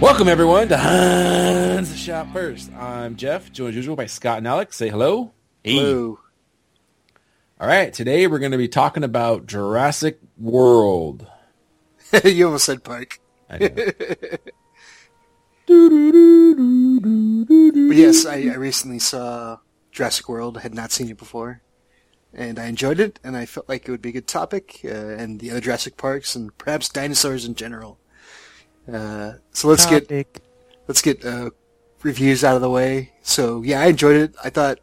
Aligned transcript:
Welcome 0.00 0.28
everyone 0.28 0.68
to 0.68 0.76
Hans 0.76 1.96
Shot 1.96 2.30
First. 2.32 2.70
I'm 2.74 3.16
Jeff, 3.16 3.50
joined 3.50 3.70
as 3.70 3.76
usual 3.76 3.96
by 3.96 4.04
Scott 4.06 4.38
and 4.38 4.46
Alex. 4.46 4.76
Say 4.76 4.90
hello. 4.90 5.32
Hello. 5.64 6.18
All 7.58 7.66
right, 7.66 7.92
today 7.92 8.26
we're 8.26 8.38
going 8.38 8.52
to 8.52 8.58
be 8.58 8.68
talking 8.68 9.04
about 9.04 9.46
Jurassic 9.46 10.20
World. 10.36 11.26
you 12.24 12.44
almost 12.44 12.66
said 12.66 12.84
Pike. 12.84 13.20
I 13.48 13.58
know. 13.58 13.68
But 17.86 17.96
yes, 17.96 18.26
I, 18.26 18.42
I 18.42 18.56
recently 18.56 18.98
saw 18.98 19.58
Jurassic 19.92 20.28
World. 20.28 20.58
I 20.58 20.60
had 20.60 20.74
not 20.74 20.92
seen 20.92 21.08
it 21.08 21.16
before. 21.16 21.62
And 22.34 22.58
I 22.58 22.66
enjoyed 22.66 23.00
it, 23.00 23.18
and 23.24 23.36
I 23.36 23.46
felt 23.46 23.68
like 23.68 23.88
it 23.88 23.90
would 23.90 24.02
be 24.02 24.10
a 24.10 24.12
good 24.12 24.26
topic, 24.26 24.80
uh, 24.84 24.88
and 24.88 25.40
the 25.40 25.50
other 25.50 25.60
Jurassic 25.60 25.96
Parks, 25.96 26.36
and 26.36 26.56
perhaps 26.58 26.90
dinosaurs 26.90 27.46
in 27.46 27.54
general. 27.54 27.98
Uh, 28.92 29.32
so 29.52 29.68
let's 29.68 29.86
get 29.86 30.10
let's 30.88 31.02
get 31.02 31.24
uh, 31.24 31.50
reviews 32.02 32.44
out 32.44 32.54
of 32.56 32.62
the 32.62 32.70
way. 32.70 33.12
So 33.22 33.62
yeah, 33.62 33.80
I 33.80 33.86
enjoyed 33.86 34.16
it. 34.16 34.34
I 34.42 34.50
thought 34.50 34.78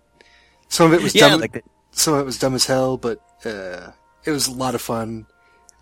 some 0.70 0.88
of 0.92 0.94
it 1.00 1.02
was 1.04 1.16
Yeah, 1.16 1.30
dumb. 1.30 1.42
like 1.42 1.54
the, 1.54 1.62
some 1.92 2.16
of 2.16 2.20
it 2.22 2.26
was 2.26 2.38
dumb 2.40 2.56
as 2.56 2.66
hell, 2.66 2.98
but 2.98 3.20
uh, 3.46 3.92
it 4.26 4.32
was 4.32 4.48
a 4.48 4.52
lot 4.54 4.76
of 4.76 4.82
fun. 4.82 5.26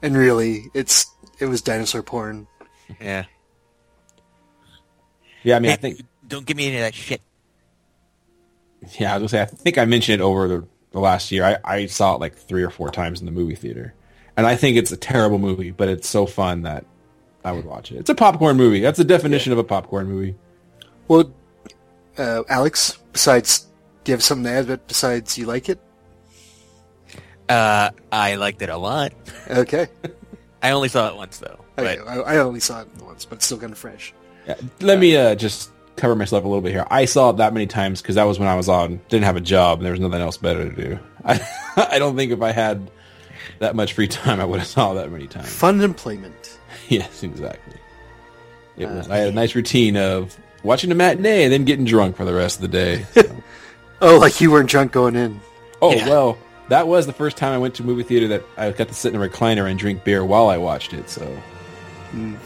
And 0.03 0.15
really, 0.17 0.65
it's 0.73 1.05
it 1.39 1.45
was 1.45 1.61
dinosaur 1.61 2.03
porn. 2.03 2.47
yeah. 2.99 3.25
yeah, 5.43 5.55
I 5.55 5.59
mean, 5.59 5.71
I 5.71 5.75
think 5.75 6.01
don't 6.27 6.45
give 6.45 6.57
me 6.57 6.67
any 6.67 6.75
of 6.77 6.81
that 6.81 6.93
shit. 6.95 7.21
yeah, 8.99 9.13
I 9.13 9.17
was 9.17 9.31
gonna 9.31 9.47
say 9.47 9.53
I 9.53 9.57
think 9.57 9.77
I 9.77 9.85
mentioned 9.85 10.21
it 10.21 10.23
over 10.23 10.47
the, 10.47 10.67
the 10.91 10.99
last 10.99 11.31
year. 11.31 11.43
I, 11.45 11.57
I 11.63 11.85
saw 11.87 12.15
it 12.15 12.19
like 12.19 12.35
three 12.35 12.63
or 12.63 12.69
four 12.69 12.89
times 12.91 13.19
in 13.19 13.25
the 13.25 13.31
movie 13.31 13.55
theater, 13.55 13.93
and 14.37 14.45
I 14.45 14.55
think 14.55 14.77
it's 14.77 14.91
a 14.91 14.97
terrible 14.97 15.37
movie, 15.39 15.71
but 15.71 15.87
it's 15.89 16.07
so 16.07 16.25
fun 16.25 16.63
that 16.63 16.85
I 17.43 17.51
would 17.51 17.65
watch 17.65 17.91
it. 17.91 17.97
It's 17.97 18.09
a 18.09 18.15
popcorn 18.15 18.57
movie. 18.57 18.81
That's 18.81 18.97
the 18.97 19.03
definition 19.03 19.51
of 19.51 19.57
a 19.57 19.63
popcorn 19.63 20.07
movie. 20.07 20.35
Well, 21.07 21.33
uh, 22.17 22.43
Alex, 22.49 22.97
besides, 23.13 23.67
do 24.03 24.11
you 24.11 24.13
have 24.13 24.23
something 24.23 24.45
to 24.45 24.51
add? 24.51 24.67
But 24.67 24.87
besides, 24.87 25.37
you 25.37 25.45
like 25.45 25.69
it? 25.69 25.79
Uh, 27.49 27.89
I 28.11 28.35
liked 28.35 28.61
it 28.61 28.69
a 28.69 28.77
lot. 28.77 29.13
Okay. 29.49 29.87
I 30.63 30.71
only 30.71 30.89
saw 30.89 31.09
it 31.09 31.15
once 31.15 31.39
though. 31.39 31.59
Okay, 31.77 31.97
But 31.97 32.07
I, 32.07 32.35
I 32.35 32.37
only 32.37 32.59
saw 32.59 32.81
it 32.81 32.87
once, 33.01 33.25
but 33.25 33.37
it's 33.37 33.45
still 33.45 33.57
kind 33.57 33.71
of 33.71 33.77
fresh. 33.77 34.13
Yeah, 34.47 34.55
let 34.79 34.99
me 34.99 35.17
uh, 35.17 35.35
just 35.35 35.71
cover 35.95 36.15
myself 36.15 36.43
a 36.43 36.47
little 36.47 36.61
bit 36.61 36.71
here. 36.71 36.85
I 36.89 37.05
saw 37.05 37.31
it 37.31 37.37
that 37.37 37.53
many 37.53 37.67
times 37.67 38.01
because 38.01 38.15
that 38.15 38.23
was 38.23 38.39
when 38.39 38.47
I 38.47 38.55
was 38.55 38.69
on, 38.69 39.01
didn't 39.09 39.25
have 39.25 39.35
a 39.35 39.41
job, 39.41 39.79
and 39.79 39.85
there 39.85 39.91
was 39.91 39.99
nothing 39.99 40.21
else 40.21 40.37
better 40.37 40.69
to 40.69 40.75
do. 40.75 40.99
I, 41.25 41.39
I 41.91 41.99
don't 41.99 42.15
think 42.15 42.31
if 42.31 42.41
I 42.41 42.51
had 42.51 42.91
that 43.59 43.75
much 43.75 43.93
free 43.93 44.07
time, 44.07 44.39
I 44.39 44.45
would 44.45 44.59
have 44.59 44.67
saw 44.67 44.91
it 44.91 44.95
that 44.95 45.11
many 45.11 45.27
times. 45.27 45.53
Fun 45.53 45.81
employment. 45.81 46.59
yes, 46.99 47.23
exactly. 47.23 47.75
It 48.77 48.87
was. 48.87 49.09
Uh, 49.09 49.13
I 49.13 49.17
had 49.17 49.29
a 49.29 49.31
nice 49.31 49.55
routine 49.55 49.95
of 49.97 50.37
watching 50.63 50.89
the 50.89 50.95
matinee 50.95 51.43
and 51.43 51.53
then 51.53 51.65
getting 51.65 51.85
drunk 51.85 52.17
for 52.17 52.25
the 52.25 52.33
rest 52.33 52.57
of 52.57 52.61
the 52.61 52.67
day. 52.67 53.05
so. 53.13 53.43
Oh, 54.01 54.17
like 54.17 54.41
you 54.41 54.51
weren't 54.51 54.69
drunk 54.69 54.91
going 54.91 55.15
in. 55.15 55.39
Oh 55.81 55.93
Yeah. 55.93 56.09
well, 56.09 56.37
that 56.69 56.87
was 56.87 57.05
the 57.05 57.13
first 57.13 57.37
time 57.37 57.53
I 57.53 57.57
went 57.57 57.75
to 57.75 57.83
a 57.83 57.85
movie 57.85 58.03
theater 58.03 58.27
that 58.29 58.43
I 58.57 58.71
got 58.71 58.87
to 58.87 58.93
sit 58.93 59.13
in 59.13 59.21
a 59.21 59.27
recliner 59.27 59.69
and 59.69 59.79
drink 59.79 60.03
beer 60.03 60.25
while 60.25 60.49
I 60.49 60.57
watched 60.57 60.93
it. 60.93 61.09
So, 61.09 61.37
mm. 62.11 62.37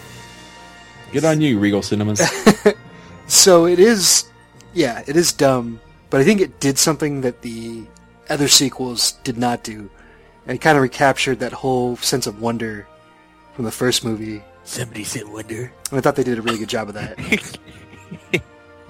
good 1.12 1.26
on 1.26 1.42
you, 1.42 1.60
Regal 1.60 1.82
Cinemas. 1.82 2.22
So 3.28 3.66
it 3.66 3.80
is, 3.80 4.26
yeah, 4.74 5.04
it 5.08 5.16
is 5.16 5.34
dumb, 5.34 5.82
but 6.12 6.22
I 6.22 6.24
think 6.24 6.42
it 6.42 6.60
did 6.60 6.78
something 6.78 7.22
that 7.22 7.42
the 7.42 7.86
other 8.30 8.48
sequels 8.48 9.14
did 9.24 9.36
not 9.36 9.64
do, 9.64 9.90
and 10.46 10.56
it 10.56 10.62
kind 10.62 10.78
of 10.78 10.84
recaptured 10.84 11.40
that 11.40 11.52
whole 11.52 11.98
sense 11.98 12.28
of 12.28 12.40
wonder 12.40 12.88
from 13.56 13.66
the 13.66 13.72
first 13.72 14.04
movie. 14.06 14.44
somebody 14.64 15.04
said 15.04 15.28
wonder. 15.28 15.72
And 15.90 15.98
I 15.98 16.02
thought 16.02 16.16
they 16.16 16.24
did 16.24 16.38
a 16.38 16.42
really 16.42 16.58
good 16.60 16.70
job 16.70 16.90
of 16.90 16.96
that. 16.96 17.18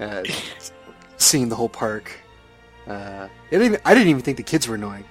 uh, 0.00 0.22
seeing 1.16 1.48
the 1.48 1.56
whole 1.56 1.68
park. 1.68 2.10
Uh, 2.86 3.28
I, 3.28 3.50
didn't 3.50 3.66
even, 3.66 3.80
I 3.84 3.94
didn't 3.94 4.08
even 4.08 4.22
think 4.22 4.36
the 4.36 4.42
kids 4.42 4.68
were 4.68 4.74
annoying. 4.76 5.04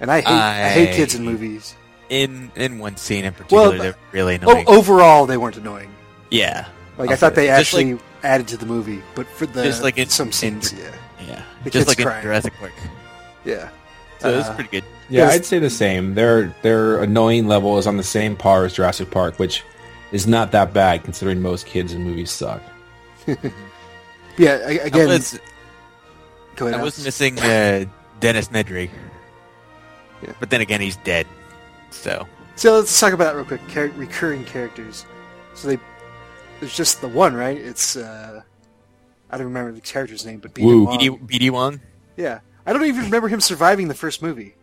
And 0.00 0.10
I 0.10 0.20
hate 0.20 0.26
I, 0.28 0.68
hate 0.68 0.94
kids 0.96 1.14
in 1.14 1.24
movies. 1.24 1.74
In 2.08 2.52
in 2.54 2.78
one 2.78 2.96
scene 2.98 3.24
in 3.24 3.32
particular, 3.32 3.70
Well, 3.70 3.78
they're 3.78 3.94
really 4.12 4.34
annoying. 4.36 4.66
overall, 4.68 5.26
they 5.26 5.36
weren't 5.38 5.56
annoying. 5.56 5.92
Yeah, 6.30 6.66
Like 6.98 7.08
I'll 7.08 7.14
I 7.14 7.16
thought 7.16 7.34
they. 7.34 7.46
Just 7.46 7.60
actually 7.74 7.98
added 8.22 8.46
to 8.48 8.56
the 8.56 8.66
movie, 8.66 9.02
but 9.14 9.26
for 9.26 9.46
the 9.46 9.62
Just 9.64 9.82
like 9.82 9.96
in- 9.98 10.08
some 10.08 10.28
in- 10.28 10.32
scenes, 10.32 10.72
yeah, 10.72 10.94
yeah. 11.26 11.42
The 11.64 11.70
Just 11.70 11.86
kids 11.86 11.98
like 11.98 12.06
crying. 12.06 12.18
in 12.18 12.22
Jurassic 12.24 12.52
Park. 12.60 12.72
yeah. 13.44 13.70
So 14.18 14.30
it 14.32 14.36
was 14.36 14.46
Uh, 14.46 14.54
pretty 14.54 14.70
good. 14.70 14.84
Yeah, 15.08 15.28
I'd 15.28 15.44
say 15.44 15.58
the 15.58 15.70
same. 15.70 16.14
Their 16.14 16.54
their 16.62 17.02
annoying 17.02 17.46
level 17.46 17.78
is 17.78 17.86
on 17.86 17.96
the 17.96 18.02
same 18.02 18.34
par 18.36 18.64
as 18.64 18.72
Jurassic 18.74 19.10
Park, 19.10 19.38
which 19.38 19.62
is 20.12 20.26
not 20.26 20.50
that 20.52 20.72
bad 20.72 21.04
considering 21.04 21.40
most 21.42 21.66
kids 21.66 21.92
in 21.92 22.02
movies 22.04 22.30
suck. 22.30 22.62
Yeah, 24.38 24.60
I, 24.66 24.70
again, 24.72 25.08
I 25.08 25.12
was, 25.14 25.40
go 26.56 26.66
ahead. 26.66 26.78
I 26.78 26.82
was 26.84 27.02
missing 27.02 27.38
uh, 27.38 27.86
Dennis 28.20 28.48
Nedry. 28.48 28.90
Yeah. 30.22 30.32
But 30.38 30.50
then 30.50 30.60
again, 30.60 30.82
he's 30.82 30.96
dead. 30.96 31.26
So 31.88 32.26
So 32.54 32.76
let's 32.76 33.00
talk 33.00 33.14
about 33.14 33.32
that 33.32 33.36
real 33.36 33.46
quick. 33.46 33.66
Char- 33.68 33.92
recurring 33.96 34.44
characters. 34.44 35.06
So 35.54 35.68
they, 35.68 35.78
there's 36.60 36.76
just 36.76 37.00
the 37.00 37.08
one, 37.08 37.34
right? 37.34 37.56
It's 37.56 37.96
uh, 37.96 38.42
I 39.30 39.38
don't 39.38 39.46
remember 39.46 39.72
the 39.72 39.80
character's 39.80 40.26
name, 40.26 40.38
but 40.40 40.52
Beanie 40.52 40.64
Woo. 40.64 40.84
Wong. 40.84 40.98
BD, 40.98 41.18
BD 41.26 41.50
Wong. 41.50 41.80
Yeah, 42.18 42.40
I 42.66 42.72
don't 42.72 42.84
even 42.84 43.04
remember 43.04 43.28
him 43.28 43.40
surviving 43.40 43.88
the 43.88 43.94
first 43.94 44.22
movie. 44.22 44.54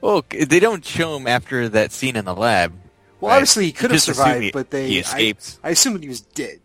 Well, 0.00 0.24
they 0.30 0.60
don't 0.60 0.84
show 0.84 1.16
him 1.16 1.26
after 1.26 1.68
that 1.70 1.92
scene 1.92 2.16
in 2.16 2.24
the 2.24 2.34
lab. 2.34 2.72
Well, 3.20 3.30
Right. 3.30 3.36
obviously 3.36 3.66
he 3.66 3.72
could 3.72 3.92
have 3.92 4.02
survived, 4.02 4.42
he- 4.44 4.50
but 4.50 4.70
they 4.70 4.88
he 4.88 4.96
I- 4.98 5.00
escapes. 5.00 5.58
I, 5.62 5.70
assumed 5.70 6.02
he 6.02 6.08
was 6.08 6.20
dead 6.20 6.58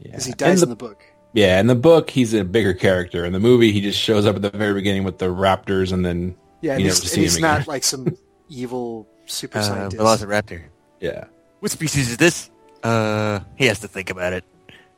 Yeah. 0.00 0.10
because 0.10 0.24
he 0.24 0.32
And 0.32 0.38
dies 0.38 0.60
the- 0.60 0.64
in 0.66 0.70
the 0.70 0.76
book. 0.76 1.02
Yeah, 1.34 1.60
in 1.60 1.66
the 1.68 1.74
book 1.76 2.10
he's 2.10 2.34
a 2.34 2.42
bigger 2.44 2.74
character. 2.74 3.24
In 3.24 3.32
the 3.32 3.38
movie 3.40 3.70
he 3.70 3.80
just 3.80 3.98
shows 4.00 4.26
up 4.26 4.34
at 4.36 4.42
the 4.42 4.50
very 4.50 4.74
beginning 4.74 5.04
with 5.04 5.18
the 5.18 5.26
raptors 5.26 5.92
and 5.92 6.04
then 6.04 6.34
Yeah, 6.62 6.72
and 6.72 6.80
you 6.80 6.86
he's, 6.88 6.96
never 6.96 7.02
and 7.04 7.10
see 7.12 7.20
he's 7.20 7.38
not 7.38 7.68
like 7.68 7.84
some 7.84 8.16
evil 8.48 9.06
super 9.26 9.62
scientist. 9.62 10.00
Uh, 10.00 10.04
scientist. 10.16 10.24
Velociraptor. 10.48 10.62
Yeah. 11.00 11.24
What 11.60 11.70
species 11.70 12.10
is 12.10 12.16
this? 12.16 12.50
Uh, 12.82 13.40
he 13.56 13.66
has 13.66 13.78
to 13.80 13.88
think 13.88 14.10
about 14.10 14.32
it. 14.32 14.42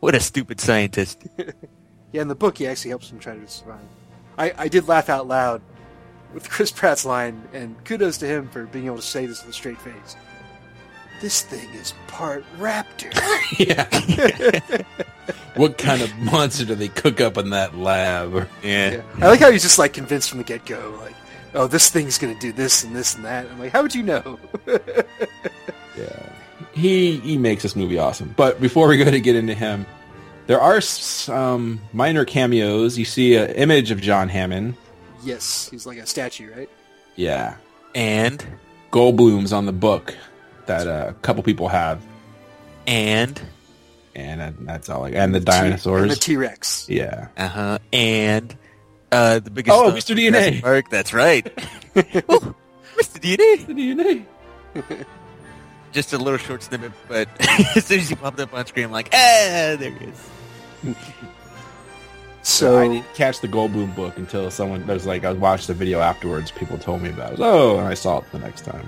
What 0.01 0.15
a 0.15 0.21
stupid 0.21 0.61
scientist. 0.61 1.23
Yeah, 2.13 2.23
in 2.23 2.29
the 2.29 2.35
book 2.35 2.59
he 2.59 2.67
actually 2.67 2.89
helps 2.89 3.09
him 3.09 3.21
try 3.21 3.37
to 3.37 3.47
survive. 3.47 3.79
I, 4.41 4.55
I 4.57 4.69
did 4.69 4.89
laugh 4.89 5.11
out 5.11 5.29
loud 5.29 5.61
with 6.33 6.49
Chris 6.49 6.73
Pratt's 6.73 7.05
line, 7.05 7.47
and 7.53 7.77
kudos 7.85 8.17
to 8.19 8.27
him 8.27 8.49
for 8.49 8.65
being 8.65 8.87
able 8.87 8.97
to 8.97 9.03
say 9.03 9.27
this 9.27 9.43
with 9.43 9.51
a 9.51 9.53
straight 9.53 9.79
face. 9.79 10.17
This 11.21 11.43
thing 11.43 11.69
is 11.75 11.93
part 12.09 12.45
raptor. 12.59 13.13
Yeah. 13.59 13.89
what 15.57 15.77
kind 15.77 16.01
of 16.01 16.17
monster 16.19 16.65
do 16.65 16.77
they 16.77 16.87
cook 16.87 17.21
up 17.21 17.37
in 17.37 17.51
that 17.51 17.77
lab? 17.77 18.49
Yeah. 18.63 18.93
Yeah. 18.93 19.03
I 19.21 19.27
like 19.27 19.41
how 19.41 19.51
he's 19.51 19.63
just 19.63 19.79
like 19.79 19.93
convinced 19.93 20.31
from 20.31 20.39
the 20.39 20.45
get 20.45 20.65
go, 20.65 20.97
like, 21.03 21.17
oh, 21.53 21.67
this 21.67 21.91
thing's 21.91 22.17
gonna 22.17 22.39
do 22.39 22.53
this 22.53 22.85
and 22.85 22.95
this 22.95 23.17
and 23.17 23.25
that. 23.25 23.47
I'm 23.51 23.59
like, 23.59 23.73
how 23.73 23.83
would 23.83 23.95
you 23.95 24.05
know? 24.05 24.39
Yeah. 25.99 26.33
He 26.73 27.17
he 27.19 27.37
makes 27.37 27.63
this 27.65 27.75
movie 27.77 27.99
awesome. 27.99 28.33
But 28.37 28.61
before 28.61 28.89
we 28.89 28.97
go 28.97 29.11
to 29.11 29.21
get 29.21 29.37
into 29.37 29.53
him, 29.55 29.85
there 30.51 30.61
are 30.61 30.81
some 30.81 31.81
minor 31.93 32.25
cameos. 32.25 32.99
You 32.99 33.05
see 33.05 33.37
an 33.37 33.51
image 33.51 33.93
of 33.93 34.01
John 34.01 34.29
Hammond. 34.29 34.75
yes, 35.23 35.69
he's 35.71 35.87
like 35.87 35.99
a 35.99 36.07
statue, 36.07 36.53
right? 36.53 36.69
Yeah. 37.15 37.55
And, 37.95 38.45
Goldblum's 38.91 39.53
on 39.53 39.67
the 39.67 39.73
book 39.73 40.17
that 40.67 40.89
uh, 40.89 41.11
a 41.11 41.13
couple 41.23 41.45
people 41.45 41.69
have. 41.69 42.03
and, 42.85 43.41
And 44.17 44.41
uh, 44.41 44.51
that's 44.63 44.89
all. 44.89 45.03
Like, 45.03 45.15
and 45.15 45.33
the 45.33 45.39
dinosaurs. 45.39 46.03
and 46.03 46.11
the 46.11 46.17
T 46.17 46.35
Rex. 46.37 46.89
yeah. 46.89 47.29
uh-huh, 47.37 47.79
and, 47.93 48.53
uh, 49.13 49.39
the 49.39 49.51
biggest... 49.53 49.79
Oh, 49.79 49.91
uh, 49.91 49.95
Mr. 49.95 50.17
DNA. 50.17 50.33
Jurassic 50.33 50.63
Park, 50.65 50.91
that's 50.91 51.13
right. 51.13 51.47
oh, 52.29 52.55
Mr. 52.99 53.21
DNA. 53.21 53.67
The 53.67 53.73
DNA. 53.73 55.07
Just 55.93 56.13
a 56.13 56.19
little 56.19 56.39
short 56.39 56.65
snippet, 56.65 56.91
but 57.07 57.29
as 57.77 57.87
soon 57.87 58.01
as 58.01 58.09
he 58.09 58.17
popped 58.17 58.41
up 58.41 58.53
on 58.53 58.67
screen, 58.67 58.87
I'm 58.87 58.91
like, 58.91 59.11
ah, 59.13 59.77
there 59.79 59.93
he 59.93 60.07
is. 60.07 60.31
So 62.43 62.79
I 62.79 62.89
didn't 62.89 63.13
catch 63.15 63.41
the 63.41 63.49
Goldblum 63.49 63.95
book 63.95 64.17
until 64.17 64.51
someone 64.51 64.87
was 64.87 65.07
like, 65.07 65.25
I 65.25 65.33
watched 65.33 65.67
the 65.67 65.75
video 65.75 66.01
afterwards. 66.01 66.51
People 66.51 66.79
told 66.79 67.03
me 67.03 67.11
about 67.11 67.35
it. 67.35 67.41
Oh, 67.41 67.79
and 67.79 67.87
I 67.87 67.95
saw 67.95 68.19
it 68.19 68.25
the 68.33 68.39
next 68.39 68.65
time. 68.65 68.87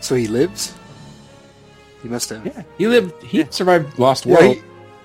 so 0.00 0.14
he 0.14 0.26
lives. 0.26 0.74
He 2.02 2.08
must 2.08 2.30
have. 2.30 2.44
Yeah, 2.44 2.62
he 2.78 2.86
lived. 2.88 3.22
He 3.22 3.44
survived 3.50 3.98
Lost 3.98 4.24
Yeah, 4.26 4.34
World. 4.40 4.56
he- 4.56 4.62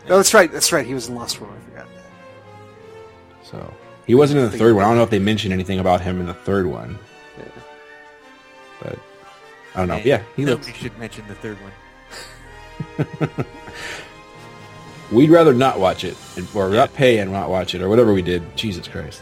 no, 0.09 0.15
that's 0.17 0.33
right. 0.33 0.49
That's 0.51 0.71
right. 0.71 0.85
He 0.85 0.93
was 0.93 1.09
in 1.09 1.15
Lost 1.15 1.39
World. 1.41 1.53
I 1.55 1.69
forgot 1.69 1.87
that. 1.95 3.45
So 3.45 3.73
he 4.07 4.15
wasn't 4.15 4.39
in 4.39 4.49
the 4.49 4.57
third 4.57 4.73
one. 4.73 4.85
I 4.85 4.87
don't 4.87 4.97
know 4.97 5.03
if 5.03 5.09
they 5.09 5.19
mentioned 5.19 5.53
anything 5.53 5.79
about 5.79 5.99
him 6.01 6.19
in 6.21 6.25
the 6.27 6.33
third 6.33 6.65
one. 6.65 6.97
But 8.81 8.97
I 9.75 9.79
don't 9.79 9.89
know. 9.89 9.97
Yeah, 10.03 10.23
he 10.37 10.45
Nobody 10.45 10.67
looks. 10.69 10.79
should 10.81 10.97
mention 10.97 11.25
the 11.27 11.35
third 11.35 11.57
one. 11.61 13.45
We'd 15.11 15.29
rather 15.29 15.53
not 15.53 15.79
watch 15.79 16.03
it, 16.03 16.17
and- 16.35 16.47
or 16.53 16.69
not 16.69 16.93
pay 16.93 17.19
and 17.19 17.31
not 17.31 17.49
watch 17.49 17.73
it, 17.75 17.81
or 17.81 17.89
whatever 17.89 18.13
we 18.13 18.21
did. 18.21 18.43
Jesus 18.57 18.87
Christ. 18.87 19.21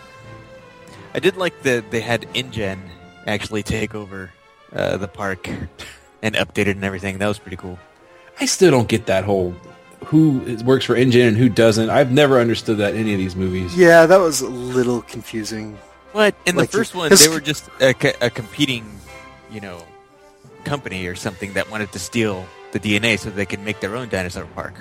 I 1.14 1.20
did 1.20 1.38
like 1.38 1.62
that 1.64 1.92
they 1.92 2.02
had 2.02 2.28
InGen 2.34 2.80
actually 3.28 3.64
take 3.64 3.96
over 3.96 4.32
uh, 4.74 4.98
the 4.98 5.08
park 5.08 5.48
and 6.22 6.36
update 6.36 6.68
it 6.68 6.76
and 6.76 6.84
everything. 6.84 7.20
That 7.20 7.28
was 7.28 7.40
pretty 7.40 7.58
cool. 7.58 7.80
I 8.40 8.46
still 8.46 8.72
don't 8.72 8.88
get 8.88 9.06
that 9.06 9.24
whole 9.24 9.56
who 10.06 10.58
works 10.66 10.86
for 10.86 10.96
InGen 10.96 11.28
and 11.30 11.38
who 11.38 11.50
doesn't. 11.50 11.90
I've 11.90 12.12
never 12.12 12.40
understood 12.40 12.78
that 12.80 12.94
in 12.94 13.02
any 13.02 13.14
of 13.14 13.18
these 13.20 13.36
movies. 13.36 13.76
Yeah, 13.78 14.06
that 14.06 14.20
was 14.20 14.42
a 14.42 14.48
little 14.50 15.02
confusing. 15.04 15.78
But 16.14 16.36
in 16.46 16.56
Like, 16.56 16.70
the 16.72 16.78
first 16.78 16.96
one, 16.96 17.12
they 17.14 17.28
were 17.28 17.40
just 17.42 17.68
a, 17.82 17.96
a 18.22 18.30
competing, 18.30 19.00
you 19.52 19.62
know, 19.62 19.84
company 20.64 21.08
or 21.08 21.16
something 21.16 21.54
that 21.54 21.70
wanted 21.72 21.92
to 21.94 22.00
steal 22.00 22.46
the 22.72 22.80
DNA 22.80 23.18
so 23.18 23.30
they 23.30 23.46
could 23.46 23.62
make 23.62 23.80
their 23.80 23.96
own 23.96 24.10
dinosaur 24.10 24.46
park. 24.48 24.76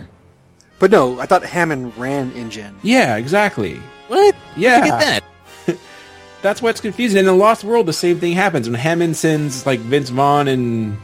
But 0.79 0.91
no, 0.91 1.19
I 1.21 1.27
thought 1.27 1.45
Hammond 1.45 1.97
ran 1.97 2.33
InGen. 2.33 2.75
Yeah, 2.83 3.17
exactly. 3.17 3.81
What? 4.09 4.35
Yeah. 4.57 4.79
Look 4.81 4.93
at 4.93 5.23
that. 5.67 5.77
That's 6.43 6.61
what's 6.61 6.81
confusing. 6.81 7.19
In 7.21 7.25
the 7.25 7.33
Lost 7.33 7.65
World, 7.65 7.87
the 7.87 7.93
same 7.93 8.19
thing 8.21 8.33
happens 8.33 8.69
when 8.69 8.75
Hammond 8.79 9.17
sends 9.17 9.65
like 9.67 9.81
Vince 9.81 10.11
Vaughn 10.11 10.47
and 10.49 10.97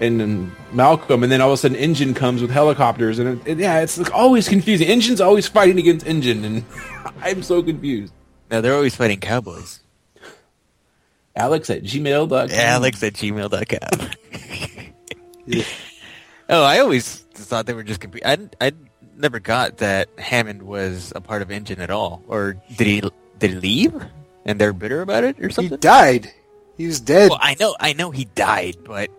and, 0.00 0.20
and 0.20 0.52
Malcolm, 0.72 1.22
and 1.22 1.32
then 1.32 1.40
all 1.40 1.48
of 1.48 1.54
a 1.54 1.56
sudden, 1.56 1.78
InGen 1.78 2.12
comes 2.14 2.42
with 2.42 2.50
helicopters, 2.50 3.18
and 3.18 3.40
it, 3.40 3.52
it- 3.52 3.58
yeah, 3.58 3.80
it's 3.80 3.96
like 3.96 4.12
always 4.12 4.46
confusing. 4.48 4.88
InGen's 4.88 5.22
always 5.22 5.48
fighting 5.48 5.78
against 5.78 6.04
InGen, 6.04 6.44
and 6.44 6.64
I'm 7.22 7.42
so 7.42 7.62
confused. 7.62 8.12
No, 8.50 8.60
they're 8.60 8.74
always 8.74 8.94
fighting 8.94 9.18
cowboys. 9.20 9.80
Alex 11.34 11.70
at 11.70 11.82
gmail.com. 11.82 12.50
Alex 12.50 13.02
at 13.02 13.14
gmail.com. 13.14 14.10
oh, 16.50 16.62
I 16.62 16.78
always 16.80 17.16
thought 17.32 17.64
they 17.66 17.72
were 17.74 17.82
just 17.82 18.00
competing. 18.00 18.26
I, 18.28 18.66
I 18.68 18.72
never 19.16 19.40
got 19.40 19.78
that 19.78 20.08
Hammond 20.18 20.62
was 20.62 21.12
a 21.16 21.20
part 21.20 21.42
of 21.42 21.50
InGen 21.50 21.80
at 21.80 21.90
all. 21.90 22.22
Or 22.28 22.56
did 22.76 22.86
he 22.86 23.00
did 23.38 23.50
he 23.50 23.56
leave 23.56 23.94
and 24.44 24.60
they're 24.60 24.72
bitter 24.72 25.02
about 25.02 25.24
it 25.24 25.40
or 25.40 25.50
something? 25.50 25.72
He 25.72 25.76
died. 25.78 26.32
He 26.76 26.86
was 26.86 27.00
dead. 27.00 27.30
Well, 27.30 27.38
I 27.40 27.56
know, 27.58 27.74
I 27.80 27.94
know 27.94 28.10
he 28.10 28.26
died, 28.26 28.76
but 28.84 29.10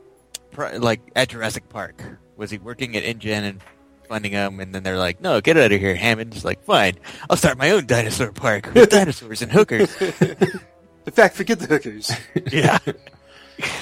pr- 0.51 0.77
like 0.77 1.01
at 1.15 1.29
Jurassic 1.29 1.69
Park, 1.69 2.01
was 2.35 2.51
he 2.51 2.57
working 2.59 2.95
at 2.95 3.03
InGen 3.03 3.43
and 3.43 3.61
funding 4.07 4.33
them? 4.33 4.59
And 4.59 4.73
then 4.75 4.83
they're 4.83 4.97
like, 4.97 5.19
"No, 5.21 5.41
get 5.41 5.57
out 5.57 5.71
of 5.71 5.79
here, 5.79 5.95
Hammond." 5.95 6.33
Just 6.33 6.45
like, 6.45 6.63
"Fine, 6.63 6.99
I'll 7.29 7.37
start 7.37 7.57
my 7.57 7.71
own 7.71 7.87
dinosaur 7.87 8.31
park 8.31 8.71
with 8.73 8.89
dinosaurs 8.91 9.41
and 9.41 9.51
hookers." 9.51 9.95
In 10.01 11.13
fact, 11.13 11.35
forget 11.35 11.59
the 11.59 11.65
hookers. 11.67 12.11
yeah, 12.51 12.77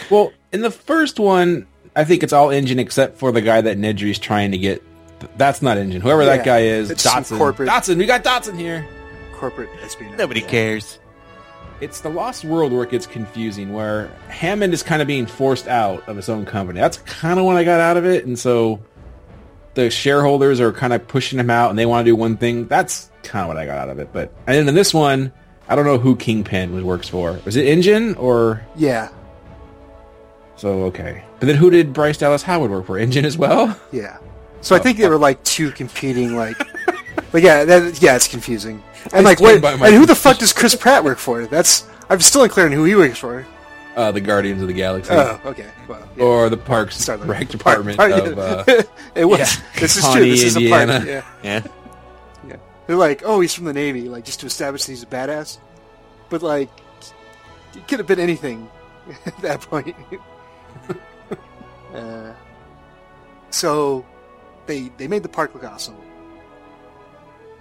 Well, 0.09 0.31
in 0.53 0.61
the 0.61 0.71
first 0.71 1.19
one, 1.19 1.67
I 1.95 2.03
think 2.05 2.23
it's 2.23 2.33
all 2.33 2.49
InGen 2.49 2.79
except 2.79 3.17
for 3.17 3.31
the 3.31 3.41
guy 3.41 3.61
that 3.61 3.77
Nedry's 3.77 4.19
trying 4.19 4.51
to 4.51 4.57
get. 4.57 4.81
That's 5.37 5.61
not 5.61 5.77
InGen. 5.77 6.01
Whoever 6.01 6.23
Yeah, 6.23 6.37
that 6.37 6.45
guy 6.45 6.59
is, 6.61 6.89
it's 6.91 7.03
Dodgson. 7.03 7.37
corporate- 7.37 7.67
Dodgson, 7.69 7.97
we 7.97 8.05
got 8.05 8.23
Dodgson 8.23 8.57
here. 8.57 8.85
Corporate 9.33 9.69
espionage. 9.83 10.17
nobody 10.17 10.41
cares. 10.41 10.99
It's 11.81 11.99
the 12.01 12.09
Lost 12.09 12.45
World 12.45 12.71
where 12.71 12.83
it 12.83 12.89
gets 12.89 13.05
confusing, 13.05 13.73
where 13.73 14.09
Hammond 14.29 14.73
is 14.73 14.81
kind 14.81 15.01
of 15.01 15.07
being 15.07 15.25
forced 15.25 15.67
out 15.67 16.07
of 16.07 16.15
his 16.15 16.29
own 16.29 16.45
company. 16.45 16.79
That's 16.79 16.97
kind 16.99 17.37
of 17.37 17.45
what 17.45 17.57
I 17.57 17.63
got 17.65 17.81
out 17.81 17.97
of 17.97 18.05
it, 18.05 18.25
and 18.25 18.39
so 18.39 18.79
the 19.73 19.89
shareholders 19.89 20.61
are 20.61 20.71
kind 20.71 20.93
of 20.93 21.05
pushing 21.07 21.37
him 21.37 21.49
out, 21.49 21.69
and 21.69 21.77
they 21.77 21.85
want 21.85 22.05
to 22.05 22.09
do 22.11 22.15
one 22.15 22.37
thing. 22.37 22.67
That's 22.67 23.09
kind 23.23 23.43
of 23.43 23.49
what 23.49 23.57
I 23.57 23.65
got 23.65 23.77
out 23.77 23.89
of 23.89 23.99
it. 23.99 24.09
But 24.13 24.31
and 24.47 24.55
then 24.57 24.69
in 24.69 24.73
this 24.75 24.93
one, 24.93 25.33
I 25.67 25.75
don't 25.75 25.83
know 25.85 25.97
who 25.97 26.15
Kingpin 26.15 26.73
was 26.73 26.83
works 26.85 27.09
for. 27.09 27.37
Was 27.43 27.57
it 27.57 27.65
InGen 27.67 28.15
or 28.15 28.61
Yeah, 28.77 29.09
so? 30.55 30.83
Okay, 30.83 31.23
but 31.41 31.47
then 31.47 31.55
who 31.57 31.69
did 31.69 31.91
Bryce 31.91 32.17
Dallas 32.17 32.41
Howard 32.43 32.71
work 32.71 32.85
for? 32.85 32.97
InGen 32.97 33.25
as 33.25 33.37
well. 33.37 33.77
yeah. 33.91 34.17
So 34.65 34.75
I 34.75 34.79
think 34.79 34.97
they 34.97 35.07
were 35.07 35.17
like 35.19 35.43
two 35.43 35.69
competing, 35.71 36.35
like, 36.35 36.57
but 37.31 37.43
yeah, 37.43 37.63
that, 37.65 38.01
yeah, 38.01 38.15
it's 38.15 38.27
confusing. 38.27 38.81
And 39.13 39.27
I 39.27 39.29
like, 39.29 39.37
stand 39.37 39.61
what? 39.61 39.79
And 39.79 39.93
who 39.95 40.07
the 40.07 40.15
fuck 40.15 40.39
does 40.39 40.53
Chris 40.53 40.73
Pratt 40.73 41.03
work 41.03 41.19
for? 41.19 41.45
That's 41.45 41.87
I'm 42.09 42.19
still 42.19 42.41
unclear 42.41 42.65
on 42.65 42.71
who 42.71 42.83
he 42.83 42.95
works 42.95 43.19
for. 43.19 43.45
Uh, 43.95 44.11
the 44.11 44.19
Guardians 44.21 44.63
of 44.63 44.67
the 44.67 44.73
Galaxy. 44.73 45.13
Oh, 45.13 45.39
okay. 45.45 45.69
Well, 45.87 46.09
yeah. 46.17 46.23
Or 46.23 46.49
the 46.49 46.57
Parks 46.57 46.97
Sorry, 46.97 47.21
Rec 47.21 47.47
Department 47.47 47.97
park- 47.97 48.11
of 48.11 48.39
uh, 48.39 48.63
it 49.15 49.23
was. 49.25 49.39
yeah, 49.39 49.63
This 49.79 49.97
is 49.97 50.03
Pawnee, 50.03 50.19
true. 50.21 50.29
This 50.31 50.43
is 50.43 50.55
a 50.55 50.59
Indiana. 50.59 50.93
park. 50.93 51.05
Yeah. 51.07 51.21
Yeah, 51.43 51.67
Yeah. 52.49 52.55
They're 52.87 52.95
like, 52.95 53.21
oh, 53.23 53.39
he's 53.41 53.53
from 53.53 53.65
the 53.65 53.73
Navy, 53.73 54.09
like 54.09 54.25
just 54.25 54.39
to 54.39 54.47
establish 54.47 54.83
that 54.85 54.91
he's 54.91 55.03
a 55.03 55.05
badass. 55.05 55.59
But 56.29 56.41
like, 56.41 56.69
it 57.75 57.87
could 57.87 57.99
have 57.99 58.07
been 58.07 58.19
anything 58.19 58.67
at 59.27 59.37
that 59.43 59.61
point. 59.61 59.95
uh, 61.93 62.33
so 63.51 64.03
they 64.67 64.89
they 64.97 65.07
made 65.07 65.23
the 65.23 65.29
park 65.29 65.53
look 65.53 65.63
awesome. 65.63 65.95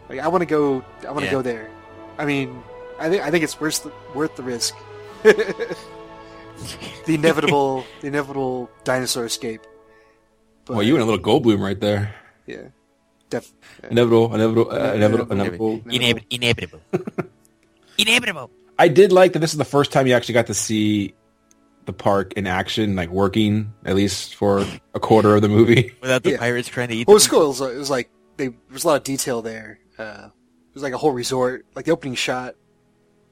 Like, 0.08 0.20
I 0.20 0.28
want 0.28 0.42
to 0.42 0.46
go. 0.46 0.84
I 1.06 1.10
want 1.10 1.20
to 1.20 1.24
Yeah. 1.26 1.30
go 1.32 1.42
there. 1.42 1.70
I 2.18 2.24
mean, 2.26 2.62
I 3.00 3.08
think 3.08 3.22
I 3.22 3.30
think 3.30 3.44
it's 3.44 3.58
worth 3.60 3.82
the, 3.82 3.92
worth 4.14 4.36
the 4.36 4.42
risk. 4.42 4.74
the 5.22 5.76
inevitable, 7.14 7.84
the 8.00 8.06
inevitable 8.08 8.70
dinosaur 8.84 9.24
escape. 9.24 9.62
But, 10.66 10.74
well, 10.76 10.82
you 10.82 10.94
and 10.94 11.02
a 11.02 11.06
little 11.06 11.20
Goldblum 11.20 11.60
right 11.60 11.78
there. 11.78 12.14
yeah, 12.46 12.68
def, 13.30 13.52
Inevitable, 13.90 14.34
inevitable, 14.34 14.70
uh, 14.72 14.92
inevitable, 14.94 15.32
Inevitable. 15.32 15.70
inevitable. 15.72 15.80
inevitable, 15.90 16.26
inevitable, 16.30 16.80
inevitable. 17.98 18.50
I 18.78 18.88
did 18.88 19.12
like 19.12 19.32
that. 19.34 19.38
This 19.40 19.52
is 19.52 19.58
the 19.58 19.64
first 19.64 19.92
time 19.92 20.06
you 20.06 20.14
actually 20.14 20.34
got 20.34 20.46
to 20.48 20.54
see 20.54 21.14
the 21.86 21.92
park 21.92 22.32
in 22.34 22.46
action, 22.46 22.96
like 22.96 23.10
working 23.10 23.72
at 23.84 23.94
least 23.94 24.34
for 24.34 24.64
a 24.94 25.00
quarter 25.00 25.34
of 25.36 25.42
the 25.42 25.48
movie. 25.48 25.92
Without 26.00 26.22
the 26.22 26.32
Yeah. 26.32 26.38
pirates 26.38 26.68
trying 26.68 26.88
to 26.88 26.94
eat. 26.96 27.06
Well, 27.06 27.14
it 27.14 27.16
was 27.16 27.28
cool. 27.28 27.42
It 27.44 27.48
was, 27.48 27.60
it 27.60 27.76
was 27.76 27.90
like 27.90 28.10
they, 28.36 28.48
there 28.48 28.56
was 28.72 28.84
a 28.84 28.88
lot 28.88 28.96
of 28.96 29.04
detail 29.04 29.42
there. 29.42 29.78
Uh, 29.98 30.28
it 30.28 30.74
was 30.74 30.82
like 30.82 30.92
a 30.92 30.98
whole 30.98 31.12
resort. 31.12 31.66
Like 31.74 31.84
the 31.84 31.92
opening 31.92 32.14
shot, 32.14 32.54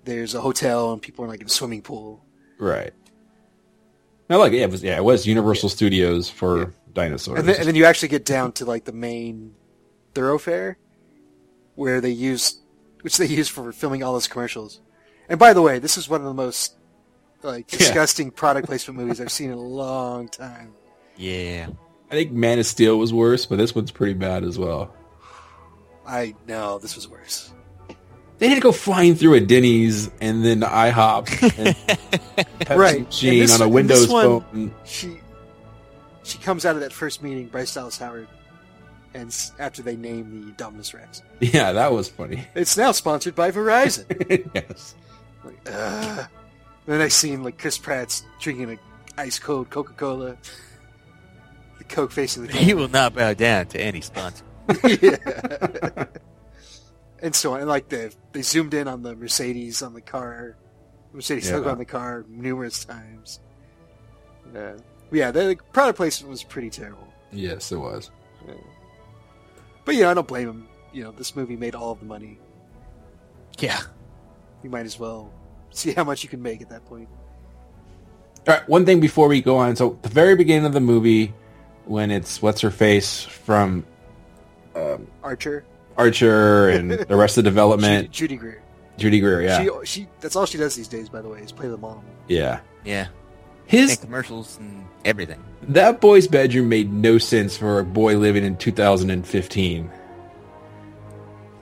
there's 0.04 0.34
a 0.34 0.40
hotel 0.40 0.92
and 0.92 1.00
people 1.00 1.24
are 1.24 1.28
like 1.28 1.40
in 1.40 1.46
a 1.46 1.50
swimming 1.50 1.82
pool. 1.82 2.24
Right. 2.58 2.92
No, 4.28 4.38
like 4.38 4.52
yeah, 4.52 4.62
it 4.62 4.70
was 4.70 4.82
yeah, 4.82 4.96
it 4.96 5.04
was 5.04 5.26
Universal 5.26 5.68
Studios 5.70 6.28
for 6.30 6.72
dinosaurs. 6.92 7.38
And 7.40 7.48
then, 7.48 7.56
and 7.58 7.66
then 7.68 7.74
you 7.74 7.84
actually 7.84 8.08
get 8.08 8.24
down 8.24 8.52
to 8.52 8.64
like 8.64 8.84
the 8.84 8.92
main 8.92 9.54
thoroughfare 10.14 10.78
where 11.74 12.00
they 12.00 12.10
use, 12.10 12.60
which 13.00 13.16
they 13.16 13.26
use 13.40 13.48
for 13.48 13.72
filming 13.72 14.02
all 14.02 14.12
those 14.12 14.28
commercials. 14.28 14.80
And 15.28 15.38
by 15.38 15.52
the 15.52 15.62
way, 15.62 15.78
this 15.78 15.96
is 15.96 16.08
one 16.08 16.20
of 16.20 16.26
the 16.26 16.34
most 16.34 16.76
like 17.42 17.70
Yeah. 17.72 17.78
disgusting 17.78 18.30
product 18.30 18.66
placement 18.66 18.98
movies 19.00 19.20
I've 19.20 19.32
seen 19.32 19.50
in 19.50 19.56
a 19.58 19.60
long 19.60 20.28
time. 20.28 20.72
Yeah, 21.16 21.68
I 22.10 22.14
think 22.14 22.32
Man 22.32 22.58
of 22.58 22.66
Steel 22.66 22.98
was 22.98 23.12
worse, 23.12 23.46
but 23.46 23.56
this 23.58 23.74
one's 23.74 23.90
pretty 23.90 24.14
bad 24.14 24.44
as 24.44 24.58
well. 24.58 24.92
I 26.06 26.34
know 26.48 26.78
this 26.78 26.96
was 26.96 27.08
worse. 27.08 27.52
They 28.38 28.48
had 28.48 28.56
to 28.56 28.60
go 28.60 28.72
flying 28.72 29.14
through 29.14 29.34
a 29.34 29.40
Denny's 29.40 30.10
and 30.20 30.44
then 30.44 30.60
IHOP 30.62 31.28
and 31.58 31.76
Pepsi 32.60 32.76
Right. 32.76 32.96
And 32.96 33.06
machine 33.06 33.38
this- 33.40 33.54
on 33.54 33.62
a 33.66 33.68
Windows 33.68 34.08
one- 34.08 34.40
phone. 34.40 34.74
she 34.84 35.18
she 36.24 36.38
comes 36.38 36.64
out 36.64 36.74
of 36.76 36.82
that 36.82 36.92
first 36.92 37.22
meeting, 37.22 37.46
Bryce 37.48 37.72
Dallas 37.74 37.98
Howard, 37.98 38.26
and 39.14 39.36
after 39.58 39.82
they 39.82 39.96
name 39.96 40.46
the 40.46 40.52
Dominus 40.52 40.92
Rex, 40.94 41.22
Yeah, 41.40 41.72
that 41.72 41.92
was 41.92 42.08
funny. 42.08 42.44
it's 42.54 42.76
now 42.76 42.90
sponsored 42.92 43.34
by 43.36 43.50
Verizon. 43.52 44.50
yes. 44.54 44.94
like, 45.44 45.58
ugh. 45.72 46.26
The 46.86 46.98
next 46.98 47.14
scene, 47.14 47.42
like 47.44 47.58
Chris 47.58 47.78
Pratt's 47.78 48.24
drinking 48.40 48.72
a 48.72 49.20
ice 49.20 49.38
cold 49.38 49.70
Coca 49.70 49.92
Cola, 49.92 50.36
the 51.78 51.84
Coke 51.84 52.10
facing 52.12 52.46
the 52.46 52.52
he 52.56 52.74
will 52.74 52.88
not 52.88 53.14
bow 53.14 53.34
down 53.34 53.66
to 53.66 53.80
any 53.80 54.00
sponsor. 54.00 54.44
yeah. 55.00 56.04
and 57.22 57.34
so 57.34 57.54
on. 57.54 57.60
And 57.60 57.68
like 57.68 57.88
the 57.88 58.12
they 58.32 58.42
zoomed 58.42 58.74
in 58.74 58.88
on 58.88 59.02
the 59.02 59.14
Mercedes 59.14 59.82
on 59.82 59.94
the 59.94 60.00
car, 60.00 60.56
Mercedes 61.12 61.48
Yeah. 61.48 61.56
logo 61.56 61.70
on 61.70 61.78
the 61.78 61.84
car 61.84 62.24
numerous 62.28 62.84
times. 62.84 63.38
Uh, 64.56 64.72
yeah, 65.12 65.30
the, 65.30 65.44
the 65.44 65.56
product 65.72 65.96
placement 65.98 66.30
was 66.30 66.42
pretty 66.42 66.68
terrible. 66.70 67.06
Yes, 67.30 67.70
it 67.72 67.76
was. 67.76 68.10
But 69.84 69.94
you 69.94 70.02
know, 70.02 70.10
I 70.10 70.14
don't 70.14 70.26
blame 70.28 70.48
him. 70.48 70.68
You 70.92 71.04
know, 71.04 71.12
this 71.12 71.34
movie 71.36 71.56
made 71.56 71.74
all 71.74 71.92
of 71.92 72.00
the 72.00 72.06
money. 72.06 72.38
Yeah, 73.58 73.80
You 74.62 74.70
might 74.70 74.86
as 74.86 74.98
well 74.98 75.30
see 75.72 75.92
how 75.92 76.04
much 76.04 76.22
you 76.22 76.28
can 76.28 76.42
make 76.42 76.60
at 76.62 76.68
that 76.70 76.84
point. 76.86 77.08
All 78.48 78.54
right, 78.54 78.68
one 78.68 78.84
thing 78.84 79.00
before 79.00 79.28
we 79.28 79.40
go 79.40 79.56
on. 79.56 79.76
So, 79.76 79.98
the 80.02 80.08
very 80.08 80.34
beginning 80.36 80.64
of 80.66 80.72
the 80.72 80.80
movie, 80.80 81.32
when 81.84 82.10
it's 82.10 82.42
what's 82.42 82.60
her 82.62 82.70
face 82.70 83.22
from 83.22 83.84
um, 84.74 85.06
Archer, 85.22 85.64
Archer 85.96 86.68
and 86.70 86.90
the 86.90 87.16
rest 87.16 87.38
of 87.38 87.44
the 87.44 87.50
Judy, 87.50 87.54
development, 87.54 88.10
Judy 88.10 88.36
Greer. 88.36 88.62
Judy 88.98 89.20
Greer. 89.20 89.42
Yeah, 89.42 89.62
She, 89.62 89.70
she, 89.84 90.08
that's 90.20 90.34
all 90.36 90.44
she 90.46 90.58
does 90.58 90.74
these 90.74 90.88
days, 90.88 91.08
by 91.08 91.22
the 91.22 91.28
way, 91.28 91.40
is 91.40 91.52
play 91.52 91.68
the 91.68 91.76
mom. 91.78 92.02
yeah. 92.28 92.60
yeah, 92.84 93.08
His 93.66 93.92
and 93.92 94.00
commercials 94.00 94.58
and 94.58 94.84
everything. 95.04 95.42
that 95.68 96.00
boy's 96.00 96.26
bedroom 96.28 96.68
made 96.68 96.92
no 96.92 97.18
sense 97.18 97.56
for 97.56 97.78
a 97.78 97.84
boy 97.84 98.16
living 98.18 98.44
in 98.44 98.56
2015. 98.56 99.90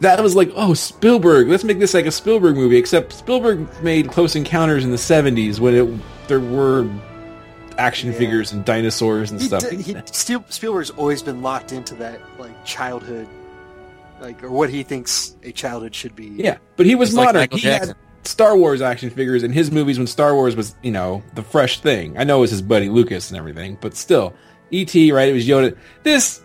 That 0.00 0.22
was 0.22 0.34
like, 0.34 0.50
oh, 0.56 0.74
Spielberg, 0.74 1.48
let's 1.48 1.64
make 1.64 1.78
this 1.78 1.94
like 1.94 2.06
a 2.06 2.10
Spielberg 2.10 2.56
movie. 2.56 2.76
Except 2.76 3.12
Spielberg 3.12 3.68
made 3.82 4.08
Close 4.10 4.34
Encounters 4.36 4.84
in 4.84 4.90
the 4.90 4.96
'70s 4.96 5.60
when 5.60 5.74
it 5.74 6.00
there 6.28 6.40
were 6.40 6.88
action 7.78 8.12
Yeah. 8.12 8.18
figures 8.18 8.52
and 8.52 8.64
dinosaurs 8.64 9.30
and 9.30 9.40
He, 9.40 9.46
stuff. 9.46 9.68
d- 9.68 9.76
he, 9.82 9.96
Spielberg's 10.12 10.90
always 10.90 11.22
been 11.22 11.40
locked 11.42 11.72
into 11.72 11.94
that 11.96 12.20
like 12.38 12.64
childhood, 12.64 13.26
like 14.20 14.42
or 14.42 14.50
what 14.50 14.70
he 14.70 14.82
thinks 14.82 15.34
a 15.42 15.52
childhood 15.52 15.94
should 15.94 16.14
be. 16.14 16.26
yeah, 16.36 16.58
but 16.76 16.86
he 16.86 16.94
was 16.94 17.10
It's 17.10 17.16
like 17.16 17.26
modern. 17.26 17.40
Michael 17.42 17.58
he 17.58 17.62
Jackson. 17.64 17.88
had 17.88 18.26
Star 18.26 18.54
Wars 18.56 18.82
action 18.82 19.08
figures 19.10 19.42
in 19.42 19.50
his 19.52 19.70
movies 19.70 19.96
when 19.98 20.06
Star 20.06 20.34
Wars 20.34 20.54
was, 20.54 20.74
you 20.82 20.90
know, 20.90 21.22
the 21.34 21.42
fresh 21.42 21.80
thing. 21.80 22.18
I 22.18 22.24
know 22.24 22.38
it 22.38 22.40
was 22.42 22.50
his 22.50 22.60
buddy 22.62 22.90
Lucas 22.90 23.30
and 23.30 23.38
everything, 23.38 23.78
but 23.80 23.96
still, 23.96 24.34
E.T. 24.70 25.10
Right? 25.12 25.28
It 25.28 25.32
was 25.32 25.48
Yoda. 25.48 25.74
This 26.02 26.42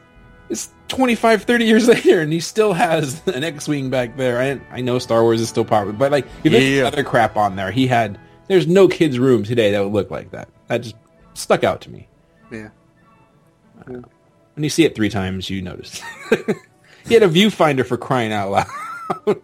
is 0.49 0.69
25, 0.89 1.43
30 1.43 1.65
years 1.65 1.87
later, 1.95 2.21
and 2.21 2.31
he 2.31 2.39
still 2.39 2.73
has 2.73 3.25
an 3.27 3.43
X-wing 3.43 3.89
back 3.89 4.17
there. 4.17 4.39
I 4.39 4.77
I 4.77 4.81
know 4.81 4.99
Star 4.99 5.21
Wars 5.23 5.41
is 5.41 5.49
still 5.49 5.65
popular, 5.65 5.93
but 5.93 6.11
like, 6.11 6.25
if 6.43 6.51
there's 6.51 6.63
Yeah. 6.63 6.83
other 6.85 7.03
crap 7.03 7.35
on 7.37 7.55
there, 7.55 7.71
he 7.71 7.87
had. 7.87 8.19
There's 8.47 8.67
no 8.67 8.87
kids' 8.87 9.17
room 9.17 9.43
today 9.43 9.71
that 9.71 9.83
would 9.83 9.91
look 9.93 10.11
like 10.11 10.29
that. 10.31 10.49
That 10.67 10.81
just 10.83 10.95
stuck 11.33 11.63
out 11.63 11.81
to 11.81 11.89
me. 11.89 12.07
yeah. 12.51 12.69
When 13.85 14.63
you 14.63 14.69
see 14.69 14.85
it 14.85 14.93
three 14.95 15.09
times, 15.09 15.49
you 15.49 15.61
notice. 15.63 16.01
he 17.07 17.13
had 17.15 17.23
a 17.23 17.27
viewfinder 17.27 17.83
for 17.85 17.97
crying 17.97 18.31
out 18.31 18.51
loud. 18.51 19.41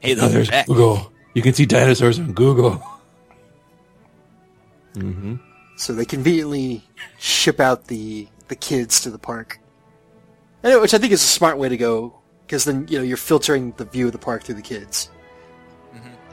Hey, 0.00 0.14
those 0.14 0.34
are 0.34 0.44
back. 0.50 0.66
Google. 0.66 1.12
You 1.34 1.42
can 1.42 1.54
see 1.54 1.66
dinosaurs 1.66 2.18
on 2.18 2.32
Google. 2.32 2.82
mm-hmm. 4.94 5.36
So 5.76 5.92
they 5.92 6.04
conveniently 6.04 6.82
ship 7.18 7.60
out 7.60 7.86
the 7.86 8.28
the 8.48 8.56
kids 8.56 9.00
to 9.02 9.10
the 9.10 9.18
park, 9.18 9.60
and, 10.62 10.80
which 10.80 10.94
I 10.94 10.98
think 10.98 11.12
is 11.12 11.22
a 11.22 11.26
smart 11.26 11.58
way 11.58 11.68
to 11.68 11.76
go 11.76 12.18
because 12.46 12.64
then 12.64 12.86
you 12.88 12.98
know 12.98 13.04
you're 13.04 13.16
filtering 13.16 13.72
the 13.76 13.84
view 13.84 14.06
of 14.06 14.12
the 14.12 14.18
park 14.18 14.42
through 14.44 14.54
the 14.56 14.62
kids, 14.62 15.10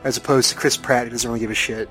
as 0.04 0.18
opposed 0.18 0.50
to 0.52 0.56
Chris 0.56 0.78
Pratt 0.78 1.06
who 1.06 1.10
doesn't 1.12 1.28
really 1.30 1.40
give 1.40 1.52
a 1.52 1.56
shit, 1.56 1.90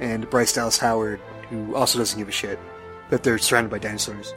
and 0.00 0.28
Bryce 0.30 0.52
Dallas 0.52 0.78
Howard 0.78 1.20
who 1.50 1.74
also 1.74 1.98
doesn't 1.98 2.18
give 2.18 2.28
a 2.28 2.32
shit 2.32 2.58
that 3.10 3.22
they're 3.22 3.38
surrounded 3.38 3.70
by 3.70 3.78
dinosaurs. 3.78 4.32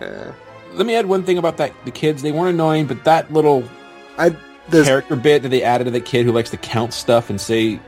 Uh, 0.00 0.32
Let 0.74 0.86
me 0.86 0.94
add 0.94 1.06
one 1.06 1.24
thing 1.24 1.36
about 1.38 1.56
that. 1.58 1.72
The 1.84 1.90
kids, 1.90 2.22
they 2.22 2.32
weren't 2.32 2.54
annoying, 2.54 2.86
but 2.86 3.04
that 3.04 3.32
little 3.32 3.64
I 4.16 4.36
character 4.70 5.16
bit 5.16 5.42
that 5.42 5.48
they 5.48 5.62
added 5.64 5.84
to 5.84 5.90
the 5.90 6.00
kid 6.00 6.26
who 6.26 6.32
likes 6.32 6.50
to 6.50 6.56
count 6.56 6.92
stuff 6.94 7.28
and 7.28 7.40
say, 7.40 7.80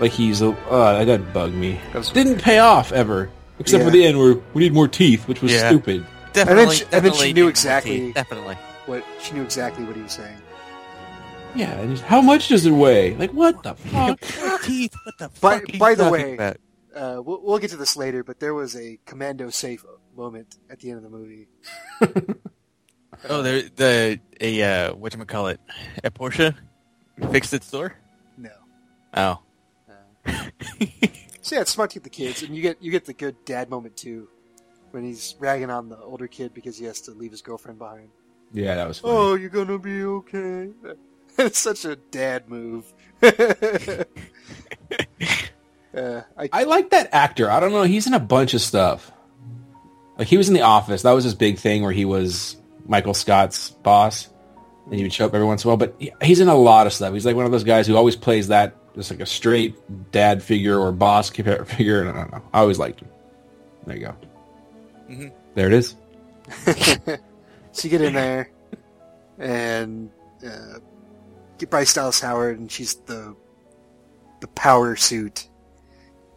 like 0.00 0.10
he's 0.12 0.42
a, 0.42 0.50
uh, 0.68 1.04
that 1.04 1.32
bugged 1.32 1.54
me. 1.54 1.80
was- 1.94 2.10
Didn't 2.10 2.42
pay 2.42 2.58
off 2.58 2.92
ever. 2.92 3.30
Except 3.60 3.82
for 3.84 3.90
the 3.90 4.04
end 4.04 4.18
where 4.18 4.34
we 4.54 4.62
need 4.62 4.72
more 4.72 4.86
teeth, 4.88 5.26
which 5.28 5.42
was 5.42 5.52
Yeah. 5.52 5.68
stupid. 5.68 6.04
Definitely, 6.32 6.76
she- 6.76 6.84
and 6.84 6.90
then 6.92 7.02
she 7.02 7.08
definitely 7.10 7.26
knew 7.28 7.34
need 7.34 7.40
more 7.42 7.50
exactly- 7.50 8.12
Definitely. 8.12 8.54
what 8.86 9.04
she 9.20 9.34
knew 9.34 9.42
exactly 9.42 9.84
what 9.84 9.96
he 9.96 10.02
was 10.02 10.12
saying. 10.12 10.36
Yeah, 11.54 11.72
and 11.78 11.98
how 12.00 12.20
much 12.20 12.48
does 12.48 12.66
it 12.66 12.70
weigh? 12.72 13.14
Like, 13.16 13.32
what 13.32 13.62
the 13.62 13.74
fuck? 13.74 14.20
Teeth. 14.62 14.94
What 15.04 15.18
the 15.18 15.28
By- 15.40 15.58
fuck? 15.60 15.78
by 15.78 15.94
the 15.94 16.10
way- 16.10 16.34
about? 16.34 16.56
Uh, 16.94 17.22
we'll, 17.22 17.40
we'll 17.42 17.58
get 17.58 17.70
to 17.70 17.76
this 17.76 17.96
later, 17.96 18.24
but 18.24 18.40
there 18.40 18.54
was 18.54 18.74
a 18.76 18.98
commando 19.06 19.50
safe 19.50 19.84
moment 20.16 20.56
at 20.68 20.80
the 20.80 20.90
end 20.90 20.96
of 20.98 21.04
the 21.04 21.10
movie. 21.16 21.46
oh, 23.28 23.42
there, 23.42 23.62
the 23.76 24.20
a 24.40 24.62
uh, 24.62 24.94
what 24.94 25.14
you 25.14 25.24
call 25.24 25.46
it? 25.48 25.60
A 26.02 26.10
Porsche 26.10 26.54
fixed 27.30 27.54
its 27.54 27.70
door. 27.70 27.94
No. 28.36 28.50
Oh, 29.14 29.38
So 31.40 31.54
yeah, 31.56 31.62
it's 31.62 31.70
smart 31.70 31.90
to 31.90 31.96
get 32.00 32.04
the 32.04 32.10
kids, 32.10 32.42
and 32.42 32.54
you 32.54 32.62
get 32.62 32.82
you 32.82 32.90
get 32.90 33.04
the 33.06 33.14
good 33.14 33.42
dad 33.44 33.70
moment 33.70 33.96
too, 33.96 34.28
when 34.98 35.06
he's 35.06 35.36
ragging 35.38 35.70
on 35.70 35.88
the 35.88 35.96
older 35.98 36.26
kid 36.26 36.52
because 36.52 36.76
he 36.76 36.84
has 36.84 37.00
to 37.02 37.12
leave 37.12 37.30
his 37.30 37.40
girlfriend 37.40 37.78
behind. 37.78 38.08
Yeah, 38.52 38.74
that 38.74 38.88
was 38.88 38.98
funny. 38.98 39.14
Oh, 39.14 39.34
you're 39.36 39.48
gonna 39.48 39.78
be 39.78 40.02
okay. 40.02 40.70
it's 41.38 41.60
such 41.60 41.84
a 41.84 41.94
dad 41.94 42.48
move. 42.48 42.92
uh, 43.22 44.02
I, 45.94 46.48
I 46.52 46.64
like 46.64 46.90
that 46.90 47.10
actor. 47.12 47.48
I 47.48 47.60
don't 47.60 47.70
know. 47.70 47.84
He's 47.84 48.08
in 48.08 48.14
a 48.14 48.18
bunch 48.18 48.54
of 48.54 48.60
stuff. 48.60 49.12
Like 50.18 50.26
he 50.26 50.36
was 50.36 50.48
in 50.48 50.54
The 50.54 50.62
Office. 50.62 51.02
That 51.02 51.12
was 51.12 51.22
his 51.22 51.34
big 51.36 51.58
thing 51.58 51.82
where 51.84 51.92
he 51.92 52.04
was 52.04 52.56
Michael 52.86 53.14
Scott's 53.14 53.70
boss, 53.70 54.28
and 54.86 54.94
he 54.96 55.04
would 55.04 55.12
show 55.12 55.26
up 55.26 55.34
every 55.34 55.46
once 55.46 55.62
in 55.62 55.68
a 55.68 55.70
while. 55.70 55.76
But 55.76 55.94
he- 56.00 56.12
he's 56.22 56.40
in 56.40 56.48
a 56.48 56.56
lot 56.56 56.88
of 56.88 56.92
stuff. 56.92 57.14
He's 57.14 57.24
like 57.24 57.36
one 57.36 57.44
of 57.44 57.52
those 57.52 57.62
guys 57.62 57.86
who 57.86 57.94
always 57.96 58.16
plays 58.16 58.48
that 58.48 58.74
just 58.96 59.12
like 59.12 59.20
a 59.20 59.26
straight 59.26 59.76
dad 60.10 60.42
figure 60.42 60.76
or 60.76 60.90
boss 60.90 61.30
figure. 61.66 62.08
I 62.08 62.12
don't 62.12 62.32
know. 62.32 62.42
I 62.52 62.58
always 62.60 62.80
liked 62.80 63.00
him. 63.00 63.08
There 63.86 63.96
you 63.96 64.06
go. 64.06 64.16
Mhm. 65.08 65.32
There 65.54 65.66
it 65.66 65.72
is. 65.72 65.96
so 67.72 67.84
you 67.84 67.90
get 67.90 68.00
in 68.00 68.14
there, 68.14 68.50
and 69.38 70.10
uh, 70.46 70.78
get 71.58 71.70
Bryce 71.70 71.92
Dallas 71.94 72.20
Howard, 72.20 72.58
and 72.58 72.70
she's 72.70 72.94
the 72.94 73.34
the 74.40 74.48
power 74.48 74.96
suit. 74.96 75.48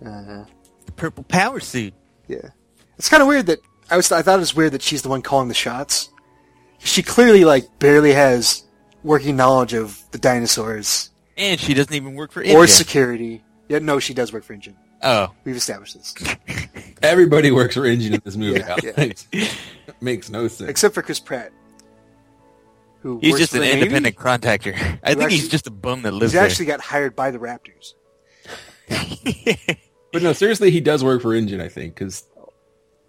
Uh, 0.06 0.46
the 0.86 0.92
purple 0.96 1.24
power 1.24 1.60
suit. 1.60 1.94
Yeah, 2.28 2.50
it's 2.98 3.10
kind 3.10 3.22
of 3.22 3.28
weird 3.28 3.46
that 3.48 3.60
I 3.90 3.98
was. 3.98 4.12
I 4.12 4.22
thought 4.22 4.36
it 4.36 4.40
was 4.40 4.56
weird 4.56 4.74
that 4.74 4.82
she's 4.82 5.02
the 5.02 5.10
one 5.10 5.22
calling 5.22 5.48
the 5.48 5.54
shots. 5.54 6.10
She 6.80 7.04
clearly 7.04 7.46
like 7.46 7.80
barely 7.80 8.14
has 8.14 8.64
working 9.04 9.36
knowledge 9.36 9.74
of 9.74 10.02
the 10.12 10.18
dinosaurs 10.18 11.10
And 11.38 11.60
she 11.60 11.74
doesn't 11.74 11.94
even 11.94 12.14
work 12.16 12.32
for 12.32 12.44
or 12.44 12.68
security. 12.68 13.44
Yeah, 13.68 13.80
no, 13.80 14.00
she 14.00 14.14
does 14.14 14.34
work 14.34 14.44
for 14.44 14.54
InGen. 14.54 14.76
Oh, 15.04 15.34
We've 15.46 15.56
established 15.56 15.96
this, 15.96 16.14
Everybody 17.02 17.52
works 17.52 17.76
for 17.76 17.86
InGen 17.86 18.14
in 18.14 18.22
this 18.24 18.36
movie. 18.36 18.60
Yeah, 18.60 19.14
yeah. 19.34 19.48
Makes 20.02 20.30
no 20.30 20.48
sense. 20.48 20.70
except 20.70 20.94
for 20.94 21.02
Chris 21.02 21.20
Pratt, 21.20 21.52
who 23.02 23.20
he's 23.20 23.32
works 23.32 23.40
just 23.42 23.52
for 23.52 23.58
an 23.58 23.62
the 23.62 23.68
Navy. 23.68 23.82
independent 23.82 24.16
contractor. 24.16 24.76
I 25.04 25.16
think 25.16 25.32
he's 25.32 25.50
just 25.50 25.66
a 25.68 25.72
bum 25.72 26.04
that 26.04 26.12
lives 26.14 26.34
He's 26.34 26.42
actually 26.42 26.68
got 26.68 26.82
hired 26.82 27.16
by 27.16 27.32
the 27.32 27.40
Raptors. 27.40 27.94
But 30.12 30.24
no, 30.24 30.34
seriously, 30.34 30.72
he 30.72 30.82
does 30.82 31.06
work 31.06 31.22
for 31.22 31.34
InGen, 31.34 31.62
I 31.62 31.70
think, 31.70 31.96
because 31.96 32.26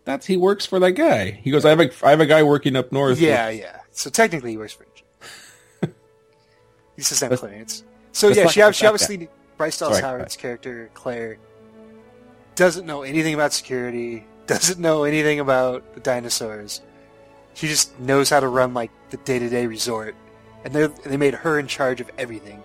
that's 0.05 0.25
he 0.25 0.37
works 0.37 0.65
for 0.67 0.79
that 0.79 0.93
guy. 0.93 1.33
He 1.33 1.51
goes, 1.51 1.65
I 1.65 1.71
have 1.71 1.81
a 1.81 1.91
I 2.05 2.11
have 2.11 2.21
a 2.21 2.27
guy 2.27 2.45
working 2.45 2.77
up 2.77 2.93
north. 2.93 3.19
Yeah, 3.19 3.49
yeah. 3.49 3.81
So 3.91 4.09
technically, 4.09 4.53
he 4.53 4.57
works 4.57 4.73
for 4.73 4.85
InGen. 4.85 5.95
he 6.97 7.03
doesn't 7.03 7.29
have 7.29 7.41
So 8.13 8.29
let's 8.29 8.37
yeah, 8.37 8.45
not 8.45 8.53
she, 8.53 8.55
she 8.55 8.61
about 8.61 8.75
obviously 8.95 9.29
Bryce 9.57 9.79
Dallas 9.79 9.99
Sorry, 9.99 10.09
Howard's 10.09 10.37
character 10.37 10.91
Claire 10.95 11.39
doesn't 12.55 12.87
know 12.87 13.03
anything 13.03 13.35
about 13.35 13.53
security, 13.53 14.27
doesn't 14.47 14.79
know 14.81 15.05
anything 15.05 15.41
about 15.41 15.95
the 15.95 16.01
dinosaurs. 16.01 16.81
She 17.55 17.69
just 17.69 17.99
knows 18.01 18.31
how 18.31 18.41
to 18.41 18.49
run 18.49 18.73
like 18.75 18.91
the 19.11 19.17
day 19.19 19.39
to 19.39 19.49
day 19.49 19.67
resort, 19.67 20.15
and 20.65 20.73
they 20.75 20.87
they 21.05 21.17
made 21.17 21.35
her 21.35 21.59
in 21.59 21.67
charge 21.67 22.01
of 22.01 22.11
everything. 22.19 22.63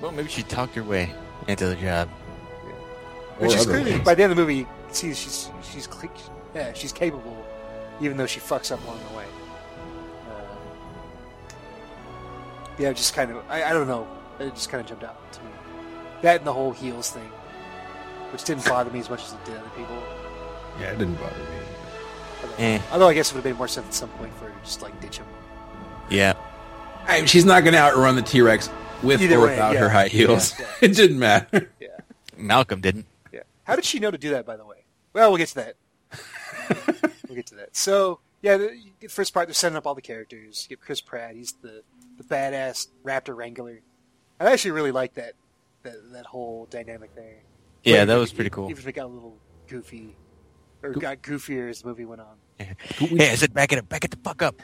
well, 0.00 0.10
maybe 0.12 0.28
she 0.28 0.42
talked 0.42 0.74
her 0.74 0.82
way 0.82 1.12
into 1.48 1.66
the 1.66 1.76
job. 1.76 2.08
Which 3.38 3.52
Or 3.52 3.54
is 3.56 3.62
other 3.62 3.70
clearly 3.72 3.92
ways. 3.92 4.04
by 4.04 4.14
the 4.14 4.22
end 4.24 4.32
of 4.32 4.36
the 4.36 4.42
movie, 4.42 4.56
you 4.58 4.66
see 4.90 5.14
she's 5.14 5.50
she's 5.62 5.84
cl- 5.90 6.12
yeah 6.54 6.72
she's 6.72 6.92
capable, 6.92 7.44
even 8.00 8.16
though 8.16 8.26
she 8.26 8.40
fucks 8.40 8.70
up 8.72 8.82
along 8.84 9.00
the 9.10 9.16
way. 9.16 9.24
Uh, 10.30 10.54
yeah, 12.78 12.92
just 12.92 13.14
kind 13.14 13.30
of 13.30 13.44
I, 13.48 13.64
I 13.64 13.72
don't 13.72 13.86
know. 13.88 14.06
It 14.40 14.54
just 14.54 14.68
kind 14.70 14.80
of 14.80 14.86
jumped 14.88 15.04
out 15.04 15.32
to 15.32 15.40
me. 15.40 15.50
That 16.24 16.38
and 16.38 16.46
the 16.46 16.52
whole 16.54 16.72
heels 16.72 17.10
thing, 17.10 17.30
which 18.32 18.44
didn't 18.44 18.64
bother 18.64 18.90
me 18.90 18.98
as 18.98 19.10
much 19.10 19.22
as 19.24 19.34
it 19.34 19.44
did 19.44 19.56
other 19.58 19.68
people. 19.76 20.02
yeah, 20.80 20.86
it 20.92 20.98
didn't 20.98 21.16
bother 21.16 21.36
me. 21.36 21.44
Although, 22.42 22.54
Eh. 22.58 22.80
although 22.92 23.08
I 23.08 23.14
guess 23.14 23.30
it 23.30 23.34
would 23.34 23.44
have 23.44 23.52
made 23.52 23.58
more 23.58 23.68
sense 23.68 23.86
at 23.88 23.94
some 23.94 24.08
point 24.10 24.32
for 24.34 24.46
her 24.46 24.50
to 24.50 24.64
just 24.64 24.80
like 24.80 24.98
ditch 25.02 25.18
him. 25.18 25.26
Yeah. 26.08 26.32
I 27.06 27.18
mean, 27.18 27.26
she's 27.26 27.44
not 27.44 27.60
going 27.62 27.74
to 27.74 27.78
outrun 27.78 28.16
the 28.16 28.22
T 28.22 28.40
Rex 28.40 28.70
with 29.02 29.20
Either 29.20 29.36
or 29.36 29.40
way, 29.42 29.50
without 29.50 29.74
yeah. 29.74 29.80
her 29.80 29.88
high 29.90 30.08
heels. 30.08 30.58
Yeah, 30.58 30.66
it 30.80 30.96
didn't 30.96 31.18
matter. 31.18 31.70
Yeah, 31.78 31.88
Malcolm 32.38 32.80
didn't. 32.80 33.04
yeah. 33.30 33.40
How 33.64 33.76
did 33.76 33.84
she 33.84 33.98
know 33.98 34.10
to 34.10 34.16
do 34.18 34.30
that? 34.30 34.46
By 34.46 34.56
the 34.56 34.64
way. 34.64 34.84
Well, 35.12 35.28
we'll 35.30 35.38
get 35.38 35.48
to 35.48 35.54
that. 35.56 35.76
we'll 37.28 37.36
get 37.36 37.46
to 37.48 37.54
that. 37.56 37.76
So 37.76 38.20
yeah, 38.40 38.56
the, 38.56 38.78
the 39.00 39.08
first 39.08 39.34
part 39.34 39.46
they're 39.46 39.54
setting 39.54 39.76
up 39.76 39.86
all 39.86 39.94
the 39.94 40.00
characters. 40.00 40.66
You 40.70 40.76
get 40.76 40.84
Chris 40.84 41.02
Pratt. 41.02 41.34
He's 41.34 41.52
the 41.60 41.82
the 42.16 42.24
badass 42.24 42.88
Raptor 43.04 43.36
Wrangler. 43.36 43.80
I 44.40 44.50
actually 44.50 44.70
really 44.72 44.90
like 44.92 45.14
that 45.14 45.34
that, 45.84 46.12
that 46.12 46.26
whole 46.26 46.66
dynamic 46.70 47.14
there. 47.14 47.36
Yeah, 47.84 48.00
But 48.02 48.06
that 48.06 48.16
it- 48.16 48.20
was 48.20 48.32
it- 48.32 48.34
pretty 48.34 48.50
cool. 48.50 48.68
Even 48.70 48.82
if 48.82 48.88
it 48.88 48.92
got 48.92 49.06
a 49.06 49.08
little 49.08 49.36
goofy, 49.68 50.16
or 50.82 50.90
got 50.90 51.22
goofier 51.22 51.70
as 51.70 51.80
the 51.82 51.88
movie 51.88 52.04
went 52.04 52.20
on. 52.20 52.36
Hey, 52.58 53.30
I 53.32 53.34
said 53.36 53.54
back 53.54 53.72
it 53.72 53.78
up, 53.78 53.88
back 53.88 54.04
it 54.04 54.10
the 54.10 54.18
fuck 54.22 54.42
up. 54.42 54.60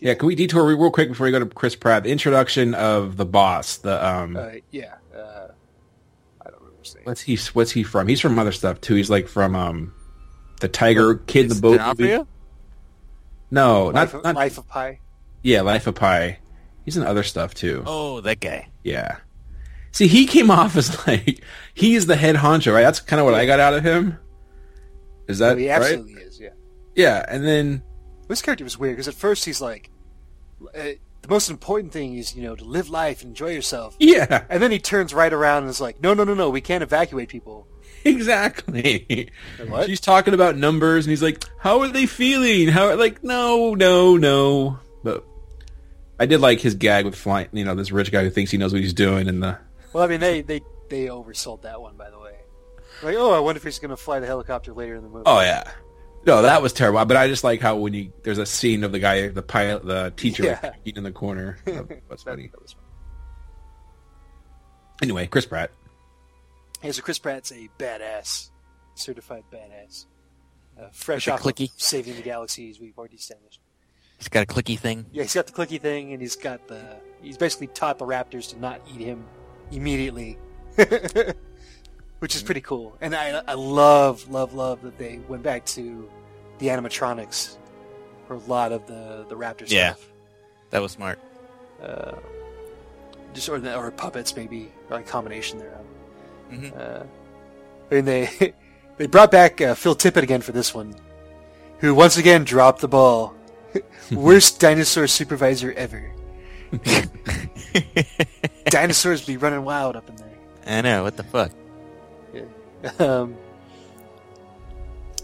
Yeah, 0.00 0.14
can 0.14 0.26
we 0.26 0.34
detour 0.34 0.64
real 0.66 0.90
quick 0.90 1.08
before 1.08 1.24
we 1.26 1.30
go 1.30 1.38
to 1.38 1.46
Chris 1.46 1.76
Pratt? 1.76 2.02
The 2.02 2.10
introduction 2.10 2.74
of 2.74 3.16
the 3.16 3.24
boss. 3.24 3.76
The 3.78 4.04
um, 4.04 4.36
Uh, 4.36 4.50
yeah, 4.70 4.94
uh, 5.14 5.48
I 6.44 6.50
don't 6.50 6.58
remember 6.60 6.82
his 6.82 6.94
name. 6.96 7.04
what's 7.04 7.20
he? 7.22 7.36
What's 7.52 7.70
he 7.70 7.82
from? 7.84 8.08
He's 8.08 8.20
from 8.20 8.38
other 8.38 8.52
stuff 8.52 8.80
too. 8.80 8.94
He's 8.96 9.10
like 9.10 9.28
from 9.28 9.54
um, 9.54 9.94
the 10.60 10.68
Tiger 10.68 11.14
Kid 11.16 11.44
in 11.44 11.48
the 11.56 11.60
Boat. 11.60 11.80
movie. 11.98 12.18
No, 13.50 13.86
Life, 13.86 13.94
not, 13.94 14.14
of, 14.14 14.24
not 14.24 14.34
Life 14.34 14.58
of 14.58 14.66
Pi. 14.68 14.98
yeah, 15.42 15.60
Life 15.60 15.86
of 15.86 15.94
Pi. 15.94 16.38
He's 16.84 16.96
in 16.96 17.02
other 17.04 17.22
stuff 17.22 17.54
too. 17.54 17.82
Oh, 17.86 18.20
that 18.22 18.40
guy. 18.40 18.68
Yeah. 18.82 19.18
See, 19.92 20.06
he 20.08 20.26
came 20.26 20.50
off 20.50 20.74
as 20.76 21.06
like 21.06 21.42
he's 21.74 22.06
the 22.06 22.16
head 22.16 22.36
honcho, 22.36 22.72
right? 22.74 22.82
That's 22.82 23.00
kind 23.00 23.20
of 23.20 23.26
what 23.26 23.34
I 23.34 23.46
got 23.46 23.60
out 23.60 23.74
of 23.74 23.84
him. 23.84 24.18
Is 25.28 25.38
that 25.38 25.54
Oh, 25.54 25.58
he 25.58 25.70
right? 25.70 25.98
is. 25.98 26.40
Yeah. 26.40 26.50
Yeah, 26.94 27.24
and 27.28 27.44
then 27.46 27.82
This 28.28 28.42
character 28.42 28.64
was 28.64 28.78
weird 28.78 28.94
because 28.96 29.08
at 29.08 29.14
first 29.14 29.44
he's 29.44 29.60
like 29.60 29.90
uh, 30.74 30.80
the 31.22 31.28
most 31.28 31.50
important 31.50 31.92
thing 31.92 32.14
is 32.16 32.34
you 32.34 32.42
know 32.42 32.54
to 32.56 32.64
live 32.64 32.88
life 32.90 33.22
and 33.22 33.30
enjoy 33.30 33.50
yourself. 33.50 33.96
Yeah, 33.98 34.44
And 34.48 34.62
then 34.62 34.70
he 34.70 34.78
turns 34.78 35.12
right 35.14 35.32
around 35.32 35.62
and 35.64 35.70
is 35.70 35.80
like, 35.80 36.00
no, 36.02 36.14
no, 36.14 36.24
no, 36.24 36.34
no, 36.34 36.50
we 36.50 36.60
can't 36.60 36.82
evacuate 36.82 37.28
people. 37.28 37.68
exactly. 38.04 39.28
What? 39.68 39.86
She's 39.86 40.00
talking 40.00 40.34
about 40.34 40.56
numbers, 40.56 41.06
and 41.06 41.10
he's 41.10 41.22
like, 41.22 41.44
"How 41.60 41.80
are 41.82 41.88
they 41.88 42.06
feeling? 42.06 42.66
How?" 42.68 42.94
Like, 42.96 43.22
no, 43.22 43.74
no, 43.74 44.16
no. 44.16 44.78
But 45.04 45.24
I 46.18 46.26
did 46.26 46.40
like 46.40 46.58
his 46.60 46.74
gag 46.74 47.04
with 47.04 47.14
flying. 47.14 47.48
You 47.52 47.64
know, 47.64 47.76
this 47.76 47.92
rich 47.92 48.10
guy 48.10 48.24
who 48.24 48.30
thinks 48.30 48.50
he 48.50 48.58
knows 48.58 48.72
what 48.72 48.82
he's 48.82 48.92
doing, 48.92 49.28
and 49.28 49.40
the 49.42 49.56
Well, 49.92 50.02
I 50.04 50.06
mean, 50.06 50.20
they 50.20 50.40
they 50.42 50.60
they 50.88 51.06
oversold 51.06 51.62
that 51.62 51.80
one, 51.80 51.96
by 51.96 52.10
the 52.10 52.18
way. 52.18 52.34
Like, 53.02 53.16
oh, 53.16 53.32
I 53.32 53.40
wonder 53.40 53.56
if 53.58 53.64
he's 53.64 53.78
going 53.78 53.90
to 53.90 53.96
fly 53.96 54.20
the 54.20 54.26
helicopter 54.26 54.72
later 54.72 54.94
in 54.96 55.02
the 55.02 55.08
movie. 55.08 55.24
oh 55.26 55.40
yeah. 55.40 55.70
No, 56.24 56.42
that 56.42 56.62
was 56.62 56.72
terrible. 56.72 57.04
But 57.04 57.16
I 57.16 57.26
just 57.26 57.42
like 57.42 57.60
how 57.60 57.76
when 57.76 57.94
you 57.94 58.12
there's 58.22 58.38
a 58.38 58.46
scene 58.46 58.84
of 58.84 58.92
the 58.92 59.00
guy, 59.00 59.26
the 59.28 59.42
pilot, 59.42 59.84
the 59.84 60.12
teacher, 60.16 60.44
Yeah. 60.44 60.60
like, 60.62 60.74
eating 60.84 60.98
in 60.98 61.04
the 61.04 61.10
corner. 61.12 61.58
That- 61.64 62.00
That's 62.08 62.22
funny. 62.22 62.48
that 62.52 62.62
was 62.62 62.72
fun. 62.72 62.82
Anyway, 65.02 65.26
Chris 65.26 65.46
Pratt. 65.46 65.70
Hey, 66.80 66.92
so 66.92 67.02
Chris 67.02 67.18
Pratt's 67.18 67.50
a 67.52 67.68
badass, 67.78 68.50
certified 68.94 69.44
badass. 69.52 70.06
Uh, 70.80 70.88
fresh 70.92 71.28
off 71.28 71.42
the 71.42 71.48
of 71.48 71.54
clicky. 71.56 71.70
saving 71.76 72.16
the 72.16 72.22
galaxies, 72.22 72.80
we've 72.80 72.96
already 72.96 73.16
established. 73.16 73.60
He's 74.18 74.28
got 74.28 74.44
a 74.44 74.46
clicky 74.46 74.78
thing. 74.78 75.06
Yeah, 75.12 75.22
he's 75.22 75.34
got 75.34 75.46
the 75.48 75.52
clicky 75.52 75.80
thing, 75.80 76.12
and 76.12 76.22
he's 76.22 76.36
got 76.36 76.68
the. 76.68 76.80
He's 77.20 77.36
basically 77.36 77.66
taught 77.68 77.98
the 77.98 78.06
raptors 78.06 78.50
to 78.50 78.58
not 78.60 78.80
eat 78.94 79.00
him 79.00 79.24
immediately, 79.70 80.38
which 82.18 82.34
is 82.34 82.42
pretty 82.42 82.60
cool. 82.60 82.96
And 83.00 83.14
I, 83.14 83.42
I 83.46 83.54
love, 83.54 84.28
love, 84.30 84.54
love 84.54 84.82
that 84.82 84.98
they 84.98 85.20
went 85.28 85.42
back 85.42 85.64
to 85.66 86.08
the 86.58 86.68
animatronics 86.68 87.56
for 88.26 88.34
a 88.34 88.38
lot 88.38 88.72
of 88.72 88.86
the 88.86 89.24
the 89.28 89.34
raptor 89.36 89.64
Yeah. 89.70 89.94
stuff. 89.94 90.08
That 90.70 90.80
was 90.82 90.92
smart. 90.92 91.18
Uh, 91.82 92.12
just 93.34 93.48
or 93.48 93.58
the, 93.58 93.74
or 93.76 93.90
puppets 93.90 94.36
maybe, 94.36 94.70
or 94.90 94.98
a 94.98 95.02
combination 95.02 95.58
thereof. 95.58 95.84
Mhm. 96.52 96.78
Uh, 96.78 97.04
I 97.90 97.94
mean 97.94 98.04
they 98.04 98.54
they 98.98 99.06
brought 99.06 99.30
back 99.30 99.60
uh, 99.60 99.74
Phil 99.74 99.96
Tippett 99.96 100.22
again 100.22 100.40
for 100.42 100.52
this 100.52 100.74
one, 100.74 100.94
who 101.78 101.94
once 101.94 102.16
again 102.16 102.44
dropped 102.44 102.80
the 102.80 102.88
ball. 102.88 103.34
Worst 104.12 104.60
dinosaur 104.60 105.06
supervisor 105.06 105.72
ever. 105.72 106.11
Dinosaurs 108.66 109.24
be 109.26 109.36
running 109.36 109.64
wild 109.64 109.96
up 109.96 110.08
in 110.08 110.16
there. 110.16 110.28
I 110.66 110.80
know. 110.82 111.02
What 111.02 111.16
the 111.16 111.24
fuck? 111.24 111.50
Um, 112.98 113.36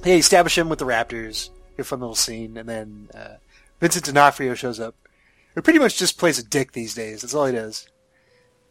they 0.02 0.18
establish 0.18 0.56
him 0.56 0.68
with 0.68 0.78
the 0.78 0.84
Raptors. 0.84 1.50
A 1.78 1.84
fun 1.84 2.00
little 2.00 2.16
scene, 2.16 2.56
and 2.56 2.68
then 2.68 3.08
uh, 3.14 3.36
Vincent 3.80 4.04
D'Onofrio 4.06 4.54
shows 4.54 4.80
up. 4.80 4.96
He 5.54 5.60
pretty 5.60 5.78
much 5.78 5.96
just 5.96 6.18
plays 6.18 6.36
a 6.36 6.42
dick 6.44 6.72
these 6.72 6.92
days. 6.92 7.20
That's 7.22 7.34
all 7.34 7.46
he 7.46 7.52
does. 7.52 7.88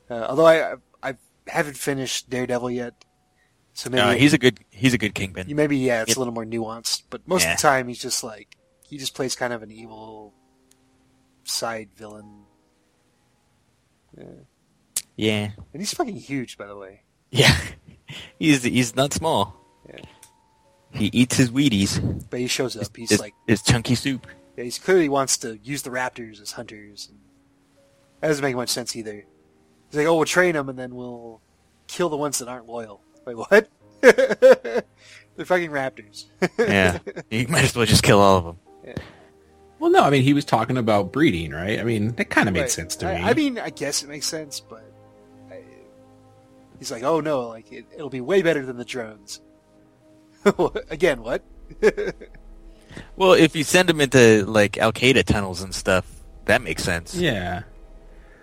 Uh, 0.09 0.25
although 0.27 0.45
I, 0.45 0.73
I 1.01 1.15
haven't 1.47 1.77
finished 1.77 2.29
Daredevil 2.29 2.69
yet, 2.71 2.93
so 3.73 3.89
maybe 3.89 4.01
No, 4.01 4.11
he's 4.11 4.33
a 4.33 4.37
good. 4.37 4.59
He's 4.71 4.93
a 4.93 4.97
good 4.97 5.15
kingpin. 5.15 5.47
you 5.47 5.55
maybe 5.55 5.77
yeah, 5.77 6.01
it's 6.01 6.09
Yep. 6.09 6.17
a 6.17 6.19
little 6.19 6.33
more 6.33 6.43
nuanced. 6.45 7.03
But 7.09 7.25
most 7.27 7.43
Yeah. 7.45 7.53
of 7.53 7.57
the 7.57 7.61
time, 7.61 7.87
he's 7.87 8.01
just 8.01 8.25
like 8.25 8.57
he 8.85 8.97
just 8.97 9.13
plays 9.15 9.33
kind 9.35 9.53
of 9.53 9.63
an 9.63 9.71
evil 9.71 10.33
side 11.45 11.87
villain, 11.95 12.43
Yeah. 15.15 15.49
and 15.73 15.81
he's 15.81 15.93
fucking 15.93 16.15
huge, 16.15 16.57
by 16.57 16.67
the 16.67 16.75
way. 16.75 17.01
Yeah. 17.31 17.55
he's 18.39 18.63
he's 18.63 18.95
not 18.95 19.13
small. 19.13 19.55
Yeah. 19.89 20.05
He 20.93 21.07
eats 21.07 21.37
his 21.37 21.51
Wheaties. 21.51 22.25
But 22.29 22.39
he 22.39 22.47
shows 22.47 22.75
up. 22.77 22.95
He's 22.95 23.09
His, 23.09 23.19
like 23.19 23.33
his 23.47 23.61
chunky 23.61 23.95
soup. 23.95 24.25
Yeah, 24.55 24.63
he's 24.63 24.79
clearly 24.79 25.09
wants 25.09 25.37
to 25.39 25.59
use 25.63 25.81
the 25.81 25.89
Raptors 25.89 26.41
as 26.41 26.53
hunters. 26.53 27.09
And 27.09 27.19
that 28.21 28.29
doesn't 28.29 28.43
make 28.43 28.55
much 28.55 28.69
sense 28.69 28.95
either. 28.95 29.25
He's 29.89 29.97
like, 29.97 30.07
oh, 30.07 30.15
we'll 30.15 30.25
train 30.25 30.53
them 30.53 30.69
and 30.69 30.77
then 30.77 30.95
we'll 30.95 31.41
kill 31.87 32.09
the 32.09 32.17
ones 32.17 32.39
that 32.39 32.47
aren't 32.47 32.65
loyal. 32.67 33.01
Like, 33.25 33.37
what? 33.37 33.69
They're 34.01 35.45
fucking 35.45 35.69
Raptors. 35.71 36.25
Yeah. 36.57 36.99
you 37.29 37.47
might 37.47 37.65
as 37.65 37.75
well 37.75 37.85
just 37.85 38.03
kill 38.03 38.19
all 38.19 38.37
of 38.37 38.43
them. 38.45 38.57
Well, 39.79 39.91
no, 39.91 40.03
I 40.03 40.09
mean 40.09 40.23
he 40.23 40.33
was 40.33 40.45
talking 40.45 40.77
about 40.77 41.11
breeding, 41.11 41.51
right? 41.51 41.79
I 41.79 41.83
mean 41.83 42.15
that 42.15 42.29
kind 42.29 42.47
of 42.47 42.53
made 42.53 42.61
Right. 42.61 42.71
sense 42.71 42.95
to 42.97 43.07
I, 43.09 43.15
me. 43.17 43.23
I 43.23 43.33
mean, 43.33 43.59
I 43.59 43.69
guess 43.69 44.03
it 44.03 44.09
makes 44.09 44.25
sense, 44.25 44.59
but 44.59 44.83
I, 45.51 45.61
he's 46.79 46.91
like, 46.91 47.03
oh 47.03 47.19
no, 47.19 47.47
like 47.47 47.71
it, 47.71 47.85
it'll 47.93 48.09
be 48.09 48.21
way 48.21 48.41
better 48.41 48.65
than 48.65 48.77
the 48.77 48.85
drones. 48.85 49.41
Again, 50.89 51.21
what? 51.21 51.43
Well, 53.15 53.33
if 53.33 53.55
you 53.55 53.63
send 53.63 53.89
them 53.89 54.01
into 54.01 54.43
like 54.47 54.77
Al 54.79 54.91
Qaeda 54.91 55.23
tunnels 55.23 55.61
and 55.61 55.73
stuff, 55.75 56.09
that 56.45 56.61
makes 56.63 56.83
sense. 56.83 57.13
Yeah. 57.13 57.63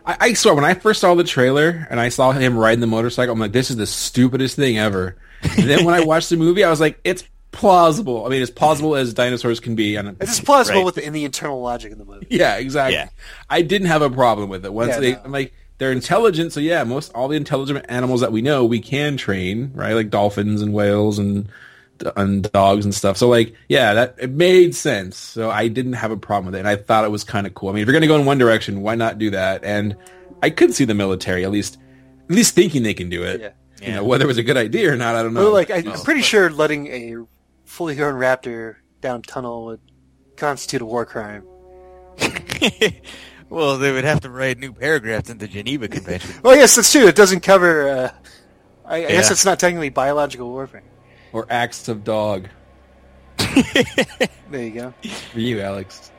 I, 0.07 0.17
I 0.21 0.33
swear, 0.35 0.55
when 0.55 0.65
I 0.65 0.75
first 0.75 1.01
saw 1.01 1.15
the 1.15 1.25
trailer 1.25 1.87
and 1.91 1.99
I 1.99 2.09
saw 2.09 2.31
him 2.31 2.57
riding 2.57 2.81
the 2.81 2.87
motorcycle, 2.87 3.33
I'm 3.33 3.41
like, 3.41 3.51
this 3.53 3.71
is 3.71 3.77
the 3.77 3.87
stupidest 3.87 4.55
thing 4.57 4.79
ever. 4.79 5.17
And 5.59 5.69
then 5.69 5.85
when 5.85 5.95
I 5.95 6.05
watched 6.05 6.31
the 6.31 6.37
movie, 6.37 6.63
I 6.65 6.71
was 6.71 6.81
like, 6.81 6.99
it's 7.05 7.25
plausible. 7.55 8.27
I 8.27 8.29
mean, 8.29 8.43
as 8.43 8.51
plausible 8.51 8.95
as 8.97 9.15
dinosaurs 9.15 9.61
can 9.61 9.75
be. 9.75 9.97
And 9.97 10.17
It's 10.21 10.41
plausible 10.41 10.81
Right. 10.81 10.85
with 10.85 10.97
the, 10.97 11.07
in 11.07 11.13
the 11.13 11.25
internal 11.25 11.61
logic 11.63 11.93
of 11.93 11.99
the 11.99 12.05
movie. 12.05 12.27
yeah, 12.29 12.57
exactly. 12.57 12.97
Yeah. 12.97 13.09
I 13.49 13.63
didn't 13.63 13.87
have 13.89 14.03
a 14.03 14.11
problem 14.11 14.49
with 14.51 14.65
it. 14.67 14.73
Once 14.73 14.91
Yeah, 14.91 15.01
they, 15.01 15.13
no. 15.13 15.21
I'm 15.25 15.33
like, 15.33 15.55
they're 15.79 15.93
intelligent, 15.93 16.53
so 16.53 16.61
yeah, 16.61 16.85
most 16.85 17.13
all 17.15 17.27
the 17.29 17.37
intelligent 17.37 17.85
animals 17.89 18.21
that 18.21 18.31
we 18.33 18.43
know 18.43 18.65
we 18.65 18.81
can 18.81 19.17
train, 19.17 19.71
right? 19.75 19.95
Like 19.95 20.11
dolphins 20.11 20.63
and 20.63 20.73
whales 20.73 21.19
and 21.19 21.49
and 22.17 22.51
dogs 22.53 22.85
and 22.85 22.95
stuff. 22.95 23.17
So 23.17 23.29
like, 23.29 23.55
yeah, 23.69 23.95
that 23.95 24.17
it 24.21 24.31
made 24.31 24.75
sense. 24.75 25.17
So 25.17 25.51
I 25.51 25.69
didn't 25.69 25.95
have 25.95 26.11
a 26.11 26.17
problem 26.17 26.47
with 26.47 26.55
it, 26.57 26.59
and 26.61 26.69
I 26.69 26.77
thought 26.77 27.05
it 27.05 27.11
was 27.11 27.25
kind 27.25 27.47
of 27.47 27.55
cool. 27.55 27.71
I 27.71 27.73
mean, 27.73 27.83
if 27.83 27.87
you're 27.89 27.93
gonna 27.93 28.07
go 28.07 28.17
in 28.17 28.25
one 28.27 28.39
direction, 28.39 28.83
why 28.83 28.95
not 28.95 29.19
do 29.19 29.31
that? 29.31 29.65
And 29.65 29.97
I 30.43 30.51
could 30.51 30.75
see 30.75 30.85
the 30.85 30.95
military 30.95 31.45
at 31.45 31.51
least 31.51 31.79
at 32.29 32.35
least 32.35 32.55
thinking 32.55 32.83
they 32.85 32.95
can 32.95 33.09
do 33.11 33.23
it. 33.25 33.41
Yeah. 33.41 33.47
You 33.81 33.89
Yeah. 33.89 33.95
know, 33.97 34.05
whether 34.05 34.25
it 34.25 34.29
was 34.29 34.39
a 34.39 34.43
good 34.45 34.57
idea 34.57 34.93
or 34.93 34.97
not, 34.97 35.15
I 35.17 35.23
don't 35.25 35.35
know. 35.35 35.43
Well, 35.45 35.53
like 35.53 35.71
I, 35.73 35.81
No. 35.81 35.93
I'm 35.93 36.01
pretty 36.03 36.23
sure 36.23 36.51
letting 36.51 36.87
a 36.89 37.17
fully 37.75 37.97
grown 37.97 38.15
raptor 38.15 38.77
down 39.01 39.19
a 39.19 39.23
tunnel 39.23 39.65
would 39.67 39.81
constitute 40.37 40.81
a 40.81 40.85
war 40.85 41.05
crime. 41.05 41.45
well, 43.51 43.79
they 43.79 43.91
would 43.91 44.05
have 44.05 44.21
to 44.21 44.31
write 44.31 44.59
new 44.59 44.73
paragraphs 44.73 45.29
in 45.29 45.39
the 45.39 45.49
Geneva 45.49 45.89
Convention. 45.89 46.31
Well, 46.45 46.55
yes, 46.55 46.77
that's 46.77 46.93
true. 46.93 47.09
It 47.09 47.17
doesn't 47.17 47.41
cover. 47.41 47.89
Uh, 47.89 48.13
I, 48.85 48.97
I 49.07 49.09
guess 49.09 49.31
it's 49.33 49.45
not 49.45 49.59
technically 49.59 49.89
biological 49.89 50.49
warfare. 50.51 50.85
or 51.33 51.47
acts 51.51 51.89
of 51.89 52.05
dog 52.05 52.49
There 53.39 54.63
you 54.63 54.71
go. 54.71 54.95
for 55.33 55.41
you, 55.41 55.61
Alex. 55.61 56.13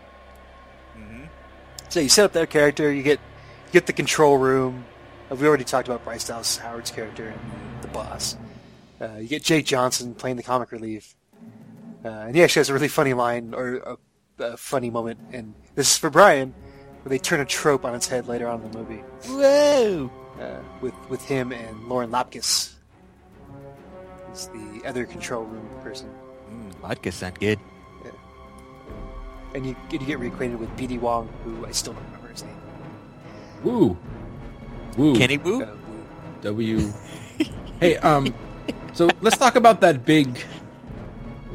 So 1.87 2.01
you 2.01 2.09
set 2.09 2.25
up 2.25 2.33
that 2.33 2.49
character. 2.49 2.91
You 2.91 3.03
get 3.03 3.19
you 3.67 3.71
get 3.71 3.85
the 3.85 3.93
control 3.93 4.37
room. 4.37 4.83
Uh, 5.31 5.35
we 5.35 5.47
already 5.47 5.63
talked 5.63 5.87
about 5.87 6.03
Bryce 6.03 6.27
Dallas 6.27 6.57
Howard's 6.57 6.91
character 6.91 7.27
and 7.27 7.39
the, 7.81 7.87
the 7.87 7.93
boss. 7.93 8.35
Uh, 8.99 9.13
you 9.19 9.27
get 9.29 9.43
Jake 9.43 9.65
Johnson 9.65 10.13
playing 10.13 10.35
the 10.35 10.43
comic 10.43 10.71
relief, 10.73 11.15
uh, 12.05 12.25
and 12.27 12.35
he 12.35 12.43
actually 12.43 12.59
has 12.59 12.69
a 12.69 12.73
really 12.73 12.87
funny 12.87 13.13
line 13.13 13.53
or 13.55 13.77
a, 13.77 13.97
a 14.43 14.57
funny 14.57 14.91
moment. 14.91 15.19
And 15.33 15.55
this 15.73 15.89
is 15.89 15.97
for 15.97 16.11
Brian, 16.11 16.53
where 17.01 17.09
they 17.09 17.17
turn 17.17 17.39
a 17.39 17.45
trope 17.45 17.83
on 17.83 17.95
its 17.95 18.07
head 18.07 18.27
later 18.27 18.47
on 18.47 18.61
in 18.61 18.71
the 18.71 18.77
movie 18.77 19.03
Whoa! 19.25 20.11
uh, 20.39 20.59
with 20.81 20.93
with 21.09 21.25
him 21.25 21.51
and 21.51 21.87
Lauren 21.87 22.11
Lapkus. 22.11 22.73
He's 24.29 24.47
the 24.49 24.83
other 24.85 25.05
control 25.05 25.45
room 25.45 25.67
person. 25.81 26.09
Mm, 26.51 26.75
vodka 26.75 27.11
sound 27.11 27.39
good. 27.39 27.59
And 29.55 29.65
you, 29.65 29.75
you 29.89 29.99
get 29.99 30.19
reacquainted 30.19 30.59
with 30.59 30.69
BD 30.75 30.99
Wong, 30.99 31.29
who 31.45 31.65
I 31.65 31.71
still 31.71 31.93
don't 31.93 32.03
remember 32.07 32.27
his 32.27 32.43
name. 32.43 32.57
Woo, 33.63 33.97
woo. 34.97 35.15
Kenny 35.15 35.37
Boo? 35.37 35.63
Uh, 35.63 35.67
Wu. 35.87 36.03
W. 36.41 36.93
hey, 37.79 37.95
um, 37.97 38.35
so 38.91 39.09
let's 39.21 39.37
talk 39.37 39.55
about 39.55 39.79
that 39.79 40.03
big 40.03 40.43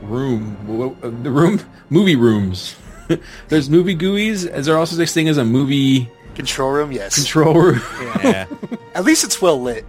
room, 0.02 0.56
uh, 1.02 1.10
the 1.22 1.30
room, 1.30 1.60
movie 1.90 2.16
rooms. 2.16 2.76
There's 3.48 3.68
movie 3.68 3.94
GUIs. 3.96 4.44
Is 4.52 4.66
there 4.66 4.76
also 4.78 4.96
such 4.96 5.10
thing 5.10 5.28
as 5.28 5.36
a 5.38 5.44
movie 5.44 6.08
Control 6.34 6.70
room, 6.70 6.92
yes. 6.92 7.14
control 7.16 7.54
room? 7.54 7.80
Yeah. 8.24 8.46
At 8.94 9.04
least 9.04 9.24
it's 9.24 9.42
well 9.42 9.60
lit. 9.60 9.84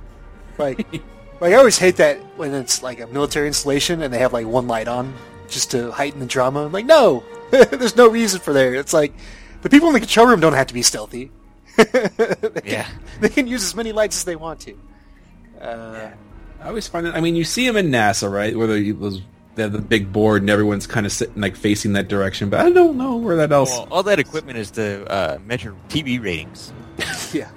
Like, 0.58 0.86
like 1.40 1.54
I 1.54 1.56
always 1.56 1.78
hate 1.78 1.98
that 1.98 2.18
when 2.38 2.54
it's 2.54 2.82
like 2.84 3.00
a 3.00 3.08
military 3.08 3.48
installation 3.48 4.02
and 4.02 4.14
they 4.14 4.20
have 4.20 4.34
like 4.34 4.48
one 4.48 4.68
light 4.68 4.88
on 4.88 5.14
just 5.50 5.72
to 5.72 5.92
heighten 5.92 6.20
the 6.20 6.26
drama. 6.26 6.66
I'm 6.66 6.72
like, 6.72 6.86
no, 6.86 7.24
there's 7.52 7.96
no 7.96 8.08
reason 8.10 8.40
for 8.40 8.54
there. 8.54 8.74
It's 8.76 8.94
like 8.94 9.14
the 9.62 9.70
people 9.70 9.88
in 9.90 9.94
the 9.94 10.00
control 10.00 10.28
room 10.28 10.40
don't 10.40 10.54
have 10.54 10.68
to 10.68 10.74
be 10.74 10.82
stealthy. 10.82 11.32
they, 11.78 11.86
can, 11.86 12.52
Yeah. 12.66 12.88
they 13.20 13.30
can 13.30 13.48
use 13.48 13.64
as 13.64 13.76
many 13.76 13.92
lights 13.92 14.18
as 14.18 14.24
they 14.26 14.36
want 14.36 14.62
to. 14.62 14.78
Uh, 15.62 16.10
I 16.62 16.68
always 16.68 16.88
find 16.88 17.06
it. 17.08 17.14
I 17.16 17.22
mean, 17.22 17.36
you 17.36 17.44
see 17.44 17.66
them 17.68 17.78
in 17.78 17.92
NASA, 17.92 18.32
right? 18.32 18.56
Where 18.56 18.68
they, 18.68 18.92
those, 18.92 19.22
they 19.56 19.64
have 19.64 19.72
the 19.72 19.80
big 19.82 20.12
board 20.14 20.42
and 20.42 20.50
everyone's 20.50 20.88
kind 20.88 21.06
of 21.06 21.12
sitting 21.12 21.42
like 21.42 21.56
facing 21.56 21.94
that 21.94 22.08
direction, 22.08 22.50
but 22.50 22.62
I 22.62 22.70
don't 22.70 22.98
know 22.98 23.18
where 23.18 23.36
that 23.38 23.52
else. 23.52 23.72
Well, 23.72 23.88
all 23.92 24.04
that 24.04 24.20
equipment 24.20 24.58
is 24.58 24.72
to 24.72 25.06
uh, 25.12 25.40
measure 25.46 25.76
TV 25.90 26.22
ratings. 26.24 26.72
yeah, 27.34 27.50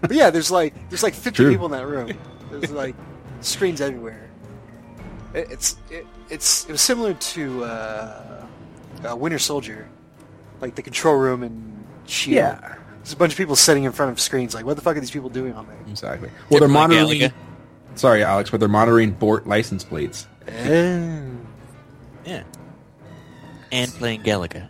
but 0.00 0.12
yeah, 0.12 0.30
there's 0.30 0.50
like 0.50 0.74
there's 0.88 1.02
like 1.02 1.14
50 1.14 1.30
True. 1.36 1.50
people 1.50 1.66
in 1.66 1.72
that 1.72 1.86
room. 1.86 2.12
There's 2.50 2.70
like 2.70 2.94
screens 3.40 3.80
everywhere. 3.80 4.28
It, 5.34 5.50
it's 5.50 5.76
it, 5.90 6.06
it's 6.28 6.66
it 6.66 6.72
was 6.72 6.80
similar 6.80 7.14
to 7.14 7.64
uh, 7.64 8.46
uh, 9.10 9.16
Winter 9.16 9.38
Soldier, 9.38 9.88
like 10.60 10.74
the 10.74 10.82
control 10.82 11.16
room 11.16 11.42
in 11.42 11.84
shield. 12.06 12.36
Yeah, 12.36 12.76
There's 12.98 13.12
a 13.12 13.16
bunch 13.16 13.32
of 13.32 13.38
people 13.38 13.56
sitting 13.56 13.84
in 13.84 13.92
front 13.92 14.12
of 14.12 14.20
screens. 14.20 14.54
Like, 14.54 14.66
what 14.66 14.76
the 14.76 14.82
fuck 14.82 14.96
are 14.96 15.00
these 15.00 15.10
people 15.10 15.30
doing 15.30 15.54
on 15.54 15.66
there? 15.66 15.78
exactly. 15.88 16.30
Well, 16.50 16.60
they're 16.60 16.68
monitoring. 16.68 17.32
Sorry, 17.94 18.24
Alex, 18.24 18.50
but 18.50 18.58
they're 18.60 18.68
monitoring 18.68 19.12
Bort 19.12 19.46
license 19.46 19.84
plates. 19.84 20.26
Oh. 20.48 20.52
Yeah. 22.24 22.44
And 23.70 23.90
playing 23.92 24.22
Galaga. 24.22 24.68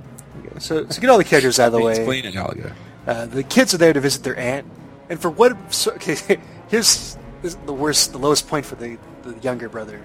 So, 0.58 0.88
so 0.88 1.00
get 1.00 1.10
all 1.10 1.18
the 1.18 1.24
characters 1.24 1.58
out 1.58 1.66
of 1.66 1.72
the 1.72 1.80
way. 1.80 1.96
Explain 1.96 2.24
it, 2.24 2.34
Galaga. 2.34 2.72
Uh, 3.06 3.26
the 3.26 3.42
kids 3.42 3.74
are 3.74 3.78
there 3.78 3.92
to 3.92 4.00
visit 4.00 4.22
their 4.22 4.36
aunt, 4.36 4.66
and 5.08 5.20
for 5.20 5.30
what? 5.30 5.56
So, 5.72 5.92
okay, 5.96 6.40
here's, 6.68 7.16
this 7.42 7.56
the 7.66 7.72
worst, 7.72 8.12
the 8.12 8.18
lowest 8.18 8.48
point 8.48 8.64
for 8.64 8.76
the, 8.76 8.98
the 9.22 9.36
younger 9.40 9.68
brother, 9.68 10.00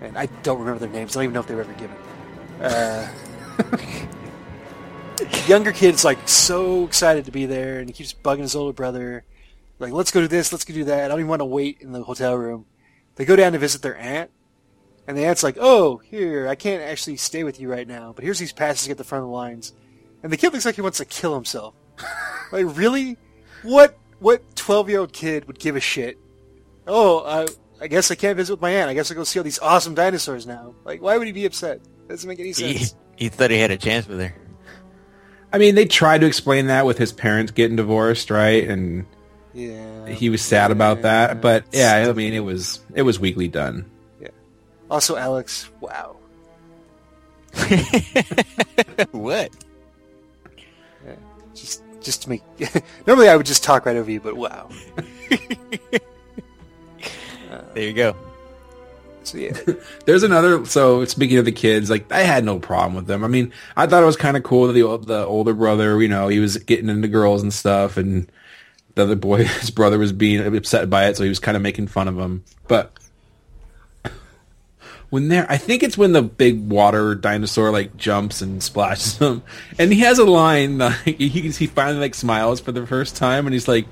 and 0.00 0.18
I 0.18 0.26
don't 0.42 0.58
remember 0.58 0.80
their 0.80 0.88
names. 0.88 1.16
I 1.16 1.20
don't 1.20 1.24
even 1.24 1.34
know 1.34 1.40
if 1.40 1.46
they 1.46 1.54
were 1.54 1.60
ever 1.60 1.72
given. 1.74 1.96
Uh, 2.60 3.08
the 5.16 5.44
younger 5.48 5.72
kid's 5.72 6.04
like 6.04 6.28
so 6.28 6.84
excited 6.84 7.24
to 7.26 7.30
be 7.30 7.46
there, 7.46 7.78
and 7.78 7.88
he 7.88 7.92
keeps 7.92 8.12
bugging 8.12 8.40
his 8.40 8.56
older 8.56 8.72
brother, 8.72 9.24
like, 9.78 9.92
"Let's 9.92 10.10
go 10.10 10.20
do 10.20 10.28
this, 10.28 10.52
let's 10.52 10.64
go 10.64 10.74
do 10.74 10.84
that." 10.84 11.04
I 11.04 11.08
don't 11.08 11.20
even 11.20 11.28
want 11.28 11.40
to 11.40 11.46
wait 11.46 11.78
in 11.80 11.92
the 11.92 12.02
hotel 12.02 12.34
room. 12.34 12.66
They 13.14 13.24
go 13.24 13.36
down 13.36 13.52
to 13.52 13.58
visit 13.58 13.82
their 13.82 13.96
aunt, 13.96 14.30
and 15.08 15.16
the 15.16 15.24
aunt's 15.24 15.42
like, 15.42 15.56
"Oh, 15.58 15.96
here, 15.96 16.46
I 16.46 16.54
can't 16.54 16.82
actually 16.84 17.16
stay 17.16 17.42
with 17.42 17.58
you 17.60 17.68
right 17.68 17.88
now, 17.88 18.12
but 18.14 18.22
here's 18.24 18.38
these 18.38 18.52
passes 18.52 18.82
to 18.82 18.88
get 18.90 18.98
the 18.98 19.02
front 19.04 19.24
of 19.24 19.28
the 19.30 19.34
lines." 19.34 19.72
And 20.22 20.30
the 20.32 20.36
kid 20.36 20.52
looks 20.52 20.64
like 20.64 20.76
he 20.76 20.80
wants 20.82 20.98
to 20.98 21.04
kill 21.04 21.34
himself. 21.34 21.74
Like 22.52 22.64
really? 22.78 23.18
What 23.62 23.98
what 24.20 24.42
twelve 24.56 24.88
year 24.88 25.00
old 25.00 25.12
kid 25.12 25.44
would 25.46 25.58
give 25.58 25.76
a 25.76 25.80
shit? 25.80 26.16
Oh, 26.86 27.24
I 27.26 27.46
I 27.84 27.88
guess 27.88 28.10
I 28.10 28.14
can't 28.14 28.36
visit 28.38 28.54
with 28.54 28.60
my 28.62 28.70
aunt. 28.70 28.88
I 28.88 28.94
guess 28.94 29.10
I'll 29.10 29.16
go 29.18 29.24
see 29.24 29.38
all 29.38 29.44
these 29.44 29.58
awesome 29.58 29.94
dinosaurs 29.94 30.46
now. 30.46 30.74
Like, 30.84 31.02
why 31.02 31.18
would 31.18 31.26
he 31.26 31.32
be 31.34 31.44
upset? 31.44 31.80
doesn't 32.08 32.26
make 32.26 32.40
any 32.40 32.48
He, 32.52 32.54
sense. 32.78 32.94
he 33.16 33.28
thought 33.28 33.50
he 33.50 33.58
had 33.58 33.70
a 33.70 33.76
chance 33.76 34.08
with 34.08 34.18
her. 34.20 34.34
I 35.52 35.58
mean, 35.58 35.74
they 35.74 35.84
tried 35.84 36.22
to 36.22 36.26
explain 36.26 36.68
that 36.68 36.86
with 36.86 36.96
his 36.98 37.12
parents 37.12 37.52
getting 37.52 37.76
divorced, 37.76 38.30
right? 38.30 38.66
And 38.66 39.04
Yeah. 39.52 40.06
he 40.08 40.30
was 40.30 40.40
sad 40.42 40.70
about 40.70 41.02
that. 41.02 41.40
But 41.42 41.64
yeah, 41.72 42.06
I 42.08 42.12
mean, 42.14 42.32
it 42.32 42.40
was 42.40 42.80
it 42.94 43.02
was 43.02 43.20
weakly 43.20 43.48
done. 43.48 43.90
Also, 44.90 45.16
Alex. 45.16 45.68
Wow. 45.80 46.16
what? 49.12 49.50
Just 51.54 51.82
just 52.00 52.22
to 52.22 52.28
make. 52.28 52.42
Normally, 53.06 53.28
I 53.28 53.36
would 53.36 53.46
just 53.46 53.62
talk 53.62 53.86
right 53.86 53.96
over 53.96 54.10
you, 54.10 54.20
but 54.20 54.36
wow. 54.36 54.68
There 57.74 57.86
you 57.86 57.92
go. 57.92 58.16
So 59.24 59.38
yeah. 59.38 59.56
There's 60.04 60.22
another. 60.22 60.64
So 60.66 61.04
speaking 61.04 61.38
of 61.38 61.44
the 61.44 61.52
kids, 61.52 61.90
like 61.90 62.10
I 62.10 62.20
had 62.20 62.44
no 62.44 62.58
problem 62.58 62.94
with 62.94 63.06
them. 63.06 63.24
I 63.24 63.28
mean, 63.28 63.52
I 63.76 63.86
thought 63.86 64.02
it 64.02 64.06
was 64.06 64.16
kind 64.16 64.36
of 64.36 64.42
cool 64.42 64.66
that 64.66 64.72
the 64.72 64.96
the 64.98 65.24
older 65.24 65.54
brother, 65.54 66.00
you 66.00 66.08
know, 66.08 66.28
he 66.28 66.40
was 66.40 66.56
getting 66.56 66.88
into 66.88 67.08
girls 67.08 67.42
and 67.42 67.52
stuff, 67.52 67.96
and 67.96 68.30
the 68.94 69.04
other 69.04 69.16
boy, 69.16 69.44
his 69.44 69.70
brother, 69.70 69.98
was 69.98 70.12
being 70.12 70.56
upset 70.56 70.90
by 70.90 71.06
it, 71.06 71.16
so 71.16 71.22
he 71.22 71.28
was 71.28 71.38
kind 71.38 71.56
of 71.56 71.62
making 71.62 71.88
fun 71.88 72.08
of 72.08 72.18
him. 72.18 72.42
But 72.66 72.97
when 75.10 75.28
there, 75.28 75.46
I 75.48 75.56
think 75.56 75.82
it's 75.82 75.96
when 75.98 76.12
the 76.12 76.22
big 76.22 76.68
water 76.68 77.14
dinosaur 77.14 77.70
like 77.70 77.96
jumps 77.96 78.42
and 78.42 78.62
splashes 78.62 79.18
him, 79.22 79.42
and 79.78 79.92
he 79.92 80.00
has 80.00 80.18
a 80.18 80.24
line 80.24 80.78
like 80.78 80.94
he 81.04 81.28
he 81.28 81.66
finally 81.66 82.00
like 82.00 82.14
smiles 82.14 82.60
for 82.60 82.72
the 82.72 82.86
first 82.86 83.16
time, 83.16 83.46
and 83.46 83.52
he's 83.54 83.68
like. 83.68 83.86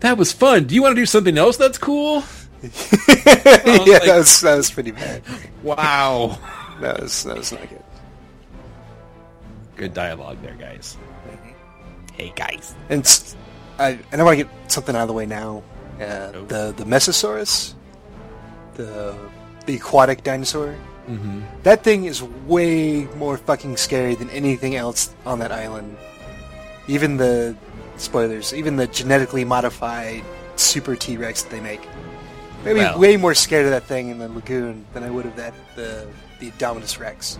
That 0.00 0.18
was 0.18 0.32
fun. 0.32 0.64
Do 0.64 0.74
you 0.74 0.82
want 0.82 0.96
to 0.96 1.00
do 1.00 1.06
something 1.06 1.38
else 1.38 1.56
that's 1.56 1.78
cool? 1.78 2.24
yeah, 2.62 2.66
like- 2.66 4.02
that 4.02 4.14
was 4.16 4.40
that 4.40 4.56
was 4.56 4.68
pretty 4.68 4.90
bad. 4.90 5.22
Wow. 5.62 6.38
That 6.80 7.00
was 7.00 7.22
that 7.22 7.36
was 7.36 7.52
not 7.52 7.68
good. 7.68 7.82
Good 9.76 9.94
dialogue 9.94 10.38
there, 10.42 10.54
guys. 10.56 10.96
Hey 12.14 12.32
guys. 12.34 12.74
And 12.88 13.06
I 13.78 13.98
and 14.10 14.20
I 14.20 14.24
want 14.24 14.38
to 14.38 14.44
get 14.44 14.52
something 14.72 14.96
out 14.96 15.02
of 15.02 15.06
the 15.08 15.14
way 15.14 15.24
now. 15.26 15.62
Uh, 16.00 16.32
the 16.48 16.74
the 16.76 16.84
Mesosaurus, 16.84 17.74
the 18.74 19.14
the 19.62 19.76
aquatic 19.76 20.22
dinosaur. 20.24 20.74
Mm-hmm. 21.08 21.40
That 21.64 21.82
thing 21.82 22.04
is 22.04 22.22
way 22.22 23.04
more 23.16 23.36
fucking 23.36 23.76
scary 23.76 24.14
than 24.14 24.30
anything 24.30 24.76
else 24.76 25.14
on 25.26 25.38
that 25.40 25.50
island. 25.52 25.96
Even 26.88 27.16
the 27.16 27.56
spoilers, 27.96 28.52
even 28.54 28.76
the 28.76 28.86
genetically 28.86 29.44
modified 29.44 30.22
super 30.56 30.94
T 30.96 31.16
Rex 31.16 31.42
that 31.42 31.50
they 31.50 31.60
make. 31.60 31.86
Maybe 32.64 32.78
Well. 32.80 32.98
way 32.98 33.16
more 33.16 33.34
scared 33.34 33.64
of 33.64 33.72
that 33.72 33.84
thing 33.84 34.08
in 34.10 34.18
the 34.18 34.28
lagoon 34.28 34.84
than 34.94 35.02
I 35.02 35.10
would 35.10 35.26
of 35.26 35.34
that 35.36 35.54
the 35.74 36.06
the 36.38 36.50
Dominus 36.58 36.98
Rex. 36.98 37.38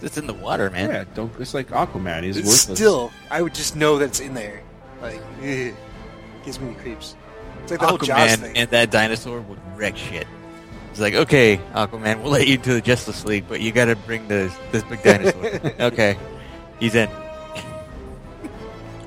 It's 0.00 0.16
in 0.18 0.26
the 0.26 0.34
water, 0.34 0.68
man. 0.70 0.90
Yeah, 0.90 1.04
don't. 1.14 1.32
It's 1.40 1.54
like 1.54 1.68
Aquaman. 1.68 2.24
He's 2.24 2.36
It's 2.36 2.48
worthless. 2.48 2.78
still, 2.78 3.12
I 3.30 3.40
would 3.42 3.54
just 3.54 3.76
know 3.76 3.98
that 3.98 4.06
it's 4.06 4.20
in 4.20 4.34
there. 4.34 4.62
Like, 5.00 5.20
ugh, 5.38 5.74
gives 6.44 6.58
me 6.60 6.72
the 6.72 6.80
creeps. 6.80 7.14
It's 7.62 7.70
like 7.70 7.80
the 7.80 7.86
whole 7.86 7.98
Jaws 7.98 8.18
Aquaman 8.18 8.38
thing. 8.38 8.56
and 8.56 8.70
that 8.70 8.90
dinosaur 8.90 9.40
would 9.42 9.58
wreck 9.76 9.96
shit. 9.96 10.26
It's 10.92 11.00
like, 11.00 11.14
okay, 11.14 11.58
Aquaman, 11.72 12.22
we'll 12.22 12.32
let 12.32 12.46
you 12.46 12.54
into 12.56 12.74
the 12.74 12.80
Justice 12.82 13.24
League, 13.24 13.46
but 13.48 13.62
you 13.62 13.72
gotta 13.72 13.96
bring 13.96 14.28
this 14.28 14.54
this 14.72 14.82
big 14.84 15.02
dinosaur. 15.02 15.72
okay. 15.86 16.18
He's 16.78 16.94
in. 16.94 17.08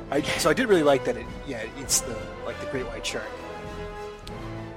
I, 0.10 0.22
so 0.40 0.50
I 0.50 0.54
did 0.54 0.68
really 0.68 0.82
like 0.82 1.06
that. 1.06 1.16
It, 1.16 1.28
yeah, 1.48 1.64
it's 1.78 2.02
the 2.02 2.16
like 2.44 2.60
the 2.60 2.66
great 2.72 2.88
white 2.88 3.06
shark, 3.06 3.28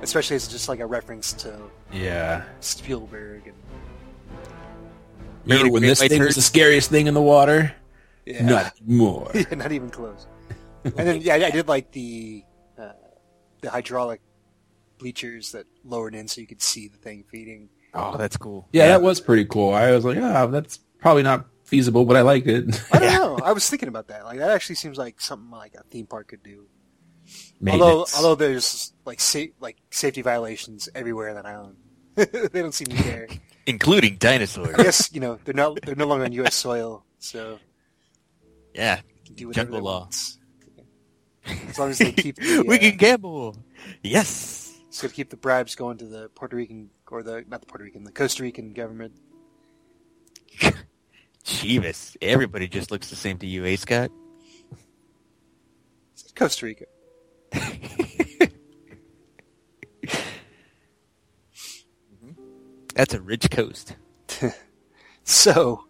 especially 0.03 0.37
as 0.37 0.45
it's 0.45 0.53
just 0.53 0.69
like 0.69 0.81
a 0.81 0.87
reference 0.87 1.33
to 1.35 1.59
Yeah. 1.93 2.45
Spielberg 2.61 3.47
and 3.47 3.57
Remember 5.45 5.61
Eating 5.65 5.73
when 5.73 5.83
this 5.83 6.01
white 6.01 6.11
thing 6.11 6.23
was 6.23 6.35
the 6.35 6.43
scariest 6.43 6.91
thing 6.91 7.07
in 7.07 7.15
the 7.15 7.23
water? 7.23 7.75
yeah, 8.27 8.45
Not 8.45 8.73
more. 8.87 9.31
Yeah, 9.35 9.55
not 9.55 9.73
even 9.73 9.89
close. 9.89 10.27
and 10.85 10.93
then 10.95 11.21
yeah, 11.23 11.35
I 11.37 11.51
did 11.51 11.69
like 11.69 11.91
the 11.93 12.45
uh, 12.79 12.93
the 13.63 13.71
hydraulic 13.71 14.21
bleachers 14.99 15.53
that 15.53 15.67
lowered 15.85 16.15
in 16.15 16.29
so 16.29 16.41
you 16.41 16.47
could 16.47 16.63
see 16.63 16.89
the 16.89 16.99
thing 16.99 17.25
feeding. 17.31 17.69
Oh, 17.95 18.17
that's 18.17 18.37
cool. 18.37 18.69
Yeah, 18.73 18.89
that 18.89 19.03
was 19.03 19.21
pretty 19.21 19.45
cool. 19.47 19.73
I 19.73 19.91
was 19.93 20.05
like, 20.05 20.19
ah, 20.19 20.47
that's 20.47 20.79
probably 20.99 21.23
not 21.23 21.47
feasible, 21.65 22.05
but 22.05 22.17
I 22.17 22.23
liked 22.23 22.47
it. 22.47 22.83
I 22.93 22.99
don't 22.99 23.13
know. 23.39 23.39
I 23.45 23.53
was 23.53 23.69
thinking 23.69 23.89
about 23.89 24.09
that. 24.09 24.25
Like 24.25 24.39
that 24.39 24.51
actually 24.51 24.77
seems 24.77 24.99
like 24.99 25.21
something 25.21 25.51
like 25.51 25.75
a 25.75 25.83
theme 25.85 26.07
park 26.07 26.29
could 26.29 26.43
do. 26.43 26.67
Although, 27.69 28.07
although 28.17 28.35
there's 28.35 28.93
like 29.05 29.21
sa- 29.21 29.53
like 29.61 29.77
safety 29.91 30.23
violations 30.23 30.89
everywhere 30.95 31.31
on 31.31 31.35
that 31.37 31.47
island, 31.47 31.77
they 32.15 32.63
don't 32.63 32.73
seem 32.73 32.87
to 32.89 32.97
care. 32.97 33.29
Including 33.67 34.17
dinosaurs. 34.17 34.75
I 34.79 34.83
guess 34.83 35.13
you 35.13 35.21
know 35.21 35.39
they're 35.45 35.55
not 35.55 35.81
they're 35.83 35.95
no 35.95 36.07
longer 36.07 36.25
on 36.25 36.33
U.S. 36.33 36.55
soil, 36.55 37.05
so 37.19 37.59
yeah. 38.75 39.01
do 39.35 39.53
Jungle 39.53 39.77
they 39.77 39.83
law. 39.83 40.01
want. 40.01 40.17
As 41.69 41.79
long 41.79 41.91
as 41.91 41.99
they 41.99 42.13
keep 42.13 42.37
the, 42.37 42.65
we 42.67 42.77
uh, 42.77 42.79
can 42.79 42.97
gamble. 42.97 43.57
Yes. 44.03 44.68
Just 44.89 45.03
gotta 45.03 45.15
keep 45.15 45.31
the 45.31 45.37
bribes 45.37 45.75
going 45.75 45.99
to 45.99 46.07
the 46.07 46.29
Puerto 46.35 46.57
Rican 46.57 46.91
or 47.11 47.23
the 47.23 47.45
not 47.49 47.61
the 47.61 47.67
Puerto 47.67 47.85
Rican, 47.85 48.05
the 48.05 48.13
Costa 48.13 48.43
Rican 48.43 48.73
government. 48.73 49.13
Chivas. 51.45 52.17
Everybody 52.21 52.69
just 52.69 52.91
looks 52.91 53.11
the 53.11 53.17
same 53.17 53.39
to 53.39 53.47
you, 53.47 53.65
eh, 53.65 53.77
Scott? 53.77 54.11
It's 56.13 56.33
Costa 56.33 56.67
Rica. 56.67 56.85
That's 62.95 63.15
a 63.15 63.21
rich 63.21 63.51
coast. 63.51 63.95
So 65.31 65.85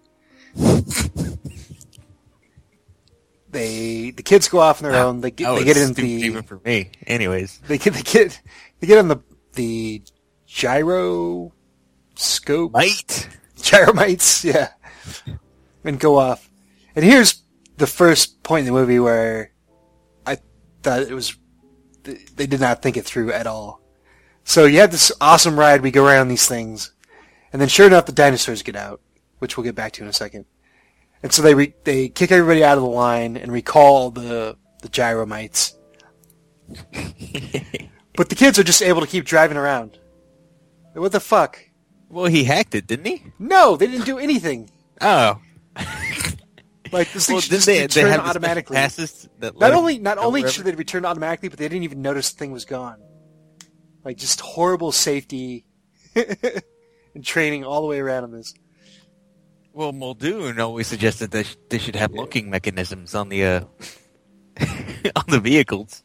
they 3.51 4.11
the 4.11 4.23
kids 4.23 4.49
go 4.49 4.61
off 4.61 4.83
on 4.83 4.91
their 4.91 5.01
ah, 5.01 5.07
own. 5.07 5.21
They 5.21 5.31
get 5.31 5.49
oh, 5.49 5.59
they 5.59 5.65
get 5.65 5.77
in 5.77 5.93
the 5.93 6.05
even 6.05 6.43
for 6.43 6.61
me. 6.65 6.91
Anyways. 7.07 7.61
they 7.67 7.79
get 7.79 7.95
they 7.95 8.03
get 8.03 8.41
they 8.81 8.87
get 8.87 8.99
on 8.99 9.09
the 9.09 9.19
the 9.55 10.03
gyro 10.47 11.53
scope 12.15 12.73
Might. 12.73 13.29
gyromites, 13.57 14.45
yeah, 14.53 14.71
and 15.85 15.99
go 15.99 16.17
off. 16.17 16.51
And 16.95 17.05
here's 17.05 17.43
the 17.77 17.87
first 17.87 18.43
point 18.43 18.67
in 18.67 18.73
the 18.73 18.79
movie 18.79 18.99
where 18.99 19.53
I 20.27 20.39
thought 20.83 21.03
it 21.03 21.13
was 21.13 21.37
they 22.03 22.47
did 22.47 22.61
not 22.61 22.83
think 22.83 22.97
it 22.97 23.05
through 23.05 23.33
at 23.33 23.47
all. 23.47 23.81
So 24.45 24.65
you 24.65 24.81
have 24.81 24.91
this 24.91 25.13
awesome 25.21 25.59
ride. 25.59 25.83
We 25.83 25.91
go 25.91 26.07
around 26.07 26.29
these 26.29 26.47
things, 26.47 26.93
and 27.53 27.61
then 27.61 27.69
sure 27.69 27.87
enough, 27.87 28.07
the 28.07 28.13
dinosaurs 28.13 28.63
get 28.63 28.77
out, 28.77 29.01
which 29.39 29.57
we'll 29.57 29.65
get 29.65 29.75
back 29.75 29.93
to 29.95 30.03
in 30.03 30.09
a 30.09 30.13
second. 30.13 30.47
And 31.23 31.33
so 31.33 31.43
they 31.43 31.55
re- 31.55 31.75
they 31.85 32.09
kick 32.09 32.31
everybody 32.31 32.63
out 32.63 32.79
of 32.79 32.83
the 32.85 32.89
line 32.91 33.37
and 33.37 33.51
recall 33.53 34.11
the 34.11 34.57
the 34.83 34.89
gyromites. 34.89 35.75
but 38.17 38.29
the 38.29 38.35
kids 38.35 38.59
are 38.59 38.65
just 38.65 38.83
able 38.83 39.01
to 39.01 39.07
keep 39.07 39.25
driving 39.25 39.57
around. 39.57 39.99
What 40.95 41.13
the 41.13 41.21
fuck? 41.21 41.59
Well, 42.09 42.27
he 42.27 42.45
hacked 42.45 42.75
it, 42.75 42.87
didn't 42.87 43.07
he? 43.07 43.23
No, 43.39 43.77
they 43.77 43.87
didn't 43.87 44.07
do 44.07 44.19
anything. 44.19 44.71
Oh. 45.01 45.41
Like 46.93 47.13
this 47.13 47.27
thing 47.27 47.35
Well, 47.35 47.41
should 47.43 47.51
didn't 47.51 47.59
just 47.59 47.67
they, 47.67 47.79
they 47.79 47.83
return 48.05 48.11
have 48.13 48.25
the 48.25 48.31
automatically. 48.31 48.77
that 48.77 49.59
Not 49.59 49.73
only 49.73 49.99
not 49.99 50.19
only 50.19 50.41
wherever? 50.41 50.53
should 50.53 50.65
they 50.65 50.73
return 50.75 51.05
automatically, 51.05 51.49
but 51.49 51.59
they 51.59 51.69
didn't 51.69 51.85
even 51.85 52.03
notice 52.03 52.33
the 52.33 52.39
thing 52.39 52.53
was 52.53 52.65
gone. 52.65 52.99
Like 54.05 54.17
just 54.17 54.41
horrible 54.41 54.93
safety 54.93 55.67
and 56.15 57.23
training 57.23 57.65
all 57.65 57.83
the 57.83 57.87
way 57.89 57.99
around 57.99 58.25
on 58.25 58.33
this. 58.33 58.55
Well, 59.79 59.93
Muldoon 59.93 60.59
always 60.59 60.89
suggested 60.89 61.31
that 61.31 61.57
they 61.69 61.79
should 61.79 61.95
have 61.95 62.11
locking 62.11 62.51
mechanisms 62.51 63.15
on 63.15 63.29
the 63.29 63.45
uh, 63.45 63.61
on 65.15 65.25
the 65.29 65.39
vehicles. 65.39 66.03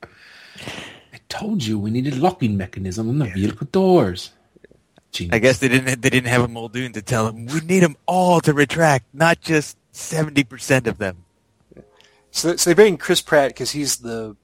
I 1.11 1.17
told 1.27 1.63
you 1.63 1.79
we 1.79 1.89
needed 1.89 2.19
locking 2.19 2.55
mechanism 2.55 3.09
on 3.09 3.17
the 3.17 3.25
vehicle 3.25 3.65
doors. 3.71 4.31
Genius. 5.11 5.35
I 5.35 5.39
guess 5.39 5.57
they 5.57 5.69
didn't 5.69 6.03
they 6.03 6.11
didn't 6.11 6.27
have 6.27 6.43
a 6.43 6.47
Muldoon 6.47 6.93
to 6.93 7.01
tell 7.01 7.25
them 7.25 7.47
we 7.47 7.61
need 7.61 7.79
them 7.79 7.97
all 8.05 8.41
to 8.41 8.53
retract, 8.53 9.07
not 9.11 9.41
just 9.41 9.75
seventy 9.91 10.43
percent 10.43 10.85
of 10.85 10.99
them. 10.99 11.25
So, 12.29 12.55
so 12.55 12.69
they 12.69 12.75
bring 12.75 12.93
in 12.93 12.97
Chris 12.99 13.21
Pratt 13.21 13.49
because 13.49 13.71
he's 13.71 13.97
the 13.97 14.37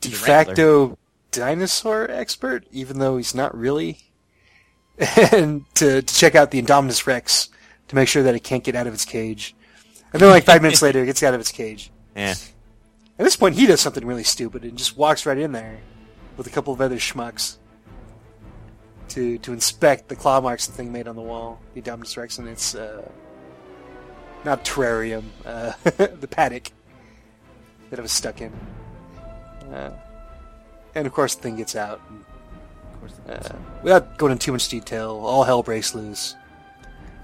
de 0.00 0.10
facto 0.10 0.98
dinosaur 1.30 2.10
expert, 2.10 2.66
even 2.72 2.98
though 2.98 3.16
he's 3.16 3.32
not 3.32 3.56
really. 3.56 4.00
and 5.30 5.72
to, 5.76 6.02
to 6.02 6.14
check 6.14 6.34
out 6.34 6.50
the 6.50 6.60
Indominus 6.60 7.06
Rex 7.06 7.50
to 7.88 7.94
make 7.94 8.08
sure 8.08 8.22
that 8.22 8.34
it 8.34 8.40
can't 8.40 8.64
get 8.64 8.74
out 8.74 8.86
of 8.86 8.94
its 8.94 9.04
cage. 9.04 9.54
And 10.12 10.20
then, 10.20 10.30
like 10.30 10.44
five 10.44 10.62
minutes 10.62 10.82
later, 10.86 11.02
it 11.02 11.06
gets 11.06 11.22
out 11.22 11.34
of 11.34 11.40
its 11.40 11.52
cage. 11.52 11.90
Yeah. 12.14 12.34
At 13.18 13.24
this 13.24 13.36
point, 13.36 13.54
he 13.54 13.66
does 13.66 13.80
something 13.80 14.06
really 14.06 14.24
stupid 14.24 14.64
and 14.64 14.76
just 14.76 14.96
walks 14.96 15.26
right 15.26 15.38
in 15.38 15.52
there 15.52 15.78
with 16.36 16.46
a 16.46 16.50
couple 16.50 16.72
of 16.72 16.80
other 16.80 16.96
schmucks 16.96 17.56
to 19.08 19.38
to 19.38 19.52
inspect 19.52 20.08
the 20.08 20.16
claw 20.16 20.40
marks 20.40 20.66
the 20.66 20.72
thing 20.72 20.92
made 20.92 21.08
on 21.08 21.16
the 21.16 21.22
wall, 21.22 21.60
the 21.74 21.82
Indominus 21.82 22.16
Rex, 22.16 22.38
and 22.38 22.48
its 22.48 22.74
uh, 22.74 23.08
not 24.44 24.64
terrarium, 24.64 25.24
uh, 25.44 25.72
the 25.84 26.28
paddock 26.30 26.70
that 27.90 27.98
it 27.98 28.02
was 28.02 28.12
stuck 28.12 28.40
in. 28.40 28.52
Uh, 29.72 29.90
and 30.94 31.06
of 31.06 31.12
course, 31.12 31.34
the 31.34 31.42
thing 31.42 31.56
gets 31.56 31.76
out. 31.76 32.00
And, 32.08 32.24
uh, 33.28 33.56
without 33.82 34.18
going 34.18 34.32
into 34.32 34.46
too 34.46 34.52
much 34.52 34.68
detail, 34.68 35.20
all 35.24 35.44
hell 35.44 35.62
breaks 35.62 35.94
loose. 35.94 36.34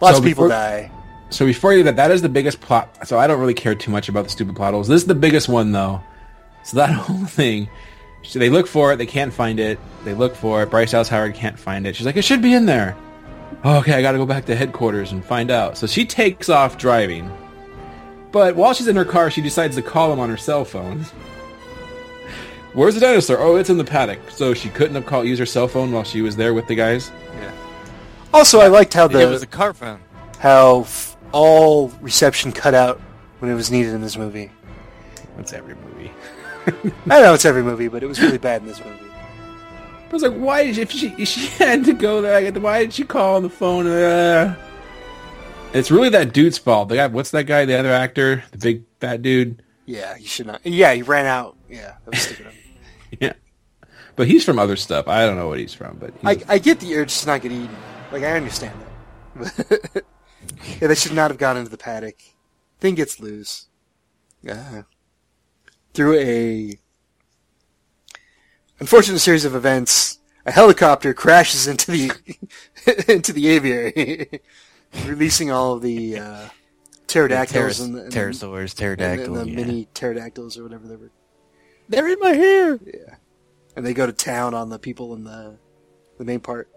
Lots 0.02 0.16
So 0.16 0.18
of 0.18 0.24
people 0.24 0.44
before- 0.44 0.48
die. 0.48 0.90
So 1.30 1.46
before 1.46 1.72
you 1.72 1.82
that, 1.84 1.96
that 1.96 2.10
is 2.10 2.20
the 2.20 2.28
biggest 2.28 2.60
plot. 2.60 3.06
So 3.08 3.18
I 3.18 3.26
don't 3.26 3.40
really 3.40 3.54
care 3.54 3.74
too 3.74 3.90
much 3.90 4.10
about 4.10 4.24
the 4.24 4.30
stupid 4.30 4.54
plot 4.54 4.74
holes. 4.74 4.86
This 4.88 5.00
is 5.00 5.06
the 5.08 5.14
biggest 5.14 5.48
one 5.48 5.72
though. 5.72 6.02
So 6.64 6.76
that 6.76 6.90
whole 6.92 7.24
thing. 7.24 7.68
So 8.22 8.38
they 8.38 8.50
look 8.50 8.66
for 8.66 8.92
it, 8.92 8.96
they 8.96 9.06
can't 9.06 9.32
find 9.32 9.58
it. 9.58 9.78
They 10.04 10.12
look 10.14 10.34
for 10.36 10.62
it. 10.62 10.70
Bryce 10.70 10.90
Dallas 10.90 11.08
Howard 11.08 11.34
can't 11.34 11.58
find 11.58 11.86
it. 11.86 11.96
She's 11.96 12.04
like, 12.06 12.16
it 12.16 12.22
should 12.24 12.42
be 12.42 12.52
in 12.52 12.66
there. 12.66 12.96
Oh, 13.64 13.78
okay, 13.78 13.94
I 13.94 14.02
got 14.02 14.12
to 14.12 14.18
go 14.18 14.26
back 14.26 14.44
to 14.46 14.54
headquarters 14.56 15.12
and 15.12 15.24
find 15.24 15.50
out. 15.50 15.78
So 15.78 15.86
she 15.86 16.04
takes 16.04 16.48
off 16.48 16.76
driving. 16.78 17.30
But 18.30 18.54
while 18.56 18.74
she's 18.74 18.88
in 18.88 18.96
her 18.96 19.04
car, 19.04 19.30
she 19.30 19.40
decides 19.42 19.76
to 19.76 19.82
call 19.82 20.12
him 20.12 20.18
on 20.20 20.28
her 20.30 20.36
cell 20.36 20.64
phone. 20.64 21.04
Where's 22.74 22.94
the 22.94 23.00
dinosaur? 23.00 23.38
Oh, 23.38 23.56
it's 23.56 23.70
in 23.70 23.76
the 23.78 23.84
paddock. 23.84 24.20
So 24.30 24.54
she 24.54 24.68
couldn't 24.70 24.94
have 24.94 25.04
called 25.06 25.26
use 25.26 25.38
her 25.38 25.46
cell 25.46 25.68
phone 25.68 25.92
while 25.92 26.04
she 26.04 26.22
was 26.22 26.36
there 26.36 26.54
with 26.54 26.66
the 26.66 26.74
guys. 26.74 27.10
Also, 28.32 28.60
I 28.60 28.68
liked 28.68 28.94
how 28.94 29.06
the 29.08 29.20
it 29.20 29.28
was 29.28 29.42
a 29.42 29.46
car 29.46 29.72
phone. 29.74 30.00
how 30.38 30.80
f- 30.82 31.16
all 31.32 31.88
reception 32.00 32.52
cut 32.52 32.74
out 32.74 33.00
when 33.40 33.50
it 33.50 33.54
was 33.54 33.70
needed 33.70 33.92
in 33.94 34.00
this 34.00 34.16
movie. 34.16 34.50
That's 35.36 35.52
every 35.52 35.74
movie. 35.74 36.10
I 37.10 37.20
know 37.22 37.34
it's 37.34 37.44
every 37.44 37.62
movie, 37.62 37.88
but 37.88 38.02
it 38.02 38.06
was 38.06 38.20
really 38.20 38.38
bad 38.38 38.62
in 38.62 38.68
this 38.68 38.78
movie. 38.84 38.98
I 39.00 40.12
was 40.12 40.22
like, 40.22 40.34
why 40.34 40.64
did 40.64 40.74
she, 40.76 40.82
if 40.82 40.90
she 40.90 41.06
if 41.18 41.28
she 41.28 41.46
had 41.64 41.84
to 41.86 41.92
go 41.92 42.20
there? 42.22 42.40
Like, 42.50 42.62
why 42.62 42.80
did 42.80 42.92
she 42.92 43.04
call 43.04 43.36
on 43.36 43.42
the 43.42 43.48
phone? 43.50 43.86
Uh, 43.86 44.54
it's 45.72 45.90
really 45.90 46.10
that 46.10 46.32
dude's 46.34 46.58
fault. 46.58 46.88
The 46.90 46.96
guy, 46.96 47.06
what's 47.06 47.30
that 47.30 47.44
guy? 47.44 47.64
The 47.64 47.78
other 47.78 47.90
actor, 47.92 48.44
the 48.52 48.58
big 48.58 48.82
fat 49.00 49.22
dude. 49.22 49.62
Yeah, 49.86 50.16
you 50.16 50.26
should 50.26 50.46
not. 50.46 50.64
Yeah, 50.64 50.92
he 50.92 51.02
ran 51.02 51.24
out. 51.26 51.56
Yeah, 51.68 51.94
that 52.04 52.10
was 52.10 52.20
stupid. 52.20 52.46
of 52.46 52.52
him. 53.10 53.18
Yeah, 53.20 53.32
but 54.16 54.26
he's 54.28 54.44
from 54.44 54.58
other 54.58 54.76
stuff. 54.76 55.08
I 55.08 55.24
don't 55.26 55.36
know 55.36 55.48
what 55.48 55.58
he's 55.58 55.72
from, 55.74 55.96
but 55.98 56.12
he's 56.20 56.44
I, 56.48 56.54
I 56.54 56.58
get 56.58 56.78
the 56.80 56.94
urge 56.96 57.18
to 57.20 57.26
not 57.26 57.40
get 57.40 57.52
eaten. 57.52 57.74
Like 58.12 58.24
I 58.24 58.36
understand 58.36 58.78
that. 59.36 60.04
yeah, 60.80 60.88
they 60.88 60.94
should 60.94 61.14
not 61.14 61.30
have 61.30 61.38
gone 61.38 61.56
into 61.56 61.70
the 61.70 61.78
paddock. 61.78 62.16
Thing 62.78 62.94
gets 62.94 63.18
loose. 63.18 63.68
Uh, 64.46 64.82
through 65.94 66.18
a 66.18 66.78
unfortunate 68.80 69.20
series 69.20 69.44
of 69.44 69.54
events, 69.54 70.18
a 70.44 70.52
helicopter 70.52 71.14
crashes 71.14 71.66
into 71.66 71.90
the 71.90 72.12
into 73.08 73.32
the 73.32 73.48
aviary, 73.48 74.28
releasing 75.06 75.50
all 75.50 75.72
of 75.74 75.82
the 75.82 76.18
uh, 76.18 76.48
pterodactyls 77.06 77.78
Pteros- 77.78 77.84
and, 77.84 77.94
the, 77.94 78.02
and, 78.04 78.12
pterosaurs, 78.12 78.60
and, 78.60 78.76
pterodactyl. 78.76 79.34
the 79.34 79.48
yeah. 79.48 79.56
mini 79.56 79.88
pterodactyls 79.94 80.58
or 80.58 80.64
whatever 80.64 80.86
they 80.86 80.96
were. 80.96 81.10
They're 81.88 82.08
in 82.08 82.18
my 82.20 82.32
hair. 82.34 82.78
Yeah, 82.84 83.14
and 83.74 83.86
they 83.86 83.94
go 83.94 84.04
to 84.06 84.12
town 84.12 84.52
on 84.52 84.68
the 84.68 84.78
people 84.78 85.14
in 85.14 85.24
the 85.24 85.56
the 86.18 86.24
main 86.24 86.40
part. 86.40 86.68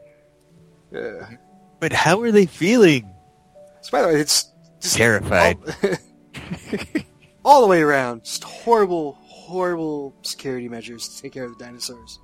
Uh, 0.96 1.26
But 1.80 1.92
how 1.94 2.22
are 2.22 2.32
they 2.32 2.46
feeling? 2.46 3.10
so 3.82 3.92
by 3.92 4.02
the 4.02 4.08
way, 4.08 4.16
it's 4.20 4.50
just 4.80 4.96
Terrified. 4.98 5.58
all, 5.84 5.92
all 7.46 7.62
the 7.62 7.68
way 7.68 7.82
around. 7.82 8.24
Just 8.24 8.44
horrible, 8.44 9.18
horrible 9.22 10.16
security 10.24 10.70
measures 10.70 11.08
to 11.10 11.22
take 11.22 11.34
care 11.34 11.44
of 11.46 11.58
the 11.58 11.64
dinosaurs. 11.64 12.20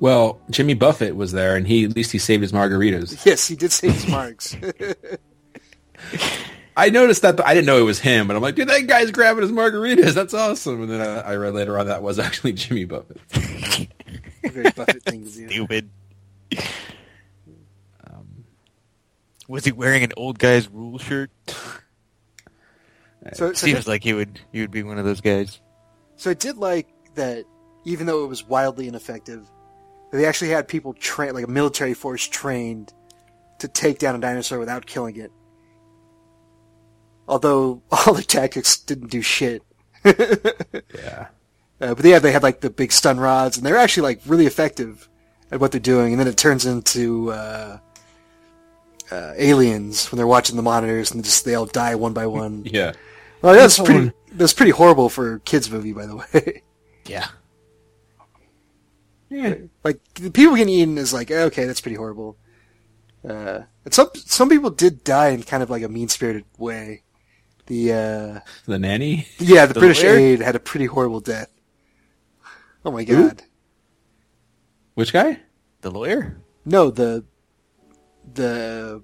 well. 0.00 0.40
Jimmy 0.50 0.74
Buffett 0.74 1.14
was 1.16 1.32
there, 1.32 1.56
and 1.56 1.66
he 1.66 1.84
at 1.84 1.94
least 1.96 2.12
he 2.12 2.18
saved 2.18 2.42
his 2.42 2.52
margaritas. 2.52 3.24
Yes, 3.26 3.46
he 3.48 3.56
did 3.56 3.72
save 3.72 3.92
his 3.92 4.08
marks. 4.08 4.56
I 6.76 6.90
noticed 6.90 7.22
that, 7.22 7.36
but 7.36 7.46
I 7.46 7.54
didn't 7.54 7.66
know 7.66 7.78
it 7.78 7.82
was 7.84 8.00
him. 8.00 8.26
But 8.26 8.34
I'm 8.36 8.42
like, 8.42 8.56
dude, 8.56 8.68
that 8.68 8.86
guy's 8.88 9.12
grabbing 9.12 9.42
his 9.42 9.52
margaritas. 9.52 10.14
That's 10.14 10.34
awesome. 10.34 10.82
And 10.82 10.90
then 10.90 11.00
I, 11.00 11.20
I 11.32 11.36
read 11.36 11.54
later 11.54 11.78
on 11.78 11.86
that 11.86 12.02
was 12.02 12.18
actually 12.18 12.52
Jimmy 12.54 12.84
Buffett. 12.84 13.20
Very 14.42 14.70
Buffett 14.72 15.04
thing 15.04 15.22
to 15.24 15.30
do. 15.30 15.48
Stupid. 15.48 15.88
Was 19.48 19.64
he 19.64 19.72
wearing 19.72 20.02
an 20.02 20.12
old 20.16 20.38
guy's 20.38 20.68
rule 20.70 20.98
shirt? 20.98 21.30
So, 23.32 23.52
so, 23.52 23.52
Seems 23.52 23.88
like 23.88 24.02
he 24.02 24.12
would. 24.12 24.40
He 24.52 24.60
would 24.60 24.70
be 24.70 24.82
one 24.82 24.98
of 24.98 25.04
those 25.04 25.20
guys. 25.20 25.60
so 26.16 26.30
I 26.30 26.34
did 26.34 26.58
like 26.58 26.88
that, 27.14 27.44
even 27.84 28.06
though 28.06 28.24
it 28.24 28.28
was 28.28 28.46
wildly 28.46 28.86
ineffective, 28.86 29.46
they 30.12 30.26
actually 30.26 30.50
had 30.50 30.68
people 30.68 30.92
train, 30.94 31.34
like 31.34 31.44
a 31.44 31.50
military 31.50 31.94
force 31.94 32.26
trained 32.26 32.92
to 33.60 33.68
take 33.68 33.98
down 33.98 34.14
a 34.14 34.18
dinosaur 34.18 34.58
without 34.58 34.84
killing 34.86 35.16
it. 35.16 35.32
Although 37.26 37.82
all 37.90 38.14
the 38.14 38.22
tactics 38.22 38.78
didn't 38.78 39.10
do 39.10 39.22
shit. 39.22 39.62
Yeah. 40.04 41.28
Uh, 41.80 41.94
but 41.94 42.04
yeah, 42.04 42.18
they 42.18 42.32
had 42.32 42.42
like 42.42 42.60
the 42.60 42.70
big 42.70 42.92
stun 42.92 43.18
rods, 43.18 43.56
and 43.56 43.66
they're 43.66 43.76
actually 43.76 44.04
like 44.04 44.20
really 44.26 44.46
effective 44.46 45.08
at 45.50 45.60
what 45.60 45.72
they're 45.72 45.80
doing. 45.80 46.12
And 46.12 46.20
then 46.20 46.28
it 46.28 46.36
turns 46.36 46.66
into 46.66 47.32
uh, 47.32 47.78
uh, 49.14 49.34
aliens 49.36 50.10
when 50.10 50.16
they're 50.16 50.26
watching 50.26 50.56
the 50.56 50.62
monitors, 50.62 51.10
and 51.12 51.22
just 51.24 51.44
they 51.44 51.54
all 51.54 51.66
die 51.66 51.94
one 51.94 52.12
by 52.12 52.26
one. 52.26 52.64
Yeah. 52.70 52.92
well, 53.42 53.54
that's 53.54 53.76
That's 53.76 53.88
pretty. 53.88 54.12
That's 54.32 54.52
pretty 54.52 54.72
horrible 54.72 55.08
for 55.08 55.34
a 55.34 55.40
kids 55.40 55.70
movie, 55.70 55.92
by 55.92 56.06
the 56.06 56.16
way. 56.16 56.62
Yeah. 57.06 57.26
Yeah. 59.28 59.54
like 59.82 60.00
the 60.14 60.30
people 60.30 60.56
getting 60.56 60.72
eaten 60.74 60.96
is 60.98 61.12
like 61.12 61.30
okay, 61.30 61.64
that's 61.66 61.80
pretty 61.80 61.96
horrible. 61.96 62.36
Uh, 63.28 63.60
and 63.84 63.92
some 63.92 64.08
some 64.14 64.48
people 64.48 64.70
did 64.70 65.04
die 65.04 65.28
in 65.28 65.42
kind 65.42 65.62
of 65.62 65.70
like 65.70 65.82
a 65.82 65.88
mean 65.88 66.08
spirited 66.08 66.44
way. 66.58 67.02
The 67.66 67.92
uh, 67.92 68.40
The 68.66 68.78
nanny. 68.78 69.26
yeah, 69.38 69.66
the, 69.66 69.74
The 69.74 69.80
British 69.80 70.02
lawyer? 70.02 70.16
aide 70.16 70.40
had 70.40 70.56
a 70.56 70.60
pretty 70.60 70.86
horrible 70.86 71.20
death. 71.20 71.50
Oh 72.84 72.90
my 72.90 73.04
god. 73.04 73.42
Which 74.94 75.12
guy? 75.12 75.40
The 75.80 75.90
lawyer. 75.90 76.36
No, 76.64 76.90
the 76.90 77.24
the 78.34 79.02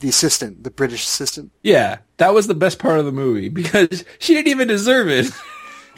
the 0.00 0.08
assistant, 0.08 0.62
the 0.64 0.70
British 0.70 1.02
assistant. 1.04 1.50
Yeah, 1.62 1.98
that 2.18 2.32
was 2.32 2.46
the 2.46 2.54
best 2.54 2.78
part 2.78 2.98
of 3.00 3.04
the 3.04 3.12
movie 3.12 3.48
because 3.48 4.04
she 4.18 4.34
didn't 4.34 4.48
even 4.48 4.68
deserve 4.68 5.08
it. 5.08 5.30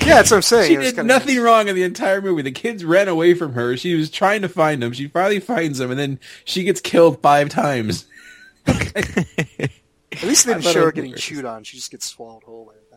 Yeah, 0.00 0.14
that's 0.14 0.30
what 0.30 0.38
I'm 0.38 0.42
saying. 0.42 0.68
she 0.70 0.76
did 0.76 0.94
kinda- 0.94 1.02
nothing 1.04 1.38
wrong 1.40 1.68
in 1.68 1.74
the 1.76 1.83
entire 1.83 2.22
movie. 2.22 2.40
The 2.40 2.50
kids 2.52 2.87
ran 2.87 3.06
away 3.06 3.35
from 3.35 3.52
her. 3.52 3.76
She 3.76 3.94
was 3.94 4.09
trying 4.09 4.40
to 4.40 4.48
find 4.48 4.83
them. 4.83 4.94
She 4.94 5.09
finally 5.09 5.40
finds 5.40 5.76
them, 5.76 5.90
and 5.90 6.00
then 6.00 6.18
she 6.46 6.64
gets 6.64 6.80
killed 6.80 7.20
five 7.20 7.50
times. 7.50 8.06
At 8.66 10.22
least 10.22 10.46
they 10.46 10.54
didn't 10.54 10.62
show 10.62 10.85
her 10.87 10.92
getting 10.92 11.14
chewed 11.16 11.44
on. 11.44 11.64
She 11.64 11.76
just 11.76 11.90
gets 11.90 12.06
swallowed 12.06 12.44
whole. 12.44 12.64
by. 12.64 12.96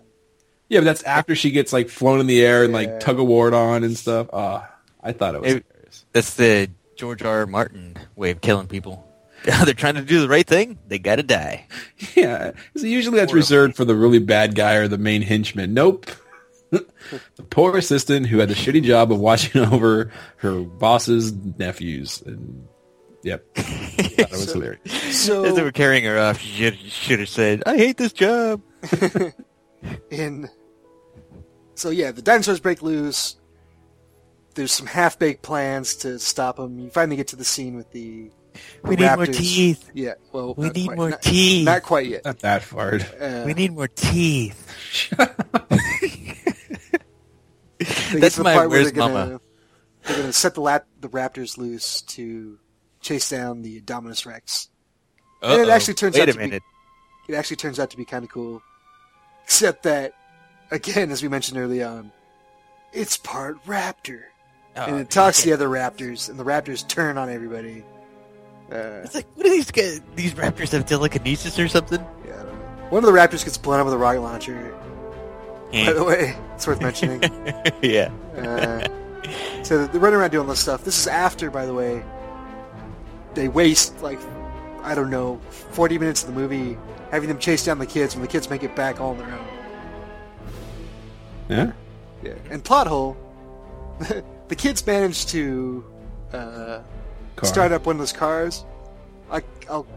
Yeah, 0.70 0.80
but 0.80 0.86
that's 0.86 1.04
after 1.04 1.36
she 1.36 1.52
gets 1.52 1.74
like 1.74 1.90
flown 1.90 2.22
in 2.22 2.28
the 2.28 2.42
air 2.42 2.64
and 2.64 2.72
Yeah. 2.72 2.78
like 2.80 3.00
tug 3.02 3.20
a 3.20 3.24
ward 3.24 3.54
on 3.54 3.84
and 3.84 3.98
stuff. 3.98 4.28
Ah, 4.32 4.74
I 5.02 5.12
thought 5.12 5.36
it 5.36 5.42
was 5.42 5.52
It- 5.56 5.66
hilarious. 5.74 6.06
That's 6.14 6.34
the 6.36 6.70
George 6.96 7.22
R. 7.22 7.40
R. 7.40 7.46
Martin 7.46 7.98
way 8.16 8.32
of 8.32 8.40
killing 8.40 8.68
people. 8.68 9.06
They're 9.66 9.74
trying 9.74 9.96
to 9.96 10.02
do 10.02 10.22
the 10.22 10.28
right 10.30 10.46
thing. 10.48 10.80
They 10.88 11.00
gotta 11.00 11.24
die. 11.24 11.68
Yeah, 12.16 12.52
so 12.76 12.86
usually 12.86 13.18
that's 13.18 13.32
Horrible. 13.32 13.36
reserved 13.36 13.76
for 13.76 13.86
the 13.86 13.96
really 13.96 14.20
bad 14.20 14.56
guy 14.56 14.76
or 14.76 14.88
the 14.88 14.98
main 14.98 15.22
henchman. 15.22 15.74
Nope. 15.74 16.06
the 16.70 17.44
poor 17.50 17.76
assistant 17.78 18.28
who 18.28 18.38
had 18.40 18.50
the 18.50 18.54
shitty 18.54 18.84
job 18.84 19.12
of 19.12 19.20
watching 19.20 19.62
over 19.64 20.12
her 20.38 20.62
boss's 20.62 21.34
nephews. 21.34 22.22
And 22.26 22.68
yep, 23.24 23.44
thought 23.56 24.20
it 24.20 24.32
was 24.32 24.46
So- 24.48 24.54
hilarious. 24.54 25.30
As 25.30 25.56
they 25.56 25.64
were 25.64 25.72
carrying 25.72 26.04
her 26.06 26.20
off, 26.20 26.40
she 26.40 26.48
should, 26.50 26.80
should 26.80 27.20
have 27.20 27.30
said, 27.30 27.64
"I 27.66 27.78
hate 27.78 27.98
this 27.98 28.14
job." 28.14 28.62
in 30.12 30.50
so 31.76 31.90
yeah, 31.90 32.12
the 32.12 32.22
dinosaurs 32.22 32.60
break 32.60 32.82
loose. 32.82 33.38
There's 34.56 34.72
some 34.72 34.86
half 34.88 35.18
baked 35.18 35.42
plans 35.42 35.96
to 35.98 36.20
stop 36.20 36.58
them. 36.58 36.78
You 36.80 36.90
finally 36.90 37.16
get 37.18 37.28
to 37.30 37.36
the 37.36 37.44
scene 37.46 37.76
with 37.76 37.92
the 37.92 38.30
We 38.84 38.96
need 38.96 39.16
more 39.16 39.26
teeth. 39.26 39.90
Yeah, 39.94 40.14
well, 40.32 40.54
We 40.56 40.70
need 40.70 40.86
quite. 40.86 40.98
more 40.98 41.10
not, 41.12 41.22
teeth. 41.22 41.66
Not 41.66 41.84
quite 41.84 42.08
yet. 42.08 42.26
Not 42.26 42.40
that 42.40 42.64
far. 42.64 42.96
Uh, 43.20 43.44
we 43.46 43.54
need 43.54 43.72
more 43.74 43.88
teeth. 43.88 44.60
That's 48.14 48.36
the 48.38 48.44
my 48.44 48.54
part 48.54 48.70
where 48.70 48.80
Where's 48.80 48.92
they're 48.92 48.94
gonna, 48.94 49.14
Mama? 49.14 49.42
They're 50.06 50.18
gonna 50.18 50.34
set 50.34 50.54
the 50.56 50.62
lap, 50.62 50.86
the 51.00 51.10
Raptors 51.10 51.58
loose 51.58 52.02
to 52.04 52.60
chase 53.02 53.30
down 53.30 53.62
the 53.62 53.82
Dominus 53.82 54.26
Rex. 54.26 54.70
And 55.42 55.62
it 55.62 55.70
actually 55.70 55.96
turns 55.96 56.16
Wait 56.16 56.22
out 56.24 56.30
a 56.30 56.34
to 56.34 56.40
be- 56.50 56.60
It 57.28 57.36
actually 57.36 57.58
turns 57.58 57.80
out 57.80 57.90
to 57.90 57.98
be 57.98 58.06
kind 58.06 58.24
of 58.24 58.32
cool, 58.32 58.62
except 59.44 59.84
that, 59.84 60.14
again, 60.72 61.12
as 61.12 61.22
we 61.22 61.28
mentioned 61.30 61.58
early 61.58 61.84
on, 61.84 62.12
it's 62.94 63.18
part 63.18 63.62
Raptor, 63.66 64.22
and 64.76 64.96
Oh, 64.96 64.98
it 65.00 65.10
talks 65.10 65.42
to 65.42 65.48
the 65.50 65.54
other 65.54 65.68
Raptors, 65.68 66.30
and 66.30 66.40
the 66.40 66.46
Raptors 66.46 66.88
turn 66.88 67.18
on 67.18 67.30
everybody. 67.30 67.84
Uh, 68.74 69.02
It's 69.04 69.14
like, 69.16 69.28
what 69.36 69.44
do 69.46 69.52
these 69.52 69.70
guys? 69.72 70.02
These 70.16 70.34
raptors 70.34 70.72
have 70.72 70.86
telekinesis 70.86 71.60
or 71.60 71.68
something? 71.68 72.04
yeah, 72.26 72.34
I 72.34 72.44
don't 72.44 72.48
know. 72.48 72.86
One 72.90 73.04
of 73.04 73.12
the 73.14 73.18
Raptors 73.18 73.44
gets 73.44 73.58
blown 73.58 73.80
up 73.80 73.86
with 73.86 73.94
a 73.94 73.98
rocket 73.98 74.22
launcher. 74.22 74.76
By 75.72 75.94
the 75.94 76.04
way, 76.04 76.36
it's 76.56 76.68
worth 76.68 76.82
mentioning. 76.82 77.22
yeah. 77.82 78.12
Uh, 78.38 78.88
so 79.64 79.88
they're 79.88 80.00
running 80.02 80.20
around 80.20 80.32
doing 80.32 80.48
this 80.48 80.60
stuff. 80.60 80.84
This 80.84 81.00
is 81.00 81.08
after, 81.08 81.50
by 81.50 81.66
the 81.66 81.74
way, 81.74 82.04
they 83.34 83.48
waste 83.48 84.02
like 84.04 84.20
I 84.84 84.94
don't 84.96 85.10
know, 85.10 85.40
forty 85.50 85.98
minutes 85.98 86.22
of 86.24 86.28
the 86.34 86.40
movie 86.40 86.78
having 87.10 87.30
them 87.30 87.40
chase 87.40 87.66
down 87.66 87.80
the 87.80 87.86
kids 87.88 88.16
when 88.16 88.22
the 88.22 88.28
kids 88.28 88.50
make 88.50 88.64
it 88.64 88.76
back 88.76 89.00
all 89.02 89.12
on 89.12 89.18
their 89.18 89.28
own. 89.32 89.48
Yeah. 91.50 91.72
Yeah. 92.24 92.34
And 92.52 92.64
plot 92.64 92.88
hole, 92.88 93.18
the 94.48 94.56
kids 94.56 94.86
manage 94.86 95.26
to 95.28 95.84
uh, 96.34 96.80
Car. 97.36 97.48
start 97.50 97.72
up 97.72 97.86
one 97.86 97.96
of 97.96 98.00
those 98.00 98.14
cars. 98.14 98.64
I, 99.32 99.42
I'll 99.70 99.88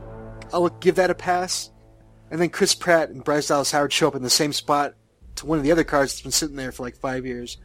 I'll 0.53 0.69
give 0.69 0.95
that 0.97 1.11
a 1.11 1.15
pass. 1.15 1.71
And 2.31 2.41
then 2.41 2.49
Chris 2.51 2.75
Pratt 2.75 3.11
and 3.11 3.23
Bryce 3.23 3.49
Dallas 3.49 3.71
Howard 3.71 3.93
show 3.93 4.09
up 4.09 4.15
in 4.17 4.23
the 4.23 4.31
same 4.31 4.53
spot 4.53 4.95
to 5.37 5.47
one 5.47 5.59
of 5.59 5.65
the 5.65 5.71
other 5.73 5.85
cars 5.85 6.13
that's 6.13 6.23
been 6.23 6.33
sitting 6.33 6.57
there 6.57 6.73
for 6.73 6.83
like 6.83 6.97
five 6.97 7.25
years, 7.27 7.57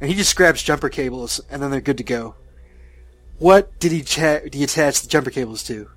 and 0.00 0.10
he 0.10 0.16
just 0.16 0.34
grabs 0.36 0.62
jumper 0.62 0.88
cables, 0.88 1.40
and 1.50 1.62
then 1.62 1.70
they're 1.70 1.80
good 1.80 1.98
to 1.98 2.04
go. 2.04 2.34
What 3.38 3.78
did 3.80 3.92
he 3.92 4.02
cha- 4.02 4.40
did 4.40 4.54
he 4.54 4.64
attach 4.64 5.00
the 5.00 5.08
jumper 5.08 5.30
cables 5.30 5.62
to? 5.64 5.88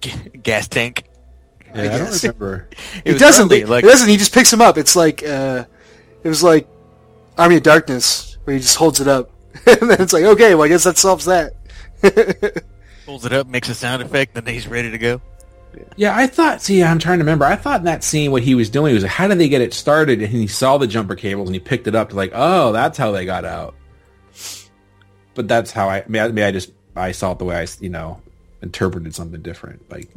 G- 0.00 0.12
gas 0.42 0.66
tank. 0.68 1.04
Yeah, 1.74 1.82
I, 1.94 1.98
don't 1.98 2.22
remember. 2.22 2.68
It 2.96 3.06
He 3.06 3.12
was 3.12 3.20
doesn't. 3.20 3.42
probably 3.48 3.58
He, 3.60 3.64
like 3.66 3.84
he 3.84 3.90
doesn't. 3.90 4.08
He 4.08 4.16
just 4.16 4.34
picks 4.34 4.52
him 4.52 4.60
up. 4.60 4.76
It's 4.76 4.96
like 4.96 5.22
uh, 5.24 5.64
it 6.24 6.28
was 6.28 6.42
like 6.42 6.68
Army 7.38 7.56
of 7.56 7.62
Darkness, 7.62 8.38
where 8.44 8.54
he 8.54 8.60
just 8.60 8.76
holds 8.76 9.00
it 9.00 9.06
up, 9.08 9.30
and 9.66 9.90
then 9.90 10.00
it's 10.00 10.12
like, 10.12 10.24
okay, 10.24 10.54
well, 10.54 10.64
I 10.64 10.68
guess 10.68 10.84
that 10.84 10.98
solves 10.98 11.26
that. 11.26 11.54
pulls 13.06 13.24
it 13.24 13.32
up, 13.32 13.46
makes 13.46 13.68
a 13.68 13.74
sound 13.74 14.02
effect, 14.02 14.34
then 14.34 14.46
he's 14.46 14.68
ready 14.68 14.90
to 14.90 14.98
go. 14.98 15.20
Yeah, 15.96 16.16
I 16.16 16.26
thought. 16.26 16.62
See, 16.62 16.82
I'm 16.82 16.98
trying 16.98 17.18
to 17.18 17.24
remember. 17.24 17.44
I 17.44 17.56
thought 17.56 17.80
in 17.80 17.86
that 17.86 18.02
scene 18.02 18.32
what 18.32 18.42
he 18.42 18.54
was 18.54 18.70
doing 18.70 18.94
was 18.94 19.04
like, 19.04 19.12
how 19.12 19.28
did 19.28 19.38
they 19.38 19.48
get 19.48 19.60
it 19.60 19.72
started? 19.72 20.20
And 20.20 20.30
he 20.32 20.46
saw 20.46 20.78
the 20.78 20.86
jumper 20.86 21.14
cables 21.14 21.48
and 21.48 21.54
he 21.54 21.60
picked 21.60 21.86
it 21.86 21.94
up 21.94 22.10
to 22.10 22.16
like, 22.16 22.32
oh, 22.34 22.72
that's 22.72 22.98
how 22.98 23.12
they 23.12 23.24
got 23.24 23.44
out. 23.44 23.74
But 25.34 25.46
that's 25.46 25.70
how 25.70 25.88
I. 25.88 26.04
Maybe 26.08 26.20
I, 26.20 26.28
maybe 26.28 26.42
I 26.42 26.50
just 26.50 26.72
I 26.96 27.12
saw 27.12 27.32
it 27.32 27.38
the 27.38 27.44
way 27.44 27.56
I 27.56 27.66
you 27.80 27.88
know 27.88 28.20
interpreted 28.62 29.14
something 29.14 29.40
different. 29.42 29.88
Like, 29.90 30.10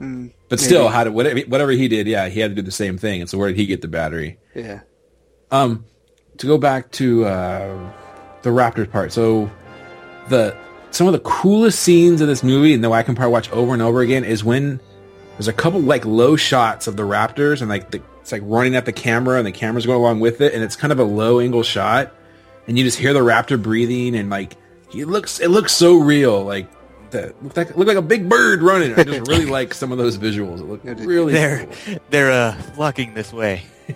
but 0.49 0.59
still, 0.59 0.89
how 0.89 1.03
did 1.03 1.13
whatever 1.13 1.39
whatever 1.41 1.71
he 1.71 1.87
did? 1.87 2.07
Yeah, 2.07 2.29
he 2.29 2.39
had 2.39 2.51
to 2.51 2.55
do 2.55 2.61
the 2.63 2.71
same 2.71 2.97
thing. 2.97 3.21
And 3.21 3.29
so 3.29 3.37
where 3.37 3.47
did 3.49 3.57
he 3.57 3.65
get 3.65 3.81
the 3.81 3.87
battery? 3.87 4.39
yeah. 4.55 4.81
Um, 5.51 5.85
to 6.39 6.47
go 6.47 6.57
back 6.57 6.91
to 6.93 7.25
uh, 7.25 7.91
the 8.43 8.49
Raptors 8.51 8.89
part. 8.91 9.11
So 9.11 9.49
the 10.29 10.55
some 10.91 11.07
of 11.07 11.13
the 11.13 11.19
coolest 11.19 11.79
scenes 11.79 12.21
in 12.21 12.27
this 12.27 12.43
movie, 12.43 12.73
and 12.73 12.83
that 12.83 12.91
I 12.91 13.01
can 13.03 13.15
probably 13.15 13.31
watch 13.33 13.51
over 13.51 13.73
and 13.73 13.81
over 13.81 14.01
again, 14.01 14.23
is 14.23 14.43
when 14.43 14.79
there's 15.33 15.47
a 15.47 15.53
couple 15.53 15.79
like 15.81 16.05
low 16.05 16.35
shots 16.35 16.85
of 16.87 16.95
the 16.95 17.03
Raptors, 17.03 17.61
and 17.61 17.69
like 17.69 17.89
the, 17.91 18.01
it's 18.21 18.31
like 18.31 18.43
running 18.45 18.75
at 18.75 18.85
the 18.85 18.93
camera, 18.93 19.37
and 19.37 19.47
the 19.47 19.51
camera's 19.51 19.85
going 19.85 19.99
along 19.99 20.19
with 20.19 20.39
it, 20.41 20.53
and 20.53 20.63
it's 20.63 20.75
kind 20.75 20.91
of 20.93 20.99
a 20.99 21.03
low 21.03 21.39
angle 21.39 21.63
shot, 21.63 22.13
and 22.67 22.77
you 22.77 22.83
just 22.83 22.97
hear 22.99 23.13
the 23.13 23.21
Raptor 23.21 23.61
breathing, 23.61 24.15
and 24.15 24.29
like 24.29 24.55
it 24.95 25.07
looks 25.07 25.39
it 25.39 25.49
looks 25.49 25.73
so 25.73 25.95
real, 25.97 26.43
like. 26.43 26.67
That 27.11 27.43
looked 27.43 27.57
like 27.57 27.77
looked 27.77 27.87
like 27.89 27.97
a 27.97 28.01
big 28.01 28.27
bird 28.27 28.63
running. 28.63 28.95
I 28.95 29.03
just 29.03 29.27
really 29.29 29.45
like 29.59 29.75
some 29.75 29.91
of 29.91 29.99
those 29.99 30.17
visuals. 30.17 30.61
It 30.61 30.63
looked 30.63 30.85
really 31.01 31.31
They're 31.33 31.67
cool. 31.85 31.97
they're 32.09 32.31
uh 32.31 32.53
flocking 32.73 33.13
this 33.13 33.31
way. 33.31 33.61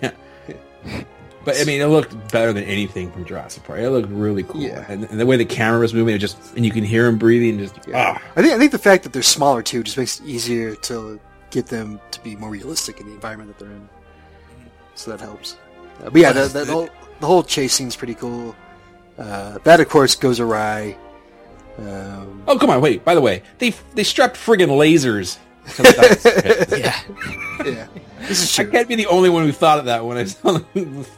But 1.48 1.62
I 1.62 1.64
mean, 1.64 1.80
it 1.80 1.86
looked 1.86 2.30
better 2.30 2.52
than 2.52 2.64
anything 2.64 3.10
from 3.10 3.24
Jurassic 3.24 3.64
Park. 3.64 3.80
It 3.80 3.88
looked 3.88 4.10
really 4.10 4.42
cool, 4.42 4.60
Yeah. 4.60 4.84
and, 4.86 5.04
and 5.04 5.18
the 5.18 5.24
way 5.24 5.38
the 5.38 5.46
camera 5.46 5.80
was 5.80 5.94
moving, 5.94 6.14
it 6.14 6.18
just 6.18 6.54
and 6.56 6.66
you 6.66 6.70
can 6.70 6.84
hear 6.84 7.06
him 7.06 7.16
breathing. 7.16 7.58
Just 7.58 7.74
ah, 7.94 8.20
I 8.36 8.42
think 8.42 8.52
I 8.52 8.58
think 8.58 8.70
the 8.70 8.78
fact 8.78 9.02
that 9.04 9.14
they're 9.14 9.22
smaller 9.22 9.62
too 9.62 9.82
just 9.82 9.96
makes 9.96 10.20
it 10.20 10.26
easier 10.26 10.74
to 10.74 11.18
get 11.48 11.64
them 11.68 12.00
to 12.10 12.20
be 12.20 12.36
more 12.36 12.50
realistic 12.50 13.00
in 13.00 13.06
the 13.06 13.14
environment 13.14 13.56
that 13.56 13.64
they're 13.64 13.74
in. 13.74 13.88
So 14.94 15.10
that 15.10 15.20
helps. 15.22 15.56
Uh, 16.04 16.10
but 16.10 16.20
yeah, 16.20 16.32
the, 16.32 16.48
the, 16.48 16.64
the, 16.66 16.72
whole, 16.72 16.88
the 17.20 17.26
whole 17.26 17.42
chase 17.42 17.72
scene's 17.72 17.96
pretty 17.96 18.14
cool. 18.14 18.54
Uh, 19.16 19.56
that 19.64 19.80
of 19.80 19.88
course 19.88 20.16
goes 20.16 20.40
awry. 20.40 20.98
Um, 21.78 22.42
oh 22.46 22.58
come 22.58 22.68
on, 22.68 22.82
wait. 22.82 23.06
By 23.06 23.14
the 23.14 23.22
way, 23.22 23.42
they 23.56 23.70
they 23.94 24.04
strapped 24.04 24.36
friggin' 24.36 24.68
lasers. 24.68 25.38
To. 25.76 26.66
Yeah. 26.78 27.02
yeah, 27.64 27.86
this 28.20 28.42
is 28.42 28.58
I 28.58 28.64
can't 28.64 28.88
be 28.88 28.94
the 28.94 29.06
only 29.06 29.28
one 29.30 29.44
who 29.44 29.52
thought 29.52 29.78
of 29.80 29.86
that 29.86 30.04
when 30.04 30.16
I 30.16 30.24
saw 30.24 30.52
the 30.52 30.60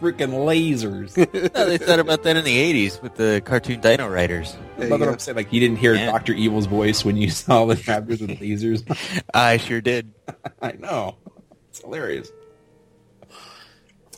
freaking 0.00 0.30
lasers. 0.46 1.16
no, 1.54 1.66
they 1.66 1.76
thought 1.78 1.98
about 1.98 2.22
that 2.22 2.36
in 2.36 2.44
the 2.44 2.88
'80s 2.88 3.02
with 3.02 3.14
the 3.16 3.42
cartoon 3.44 3.80
Dino 3.80 4.08
Riders. 4.08 4.56
There 4.78 4.88
you 4.88 4.98
But. 4.98 5.06
I'm 5.08 5.18
saying, 5.18 5.36
like, 5.36 5.52
you 5.52 5.60
didn't 5.60 5.76
hear 5.78 5.94
Yeah. 5.94 6.06
Doctor 6.06 6.32
Evil's 6.32 6.66
voice 6.66 7.04
when 7.04 7.16
you 7.16 7.28
saw 7.42 7.66
the 7.66 7.74
Raptors 7.74 8.20
with 8.20 8.38
lasers. 8.40 8.84
I 9.34 9.58
sure 9.58 9.80
did. 9.82 10.12
I 10.62 10.72
know, 10.72 11.16
it's 11.68 11.80
hilarious. 11.80 12.30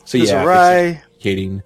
So 0.05 0.17
Goes 0.17 0.29
yeah, 0.31 0.43
awry. 0.43 1.03
Kating. 1.19 1.61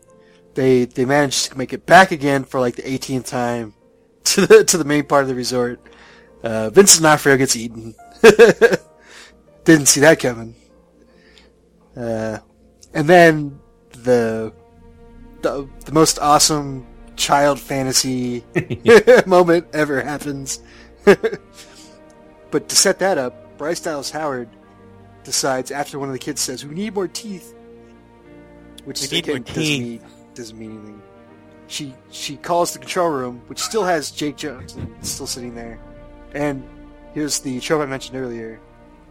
They 0.55 0.85
they 0.85 1.05
managed 1.05 1.51
to 1.51 1.57
make 1.57 1.71
it 1.73 1.85
back 1.85 2.11
again 2.11 2.43
for 2.43 2.59
like 2.59 2.75
the 2.75 2.83
18th 2.83 3.27
time 3.27 3.73
to 4.23 4.45
the 4.47 4.63
to 4.63 4.77
the 4.77 4.85
main 4.85 5.05
part 5.05 5.21
of 5.23 5.27
the 5.27 5.35
resort. 5.35 5.79
Uh, 6.43 6.69
Vincent 6.69 7.01
D'Onofrio 7.03 7.37
gets 7.37 7.55
eaten. 7.55 7.93
Didn't 9.63 9.87
see 9.87 10.01
that 10.01 10.19
coming. 10.19 10.55
Uh, 11.95 12.39
and 12.93 13.07
then 13.07 13.59
the, 14.03 14.53
the 15.41 15.67
the 15.85 15.91
most 15.91 16.19
awesome 16.19 16.85
child 17.15 17.59
fantasy 17.59 18.43
moment 19.25 19.67
ever 19.73 20.01
happens. 20.01 20.61
but 21.03 22.69
to 22.69 22.75
set 22.75 22.99
that 22.99 23.17
up, 23.17 23.57
Bryce 23.57 23.79
Dallas 23.79 24.11
Howard 24.11 24.49
decides 25.23 25.71
after 25.71 25.99
one 25.99 26.09
of 26.09 26.13
the 26.13 26.19
kids 26.19 26.41
says, 26.41 26.65
"We 26.65 26.75
need 26.75 26.93
more 26.93 27.07
teeth," 27.07 27.53
which 28.85 29.01
We 29.01 29.07
need 29.17 29.27
again 29.27 29.35
more 29.35 29.39
doesn't 29.39 29.63
mean 29.63 30.01
doesn't 30.33 30.57
mean 30.57 30.71
anything. 30.71 31.01
She 31.67 31.93
she 32.11 32.37
calls 32.37 32.73
the 32.73 32.79
control 32.79 33.09
room, 33.09 33.41
which 33.47 33.59
still 33.59 33.83
has 33.83 34.11
Jake 34.11 34.37
Johnson 34.37 34.95
still 35.01 35.27
sitting 35.27 35.55
there, 35.55 35.79
and 36.33 36.63
here's 37.17 37.39
the 37.39 37.59
trope 37.59 37.81
I 37.81 37.87
mentioned 37.87 38.15
earlier. 38.15 38.59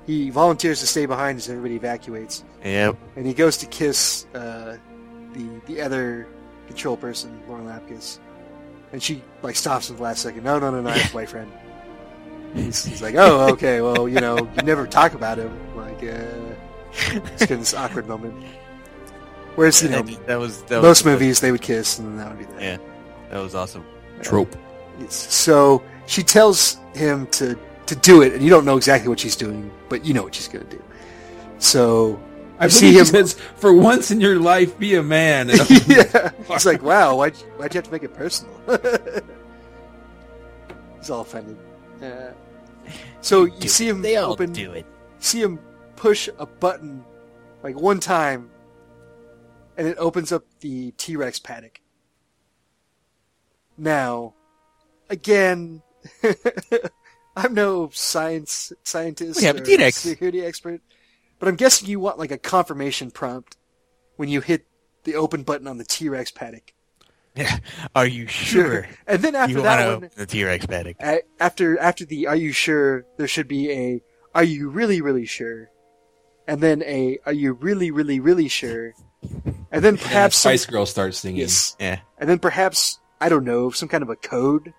He 0.06 0.30
volunteers 0.30 0.78
to 0.78 0.86
stay 0.86 1.06
behind 1.06 1.38
as 1.38 1.48
everybody 1.48 1.74
evacuates, 1.74 2.44
Yep. 2.64 2.96
and 3.16 3.26
he 3.26 3.34
goes 3.34 3.56
to 3.56 3.66
kiss 3.66 4.26
uh, 4.32 4.76
the 5.32 5.60
the 5.66 5.80
other 5.80 6.28
control 6.68 6.96
person, 6.96 7.42
Lauren 7.48 7.66
Lapkus, 7.66 8.20
and 8.92 9.02
she 9.02 9.22
like 9.42 9.56
stops 9.56 9.90
him 9.90 9.94
at 9.94 9.98
the 9.98 10.04
last 10.04 10.22
second. 10.22 10.44
No, 10.44 10.60
no, 10.60 10.70
no, 10.70 10.82
no, 10.82 10.88
I 10.88 10.98
have 10.98 11.10
a 11.10 11.12
boyfriend. 11.12 11.50
He's, 12.54 12.84
he's 12.84 13.02
like, 13.02 13.16
oh, 13.16 13.52
okay, 13.54 13.80
well, 13.80 14.08
you 14.08 14.20
know, 14.20 14.38
you 14.38 14.62
never 14.62 14.86
talk 14.86 15.14
about 15.14 15.36
him. 15.36 15.52
Like, 15.76 15.98
uh, 15.98 16.54
it's 16.92 17.40
kind 17.40 17.50
of 17.50 17.58
this 17.58 17.74
awkward 17.74 18.06
moment. 18.06 18.34
Whereas, 19.56 19.82
you 19.82 19.88
know, 19.88 20.02
that, 20.02 20.26
that 20.28 20.38
was 20.38 20.62
that 20.64 20.80
most 20.80 21.04
was, 21.04 21.04
movies 21.04 21.40
they 21.40 21.50
would 21.50 21.60
kiss, 21.62 21.98
and 21.98 22.06
then 22.06 22.16
that 22.18 22.28
would 22.28 22.38
be 22.38 22.44
that. 22.54 22.62
Yeah, 22.62 22.76
that 23.30 23.40
was 23.40 23.56
awesome. 23.56 23.84
Trope. 24.22 24.54
Yes. 25.00 25.14
So 25.34 25.82
she 26.06 26.22
tells 26.22 26.78
him 26.94 27.26
to 27.38 27.58
to 27.86 27.96
do 27.96 28.22
it, 28.22 28.32
and 28.34 28.42
you 28.42 28.50
don't 28.50 28.64
know 28.64 28.76
exactly 28.76 29.08
what 29.08 29.20
she's 29.20 29.36
doing, 29.36 29.70
but 29.88 30.04
you 30.04 30.14
know 30.14 30.22
what 30.22 30.34
she's 30.34 30.48
going 30.48 30.66
to 30.66 30.76
do. 30.76 30.82
So 31.58 32.20
I 32.58 32.66
you 32.66 32.70
see 32.70 32.92
see 32.92 32.98
him. 32.98 33.04
says, 33.04 33.34
"For 33.56 33.72
once 33.72 34.10
in 34.10 34.20
your 34.20 34.38
life, 34.40 34.78
be 34.78 34.94
a 34.96 35.02
man." 35.02 35.50
And 35.50 35.60
I'm 35.60 35.66
like, 35.68 35.88
yeah, 35.88 36.30
it's 36.50 36.66
like, 36.66 36.82
wow, 36.82 37.16
why'd 37.16 37.36
why'd 37.56 37.74
you 37.74 37.78
have 37.78 37.84
to 37.86 37.92
make 37.92 38.02
it 38.02 38.14
personal? 38.14 38.54
He's 40.98 41.10
all 41.10 41.20
offended. 41.22 41.58
Uh, 42.02 42.32
so 43.20 43.44
you 43.44 43.60
Do 43.60 43.68
see 43.68 43.88
him 43.88 44.02
They 44.02 44.16
all 44.16 44.32
open, 44.32 44.52
do 44.52 44.72
it. 44.72 44.86
see 45.18 45.40
him 45.42 45.58
push 45.96 46.28
a 46.38 46.46
button 46.46 47.04
like 47.62 47.76
one 47.78 48.00
time, 48.00 48.50
and 49.76 49.86
it 49.88 49.96
opens 49.98 50.32
up 50.32 50.44
the 50.60 50.92
T 50.92 51.16
Rex 51.16 51.38
paddock. 51.38 51.80
Now, 53.78 54.34
again, 55.10 55.82
I'm 57.36 57.52
no 57.54 57.90
science 57.92 58.72
scientist 58.82 59.40
We 59.40 59.46
have 59.46 59.56
a 59.58 59.60
or 59.60 59.64
T-Rex. 59.64 59.96
security 59.98 60.42
expert, 60.44 60.80
but 61.38 61.48
I'm 61.48 61.56
guessing 61.56 61.88
you 61.88 62.00
want 62.00 62.18
like 62.18 62.30
a 62.30 62.38
confirmation 62.38 63.10
prompt 63.10 63.56
when 64.16 64.28
you 64.30 64.40
hit 64.40 64.66
the 65.04 65.16
open 65.16 65.42
button 65.42 65.66
on 65.68 65.76
the 65.78 65.84
T 65.84 66.08
Rex 66.08 66.30
paddock. 66.30 66.72
Yeah. 67.34 67.58
Are 67.94 68.06
you 68.06 68.26
sure? 68.26 68.88
And 69.06 69.20
then 69.22 69.34
after 69.34 69.56
you 69.58 69.62
that 69.62 70.00
one, 70.00 70.10
the 70.16 70.24
T-Rex 70.24 70.64
paddock? 70.66 70.96
after 71.38 71.78
after 71.78 72.06
the 72.06 72.26
"Are 72.28 72.34
you 72.36 72.52
sure?" 72.52 73.04
there 73.18 73.28
should 73.28 73.46
be 73.48 73.70
a 73.70 74.00
"Are 74.34 74.42
you 74.44 74.70
really 74.70 75.02
really 75.02 75.26
sure?" 75.26 75.68
and 76.48 76.62
then 76.62 76.82
a 76.84 77.18
"Are 77.26 77.34
you 77.34 77.52
really 77.52 77.90
really 77.90 78.20
really 78.20 78.48
sure?" 78.48 78.94
and 79.70 79.84
then 79.84 79.94
And 79.94 80.00
perhaps 80.00 80.36
some, 80.38 80.50
Spice 80.50 80.64
Girl 80.64 80.86
starts 80.86 81.18
singing. 81.18 81.40
yes, 81.40 81.76
Yeah. 81.78 81.98
and 82.18 82.28
then 82.30 82.38
perhaps 82.38 82.98
I 83.20 83.28
don't 83.28 83.44
know 83.44 83.70
some 83.70 83.88
kind 83.90 84.02
of 84.02 84.08
a 84.08 84.16
code. 84.16 84.72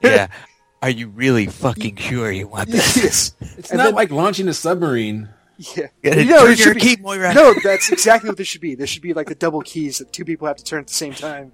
Yeah. 0.00 0.28
Are 0.86 0.90
you 0.90 1.08
really 1.08 1.46
fucking 1.46 1.96
sure 1.96 2.30
you 2.30 2.46
want 2.46 2.68
this? 2.70 2.96
yes, 2.96 3.34
It's 3.58 3.70
And 3.72 3.78
not 3.78 3.86
then- 3.86 3.94
like 3.96 4.12
launching 4.12 4.46
a 4.46 4.54
submarine. 4.54 5.28
yeah. 5.58 5.88
Gotta 6.04 6.24
know, 6.24 6.46
it 6.46 6.58
should 6.60 6.74
be- 6.74 6.80
key, 6.80 6.96
Moira. 7.00 7.34
No, 7.34 7.52
that's 7.64 7.90
exactly 7.92 8.30
what 8.30 8.36
this 8.36 8.46
should 8.46 8.60
be. 8.60 8.76
This 8.76 8.88
should 8.88 9.02
be 9.02 9.12
like 9.12 9.26
the 9.26 9.34
double 9.34 9.62
keys 9.62 9.98
that 9.98 10.12
two 10.12 10.24
people 10.24 10.46
have 10.46 10.56
to 10.58 10.62
turn 10.64 10.78
at 10.82 10.86
the 10.86 10.94
same 10.94 11.12
time. 11.12 11.50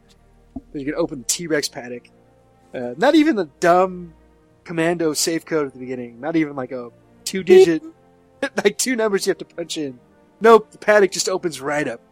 Then 0.73 0.81
you 0.81 0.85
can 0.85 0.97
open 0.97 1.21
the 1.21 1.25
T 1.25 1.47
Rex 1.47 1.67
paddock. 1.67 2.11
Uh, 2.75 2.93
not 2.99 3.15
even 3.15 3.37
the 3.37 3.47
dumb 3.59 4.13
commando 4.65 5.15
safe 5.15 5.47
code 5.47 5.67
at 5.69 5.73
the 5.73 5.79
beginning. 5.79 6.21
Not 6.21 6.37
even 6.37 6.55
like 6.55 6.73
a 6.73 6.91
two 7.25 7.43
digit, 7.43 7.83
like 8.63 8.77
two 8.77 8.97
numbers 8.97 9.27
you 9.27 9.31
have 9.31 9.39
to 9.39 9.47
punch 9.47 9.79
in. 9.79 9.99
Nope, 10.43 10.71
the 10.73 10.79
paddock 10.79 11.11
just 11.11 11.31
opens 11.31 11.59
right 11.63 11.89
up. 11.89 12.03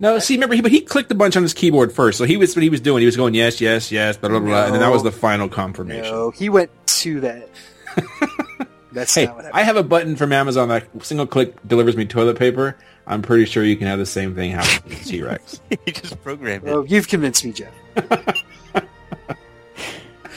No, 0.00 0.18
see, 0.18 0.34
remember, 0.34 0.54
he, 0.54 0.62
but 0.62 0.70
he 0.72 0.80
clicked 0.80 1.10
a 1.12 1.14
bunch 1.14 1.36
on 1.36 1.42
his 1.42 1.52
keyboard 1.54 1.92
first, 1.92 2.16
so 2.18 2.24
he 2.24 2.36
was 2.38 2.56
what 2.56 2.62
he 2.62 2.70
was 2.70 2.80
doing. 2.80 3.00
He 3.00 3.06
was 3.06 3.16
going 3.16 3.34
yes, 3.34 3.60
yes, 3.60 3.92
yes, 3.92 4.16
blah 4.16 4.30
blah 4.30 4.40
blah, 4.40 4.64
and 4.64 4.72
then 4.74 4.80
that 4.80 4.90
was 4.90 5.02
the 5.02 5.12
final 5.12 5.48
confirmation. 5.48 6.10
No, 6.12 6.30
he 6.30 6.48
went 6.48 6.70
to 6.86 7.20
that. 7.20 7.48
That's 8.92 9.14
Hey, 9.14 9.26
not 9.26 9.36
what 9.36 9.54
I 9.54 9.62
have 9.62 9.76
a 9.76 9.82
button 9.84 10.16
from 10.16 10.32
Amazon 10.32 10.68
that 10.70 10.88
single 11.04 11.26
click 11.26 11.54
delivers 11.68 11.96
me 11.96 12.06
toilet 12.06 12.38
paper. 12.38 12.76
I'm 13.06 13.22
pretty 13.22 13.44
sure 13.44 13.62
you 13.62 13.76
can 13.76 13.86
have 13.86 13.98
the 13.98 14.06
same 14.06 14.34
thing 14.34 14.52
happen 14.52 14.88
with 14.88 15.04
T 15.04 15.22
Rex. 15.22 15.60
you 15.70 15.92
just 15.92 16.20
programmed 16.22 16.66
it. 16.66 16.70
Oh, 16.70 16.84
you've 16.84 17.06
convinced 17.08 17.44
me, 17.44 17.52
Jeff. 17.52 17.72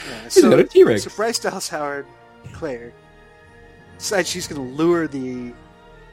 Yeah, 0.06 0.22
He's 0.24 0.42
got 0.42 0.58
a 0.58 0.64
T-Rex. 0.64 1.04
So 1.04 1.10
Bryce 1.16 1.38
Dallas 1.38 1.68
Howard, 1.68 2.06
Claire, 2.52 2.92
decides 3.98 4.28
she's 4.28 4.46
going 4.48 4.60
to 4.60 4.76
lure 4.76 5.06
the 5.06 5.52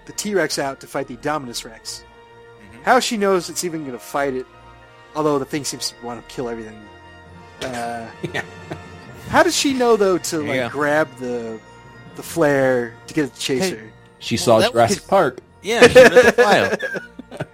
the 0.05 0.13
T 0.13 0.35
Rex 0.35 0.59
out 0.59 0.79
to 0.81 0.87
fight 0.87 1.07
the 1.07 1.15
Dominus 1.17 1.65
Rex. 1.65 2.03
How 2.83 2.99
she 2.99 3.17
knows 3.17 3.49
it's 3.49 3.63
even 3.63 3.81
going 3.81 3.91
to 3.93 3.99
fight 3.99 4.33
it, 4.33 4.45
although 5.15 5.37
the 5.39 5.45
thing 5.45 5.63
seems 5.63 5.91
to 5.91 6.05
want 6.05 6.27
to 6.27 6.33
kill 6.33 6.49
everything. 6.49 6.79
Uh, 7.61 8.09
Yeah. 8.33 8.43
How 9.29 9.43
does 9.43 9.55
she 9.55 9.73
know 9.73 9.95
though 9.95 10.17
to 10.17 10.39
like 10.39 10.55
go. 10.59 10.69
grab 10.69 11.07
the 11.19 11.59
the 12.15 12.23
flare 12.23 12.93
to 13.07 13.13
get 13.13 13.33
the 13.33 13.39
chaser? 13.39 13.77
Hey. 13.77 13.89
She 14.19 14.35
Well, 14.35 14.43
saw 14.43 14.59
that 14.59 14.71
Jurassic 14.71 14.97
was- 15.01 15.07
Park. 15.07 15.39
Yeah, 15.61 15.87
she 15.87 15.99
read 15.99 16.11
the 16.25 16.31
file. 16.33 17.47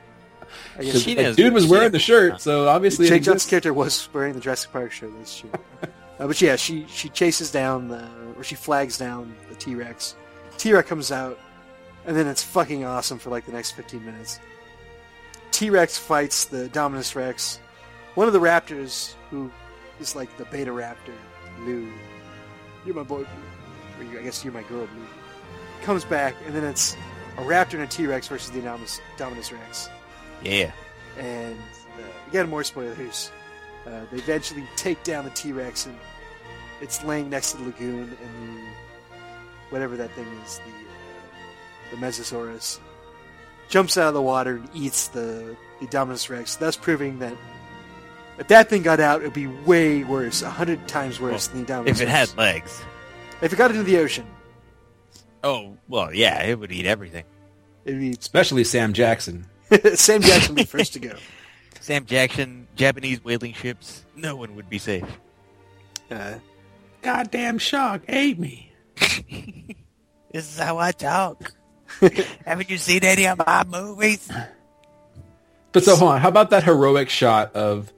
I 0.80 0.84
guess 0.84 1.00
She 1.00 1.14
the 1.16 1.24
knows 1.24 1.36
dude 1.36 1.54
was 1.54 1.68
wearing 1.68 1.92
the 1.92 2.00
shirt, 2.00 2.40
so 2.40 2.68
obviously 2.70 3.06
it 3.08 3.10
Jake 3.10 3.24
Johnson's 3.24 3.50
character 3.50 3.74
was 3.74 4.08
wearing 4.14 4.34
the 4.34 4.40
Jurassic 4.40 4.72
Park 4.72 4.92
shirt. 4.92 5.12
That's 5.18 5.38
true. 5.40 5.50
uh, 5.84 6.28
but 6.28 6.40
yeah, 6.42 6.56
she 6.56 6.86
she 6.90 7.10
chases 7.10 7.52
down 7.52 7.88
the 7.90 8.08
or 8.38 8.44
she 8.44 8.56
flags 8.56 8.98
down 8.98 9.36
the 9.50 9.56
T 9.56 9.76
Rex. 9.76 10.16
T 10.58 10.72
Rex 10.74 10.88
comes 10.88 11.12
out, 11.12 11.38
and 12.06 12.16
then 12.16 12.28
it's 12.28 12.44
fucking 12.44 12.86
awesome 12.86 13.18
for 13.20 13.30
like 13.30 13.46
the 13.46 13.52
next 13.52 13.72
fifteen 13.72 14.06
minutes. 14.06 14.40
T 15.58 15.72
Rex 15.72 15.98
fights 15.98 16.46
the 16.46 16.70
Dominus 16.70 17.16
Rex. 17.16 17.60
One 18.14 18.28
of 18.28 18.34
the 18.34 18.40
raptors, 18.40 19.16
who 19.32 19.50
is 20.00 20.16
like 20.16 20.38
the 20.38 20.46
Beta 20.46 20.70
Raptor, 20.70 21.16
Blue. 21.58 21.92
You're 22.86 22.94
my 22.94 23.02
boy. 23.02 23.26
Or 23.98 24.04
you, 24.04 24.20
I 24.20 24.22
guess 24.22 24.44
you're 24.44 24.54
my 24.54 24.62
girl, 24.62 24.86
Blue. 24.86 25.08
Comes 25.82 26.06
back, 26.06 26.36
and 26.46 26.54
then 26.54 26.64
it's 26.64 26.96
a 27.40 27.42
raptor 27.42 27.74
and 27.74 27.82
a 27.82 27.88
T 27.88 28.06
Rex 28.06 28.28
versus 28.28 28.52
the 28.52 28.62
Dominus, 28.62 29.02
Dominus 29.18 29.52
Rex 29.52 29.90
Yeah. 30.44 30.72
and 31.18 31.56
uh, 31.56 32.30
again 32.30 32.48
more 32.52 32.64
spoilers. 32.64 33.32
Uh, 33.88 34.02
they 34.12 34.18
eventually 34.18 34.64
take 34.76 35.04
down 35.04 35.24
the 35.24 35.32
T 35.32 35.54
Rex, 35.54 35.88
and 35.88 35.98
it's 36.82 37.04
laying 37.04 37.32
next 37.32 37.54
to 37.54 37.58
the 37.58 37.64
lagoon, 37.64 38.16
and 38.22 38.58
the 38.58 38.62
whatever 39.72 39.98
that 39.98 40.12
thing 40.12 40.28
is, 40.46 40.60
the 40.60 40.70
uh, 40.70 41.96
the 41.96 41.98
Mosasaurus, 41.98 42.78
jumps 43.70 43.98
out 43.98 44.08
of 44.10 44.14
the 44.14 44.22
water 44.22 44.58
and 44.58 44.70
eats 44.74 45.08
the 45.10 45.56
the 45.80 45.88
Dominus 45.88 46.30
Rex, 46.30 46.56
thus 46.56 46.76
proving 46.76 47.20
that 47.20 47.34
if 48.40 48.48
that 48.48 48.70
thing 48.70 48.82
got 48.84 49.00
out, 49.00 49.22
it 49.22 49.26
would 49.26 49.34
be 49.34 49.48
way 49.48 50.04
worse, 50.04 50.42
a 50.42 50.50
hundred 50.50 50.88
times 50.88 51.20
worse 51.20 51.48
than 51.48 51.62
the 51.62 51.66
Dominus. 51.68 52.00
If 52.02 52.08
it 52.08 52.12
Rex. 52.12 52.32
had 52.32 52.38
legs. 52.38 52.82
if 53.42 53.54
it 53.54 53.56
got 53.56 53.72
into 53.72 53.84
the 53.84 53.98
ocean, 53.98 54.26
Oh, 55.44 55.78
well, 55.88 56.14
yeah, 56.14 56.44
it 56.44 56.60
would 56.60 56.72
eat 56.72 56.86
everything. 56.88 57.24
it'd 57.86 58.00
be 58.00 58.12
Especially 58.12 58.64
Sam 58.64 58.92
Jackson. 58.94 59.46
Sam 59.94 60.22
Jackson 60.22 60.56
would 60.56 60.62
be 60.62 60.66
first 60.66 60.94
to 60.94 61.00
go. 61.00 61.16
Sam 61.80 62.06
Jackson, 62.06 62.68
Japanese 62.76 63.24
whaling 63.24 63.54
ships, 63.54 64.04
no 64.16 64.36
one 64.36 64.56
would 64.56 64.70
be 64.70 64.78
safe. 64.80 65.06
Uh, 66.10 66.36
Goddamn 67.04 67.60
shark 67.60 68.02
ate 68.08 68.40
me. 68.40 68.72
This 70.34 70.54
is 70.54 70.60
how 70.60 70.78
I 70.78 70.92
talk. 70.92 71.54
Haven't 72.46 72.70
you 72.70 72.78
seen 72.78 73.04
any 73.04 73.28
of 73.28 73.38
my 73.40 73.64
movies? 73.68 74.30
But 75.72 75.84
so 75.84 75.96
hold 75.96 76.12
on, 76.12 76.22
how 76.22 76.30
about 76.30 76.50
that 76.52 76.64
heroic 76.64 77.10
shot 77.10 77.56
of 77.56 77.92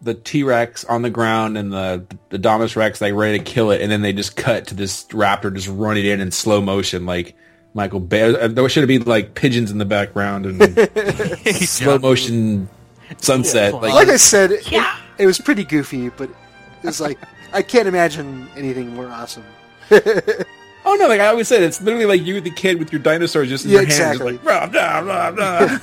the 0.00 0.14
T 0.14 0.42
Rex 0.42 0.84
on 0.84 1.02
the 1.02 1.10
ground 1.10 1.56
and 1.56 1.72
the 1.72 2.04
the 2.30 2.38
Dominus 2.38 2.74
Rex 2.76 3.00
like 3.00 3.14
ready 3.14 3.38
to 3.38 3.44
kill 3.44 3.70
it, 3.70 3.80
and 3.80 3.90
then 3.92 4.02
they 4.02 4.12
just 4.12 4.36
cut 4.36 4.66
to 4.68 4.74
this 4.74 5.04
raptor 5.06 5.54
just 5.54 5.68
running 5.68 6.04
in 6.04 6.20
in 6.20 6.30
slow 6.32 6.60
motion 6.60 7.06
like 7.06 7.34
Michael 7.74 8.00
Bay. 8.00 8.34
uh, 8.34 8.48
There 8.48 8.68
should 8.68 8.86
be 8.88 8.98
like 8.98 9.34
pigeons 9.34 9.70
in 9.70 9.78
the 9.78 9.84
background 9.84 10.46
and 10.46 11.38
slow 11.68 11.98
motion 11.98 12.68
sunset. 13.18 13.72
Yeah. 13.74 13.78
Like, 13.80 13.94
like 13.94 14.08
I 14.08 14.16
said, 14.16 14.52
it, 14.52 14.66
it 15.18 15.26
was 15.26 15.38
pretty 15.38 15.64
goofy, 15.64 16.08
but 16.08 16.28
it 16.30 16.86
was 16.86 17.00
like 17.00 17.18
I 17.52 17.62
can't 17.62 17.86
imagine 17.86 18.48
anything 18.56 18.94
more 18.94 19.06
awesome. 19.08 19.44
oh 20.84 20.94
no, 20.94 21.08
like 21.08 21.20
I 21.20 21.26
always 21.26 21.48
said, 21.48 21.62
it's 21.62 21.80
literally 21.82 22.06
like 22.06 22.22
you, 22.22 22.40
the 22.40 22.50
kid, 22.50 22.78
with 22.78 22.92
your 22.92 23.00
dinosaurs 23.02 23.48
just 23.48 23.64
in 23.64 23.70
Yeah, 23.72 23.80
your 23.80 23.86
hands, 23.86 23.98
just 23.98 24.20
exactly. 24.20 24.32
like 24.32 24.42
blah 24.42 24.66
blah 25.00 25.30
blah 25.30 25.68
blah. 25.68 25.78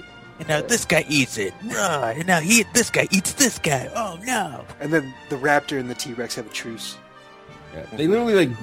And 0.40 0.46
now 0.46 0.60
this 0.60 0.84
guy 0.84 1.04
eats 1.08 1.36
it. 1.36 1.52
Right. 1.64 2.14
And 2.18 2.28
now 2.28 2.38
he, 2.38 2.62
this 2.72 2.90
guy 2.90 3.08
eats 3.10 3.32
this 3.32 3.58
guy. 3.58 3.90
Oh 3.92 4.20
no. 4.22 4.64
And 4.78 4.92
then 4.92 5.12
the 5.30 5.36
raptor 5.36 5.80
and 5.80 5.90
the 5.90 5.96
T 5.96 6.12
Rex 6.12 6.36
have 6.36 6.46
a 6.46 6.50
truce. 6.50 6.96
Yeah, 7.74 7.84
they 7.96 8.06
literally 8.06 8.46
like 8.46 8.56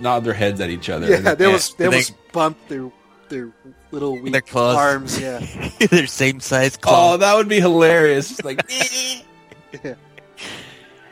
nod 0.00 0.24
their 0.24 0.34
heads 0.34 0.60
at 0.60 0.68
each 0.68 0.90
other. 0.90 1.08
Yeah, 1.08 1.16
and 1.16 1.24
they 1.26 1.34
then- 1.36 1.46
almost 1.46 1.78
they 1.78 1.84
They- 1.84 1.88
almost 1.88 2.12
bump 2.32 2.58
their 2.68 2.90
their 3.30 3.48
little 3.90 4.18
weak 4.20 4.32
Their 4.32 4.42
claws. 4.42 4.76
arms. 4.76 5.18
Yeah, 5.18 5.38
They're 5.90 6.06
same 6.06 6.40
size 6.40 6.76
oh, 6.76 6.80
claws. 6.82 7.14
Oh, 7.14 7.16
that 7.16 7.34
would 7.36 7.48
be 7.48 7.58
hilarious. 7.58 8.28
Just 8.28 8.44
like 8.44 8.60
yeah. 9.82 9.94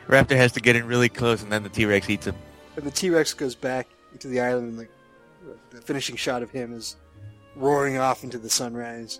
Raptor 0.07 0.35
has 0.35 0.51
to 0.51 0.59
get 0.59 0.75
in 0.75 0.85
really 0.85 1.09
close, 1.09 1.41
and 1.41 1.51
then 1.51 1.63
the 1.63 1.69
T 1.69 1.85
Rex 1.87 2.07
eats 2.07 2.27
him. 2.27 2.35
And 2.75 2.85
the 2.85 2.91
T 2.91 3.09
Rex 3.09 3.33
goes 3.33 3.55
back 3.55 3.87
into 4.13 4.27
the 4.27 4.39
island, 4.39 4.69
and 4.69 4.77
like 4.77 4.91
the 5.71 5.81
finishing 5.81 6.15
shot 6.15 6.41
of 6.43 6.51
him 6.51 6.73
is 6.73 6.95
roaring 7.55 7.97
off 7.97 8.23
into 8.23 8.37
the 8.37 8.49
sunrise. 8.49 9.19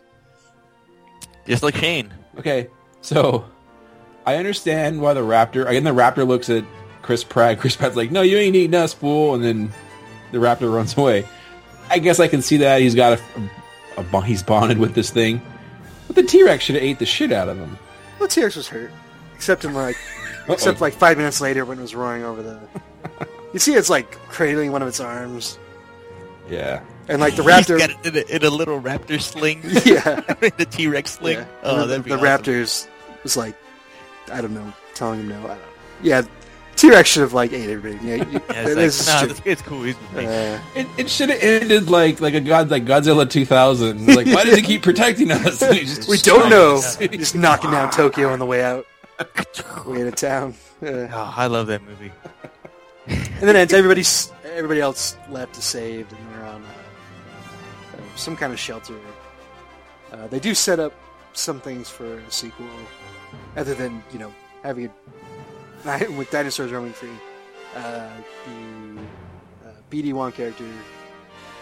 Just 1.45 1.63
like 1.63 1.75
Shane. 1.75 2.13
Okay, 2.37 2.69
so 3.01 3.45
I 4.25 4.35
understand 4.35 5.01
why 5.01 5.13
the 5.13 5.21
raptor. 5.21 5.67
Again, 5.67 5.83
the 5.83 5.91
raptor 5.91 6.25
looks 6.25 6.49
at 6.49 6.63
Chris 7.01 7.23
Pratt. 7.23 7.59
Chris 7.59 7.75
Pratt's 7.75 7.95
like, 7.95 8.11
"No, 8.11 8.21
you 8.21 8.37
ain't 8.37 8.55
eating 8.55 8.75
us, 8.75 8.93
fool!" 8.93 9.35
And 9.35 9.43
then 9.43 9.71
the 10.31 10.37
raptor 10.37 10.73
runs 10.73 10.97
away. 10.97 11.27
I 11.89 11.99
guess 11.99 12.19
I 12.19 12.27
can 12.27 12.41
see 12.41 12.57
that 12.57 12.81
he's 12.81 12.95
got 12.95 13.19
a, 13.19 13.49
a, 13.99 14.03
bo- 14.03 14.21
he's 14.21 14.41
bonded 14.41 14.77
with 14.77 14.95
this 14.95 15.09
thing, 15.09 15.41
but 16.07 16.15
the 16.15 16.23
T 16.23 16.43
Rex 16.43 16.63
should 16.63 16.75
have 16.75 16.83
ate 16.83 16.99
the 16.99 17.05
shit 17.05 17.31
out 17.31 17.49
of 17.49 17.57
him. 17.57 17.77
Well, 18.19 18.29
T 18.29 18.41
Rex 18.41 18.55
was 18.55 18.67
hurt, 18.69 18.91
except 19.35 19.65
in 19.65 19.73
like 19.73 19.95
Uh-oh. 20.47 20.53
except 20.53 20.79
like 20.81 20.93
five 20.93 21.17
minutes 21.17 21.41
later 21.41 21.65
when 21.65 21.77
it 21.77 21.81
was 21.81 21.93
roaring 21.93 22.23
over 22.23 22.41
the. 22.41 22.59
You 23.53 23.59
see, 23.59 23.75
it's 23.75 23.89
like 23.89 24.11
cradling 24.29 24.71
one 24.71 24.81
of 24.81 24.87
its 24.87 24.99
arms, 24.99 25.59
yeah, 26.49 26.81
and 27.07 27.21
like 27.21 27.35
the 27.35 27.43
He's 27.43 27.51
raptor. 27.51 27.77
got 27.79 27.91
it 27.91 28.05
in 28.05 28.15
a, 28.17 28.35
in 28.37 28.43
a 28.43 28.49
little 28.49 28.81
raptor 28.81 29.21
sling. 29.21 29.61
Yeah. 29.85 30.19
the 30.57 30.67
T 30.69 30.87
Rex 30.87 31.11
sling. 31.11 31.37
Yeah. 31.37 31.45
Oh, 31.63 31.81
And 31.83 31.91
that'd 31.91 32.03
the, 32.05 32.09
be 32.09 32.15
the 32.21 32.27
awesome. 32.27 32.43
Raptors 32.45 32.87
was 33.23 33.37
like, 33.37 33.55
I 34.31 34.41
don't 34.41 34.53
know, 34.53 34.73
telling 34.95 35.19
him 35.21 35.29
no. 35.29 35.43
I 35.43 35.47
don't. 35.49 35.59
Yeah, 36.01 36.21
T 36.75 36.89
Rex 36.89 37.09
should 37.09 37.21
have 37.21 37.33
like 37.33 37.53
ate 37.53 37.69
everybody. 37.69 38.03
Yeah, 38.07 38.15
you, 38.15 38.31
Yeah, 38.49 38.67
it's 38.67 39.05
is 39.05 39.07
like, 39.07 39.21
no, 39.29 39.33
true. 39.35 39.43
this 39.43 39.61
cool. 39.61 39.83
He's. 39.83 39.95
Uh, 40.15 40.59
it, 40.75 40.87
it 40.97 41.09
should 41.09 41.29
have 41.29 41.41
ended 41.43 41.89
like 41.91 42.19
like 42.21 42.33
a 42.33 42.41
god 42.41 42.71
like 42.71 42.85
Godzilla 42.85 43.29
2000. 43.29 44.07
Like, 44.07 44.25
why 44.27 44.43
does 44.45 44.55
he 44.55 44.63
keep 44.63 44.81
protecting 44.81 45.29
us? 45.31 45.59
Just 45.59 46.09
we 46.09 46.17
don't 46.17 46.49
know. 46.49 46.77
destroys. 46.77 47.09
Just 47.11 47.35
knocking 47.35 47.69
down 47.69 47.91
Tokyo 47.91 48.29
on 48.33 48.39
the 48.39 48.45
way 48.47 48.63
out, 48.63 48.87
way 49.85 50.01
out 50.01 50.07
of 50.07 50.15
town. 50.15 50.55
Uh, 50.81 51.07
Oh, 51.13 51.33
I 51.37 51.45
love 51.47 51.67
that 51.67 51.83
movie. 51.83 52.11
And 53.07 53.49
then. 53.49 53.55
Everybody's 53.55 54.31
everybody 54.45 54.79
else 54.79 55.17
left 55.29 55.57
is 55.57 55.63
saved, 55.63 56.11
and 56.13 56.21
they're 56.31 56.45
on 56.45 56.63
uh, 56.63 58.01
some 58.15 58.35
kind 58.35 58.53
of 58.53 58.59
shelter. 58.59 58.95
Uh, 60.11 60.27
they 60.27 60.39
do 60.39 60.53
set 60.53 60.79
up 60.79 60.93
some 61.33 61.59
things 61.59 61.89
for 61.89 62.19
a 62.19 62.31
sequel, 62.31 62.67
other 63.57 63.73
than 63.73 64.03
you 64.11 64.19
know 64.19 64.33
having 64.63 64.85
it 64.85 66.11
with 66.17 66.29
dinosaurs 66.31 66.71
roaming 66.71 66.93
free. 66.93 67.09
Uh, 67.75 68.09
the 68.45 69.01
uh, 69.67 69.71
BD 69.89 70.13
Wong 70.13 70.31
character, 70.31 70.65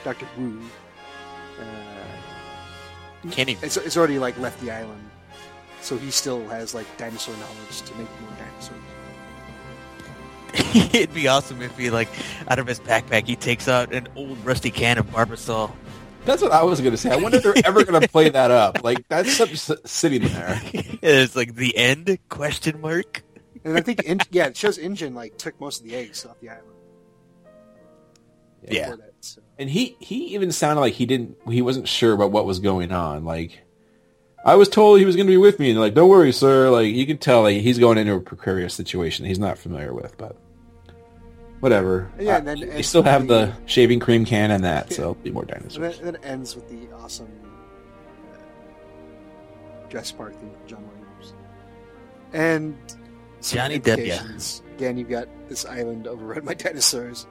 Doctor 0.04 0.28
Wu, 0.38 0.60
uh, 1.60 3.30
Can't 3.32 3.50
even. 3.50 3.64
it's, 3.64 3.78
it's 3.78 3.96
already 3.96 4.20
like 4.20 4.38
left 4.38 4.60
the 4.60 4.72
island, 4.72 5.10
so 5.80 5.98
he 5.98 6.12
still 6.12 6.46
has 6.50 6.76
like 6.76 6.86
dinosaur 6.98 7.36
knowledge 7.38 7.82
to 7.82 7.96
make 7.96 8.10
more 8.22 8.32
dinosaurs. 8.38 8.78
It'd 10.74 11.14
be 11.14 11.28
awesome 11.28 11.62
if 11.62 11.78
he 11.78 11.90
like 11.90 12.10
out 12.48 12.60
of 12.60 12.68
his 12.68 12.80
backpack 12.80 13.26
he 13.26 13.36
takes 13.36 13.68
out 13.68 13.94
an 13.94 14.08
old 14.16 14.44
rusty 14.46 14.72
can 14.72 14.98
of 14.98 15.08
Barbasol. 15.08 15.72
That's 16.26 16.42
what 16.42 16.52
I 16.52 16.64
was 16.64 16.80
going 16.80 16.92
to 16.92 16.98
say. 16.98 17.10
I 17.10 17.16
wonder 17.16 17.38
if 17.38 17.44
they're 17.44 17.66
ever 17.66 17.84
going 17.84 18.00
to 18.00 18.08
play 18.08 18.30
that 18.30 18.52
up. 18.52 18.80
Like 18.84 19.08
that's 19.08 19.38
just 19.38 19.88
sitting 19.88 20.24
there. 20.24 20.60
it's 20.74 21.36
like 21.36 21.56
the 21.56 21.76
end 21.78 22.18
question 22.30 22.82
mark. 22.82 23.24
And 23.64 23.78
I 23.78 23.82
think, 23.82 24.04
in, 24.04 24.20
yeah, 24.32 24.48
it 24.48 24.58
shows 24.58 24.78
InGen 24.78 25.14
like 25.14 25.38
took 25.38 25.60
most 25.60 25.82
of 25.82 25.88
the 25.88 25.96
eggs 25.96 26.26
off 26.26 26.40
the 26.40 26.50
island. 26.50 26.68
Yeah. 28.68 28.82
before 28.84 28.98
that, 28.98 29.14
so. 29.22 29.42
And 29.58 29.70
he 29.70 29.96
he 30.00 30.34
even 30.34 30.52
sounded 30.52 30.82
like 30.82 30.94
he 30.94 31.06
didn't 31.06 31.38
he 31.48 31.62
wasn't 31.62 31.88
sure 31.88 32.14
about 32.14 32.32
what 32.32 32.46
was 32.46 32.60
going 32.60 32.92
on. 32.92 33.24
Like 33.24 33.62
I 34.44 34.56
was 34.56 34.70
told 34.70 35.00
he 35.00 35.06
was 35.06 35.16
going 35.16 35.28
to 35.28 35.32
be 35.32 35.38
with 35.38 35.60
me, 35.60 35.70
and 35.70 35.78
they're 35.78 35.84
like, 35.86 35.94
"Don't 35.94 36.10
worry, 36.10 36.32
sir." 36.32 36.70
Like 36.70 36.94
you 36.94 37.06
can 37.06 37.18
tell, 37.18 37.44
like 37.44 37.62
he's 37.62 37.78
going 37.78 37.98
into 37.98 38.14
a 38.14 38.20
precarious 38.20 38.74
situation 38.74 39.26
he's 39.26 39.38
not 39.40 39.58
familiar 39.58 39.94
with, 39.94 40.18
but 40.18 40.36
whatever. 41.60 42.12
Yeah, 42.20 42.34
uh, 42.34 42.38
and 42.40 42.48
then- 42.48 42.60
they 42.62 42.82
still 42.82 43.04
have 43.04 43.28
the 43.28 43.46
the- 43.48 43.54
shaving 43.68 44.00
cream 44.00 44.26
can 44.26 44.50
and 44.52 44.64
that, 44.64 44.90
so 44.92 44.96
there'll 44.98 45.14
be 45.16 45.32
more 45.32 45.46
dinosaurs. 45.46 45.98
And 46.00 46.08
then 46.08 46.16
it 46.16 46.22
ends 46.24 46.56
with 46.56 46.68
the 46.70 46.92
awesome 46.96 47.30
uh, 48.34 48.38
dress 49.90 50.12
Jurassic 50.12 50.18
Park 50.18 50.40
theme 50.40 50.52
from 50.52 50.68
John 50.68 50.88
Williams. 50.88 51.34
And 52.34 52.76
some 53.42 53.58
Johnny 53.58 53.78
W. 53.80 54.12
implications. 54.12 54.64
Again, 54.76 54.98
you've 54.98 55.10
got 55.10 55.28
this 55.50 55.66
island 55.66 56.08
overrun 56.08 56.46
by 56.46 56.54
dinosaurs. 56.56 57.28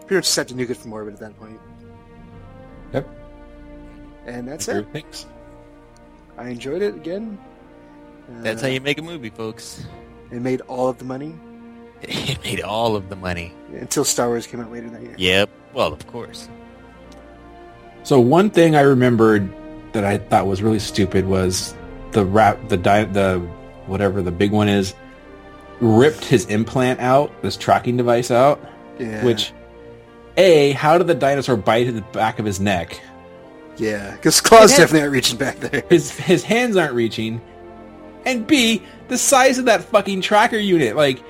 Pretty 0.00 0.16
much 0.16 0.24
just 0.24 0.36
have 0.36 0.46
to 0.48 0.54
nuke 0.54 0.70
it 0.70 0.76
from 0.76 0.92
orbit 0.92 1.14
at 1.14 1.20
that 1.20 1.38
point. 1.38 1.60
Yep. 4.26 4.34
And 4.34 4.48
that's 4.48 4.68
Agree 4.68 4.82
it. 4.82 4.88
Thanks. 4.92 5.26
I 6.38 6.48
enjoyed 6.48 6.82
it 6.82 6.94
again. 6.94 7.38
That's 8.40 8.62
Uh, 8.62 8.66
how 8.66 8.72
you 8.72 8.80
make 8.80 8.98
a 8.98 9.02
movie, 9.02 9.30
folks. 9.30 9.84
It 10.30 10.40
made 10.40 10.60
all 10.62 10.88
of 10.88 10.98
the 10.98 11.04
money 11.04 11.34
It 12.02 12.42
made 12.42 12.60
all 12.62 12.96
of 12.96 13.08
the 13.08 13.16
money. 13.16 13.52
until 13.72 14.04
Star 14.04 14.28
Wars 14.28 14.46
came 14.46 14.60
out 14.60 14.72
later 14.72 14.88
that 14.90 15.02
year. 15.02 15.14
Yep. 15.18 15.50
Well, 15.72 15.92
of 15.92 16.06
course. 16.06 16.48
So 18.02 18.18
one 18.18 18.50
thing 18.50 18.74
I 18.74 18.80
remembered 18.80 19.48
that 19.92 20.04
I 20.04 20.18
thought 20.18 20.46
was 20.46 20.62
really 20.62 20.78
stupid 20.80 21.26
was 21.26 21.74
the 22.12 22.24
rap, 22.24 22.58
the 22.68 22.76
di- 22.76 23.04
the 23.04 23.38
whatever 23.86 24.22
the 24.22 24.32
big 24.32 24.50
one 24.52 24.68
is, 24.68 24.94
ripped 25.80 26.24
his 26.24 26.46
implant 26.46 26.98
out, 27.00 27.30
this 27.42 27.56
tracking 27.56 27.96
device 27.96 28.30
out. 28.30 28.60
Yeah. 28.98 29.24
Which, 29.24 29.52
a, 30.36 30.72
how 30.72 30.98
did 30.98 31.06
the 31.06 31.14
dinosaur 31.14 31.56
bite 31.56 31.86
at 31.88 31.94
the 31.94 32.00
back 32.00 32.38
of 32.38 32.44
his 32.46 32.58
neck? 32.58 33.00
Yeah, 33.78 34.12
because 34.12 34.40
claws 34.40 34.72
It 34.72 34.76
definitely 34.76 35.00
aren't 35.02 35.12
reaching 35.12 35.38
back 35.38 35.58
there. 35.60 35.82
His 35.88 36.10
his 36.10 36.42
hands 36.44 36.76
aren't 36.76 36.92
reaching, 36.94 37.40
and 38.26 38.46
b, 38.46 38.82
the 39.08 39.16
size 39.18 39.58
of 39.58 39.64
that 39.64 39.84
fucking 39.84 40.20
tracker 40.20 40.58
unit. 40.58 40.94
Like, 40.94 41.22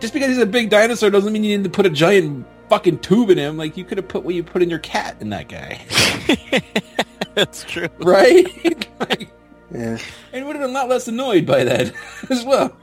just 0.00 0.12
because 0.12 0.28
he's 0.28 0.38
a 0.38 0.46
big 0.46 0.68
dinosaur 0.70 1.10
doesn't 1.10 1.32
mean 1.32 1.44
you 1.44 1.56
need 1.56 1.64
to 1.64 1.70
put 1.70 1.86
a 1.86 1.90
giant 1.90 2.44
fucking 2.68 2.98
tube 3.00 3.30
in 3.30 3.38
him. 3.38 3.56
Like, 3.56 3.76
you 3.76 3.84
could 3.84 3.98
have 3.98 4.08
put 4.08 4.24
what 4.24 4.34
you 4.34 4.42
put 4.42 4.62
in 4.62 4.70
your 4.70 4.78
cat 4.80 5.16
in 5.20 5.30
that 5.30 5.48
guy, 5.48 5.80
That's 7.34 7.62
true. 7.64 7.88
right? 7.98 8.88
like, 9.00 9.30
Yeah. 9.72 9.98
and 10.32 10.46
would 10.46 10.56
have 10.56 10.62
been 10.64 10.70
a 10.70 10.74
lot 10.78 10.88
less 10.88 11.06
annoyed 11.06 11.46
by 11.46 11.62
that 11.64 11.92
as 12.30 12.44
well. 12.44 12.76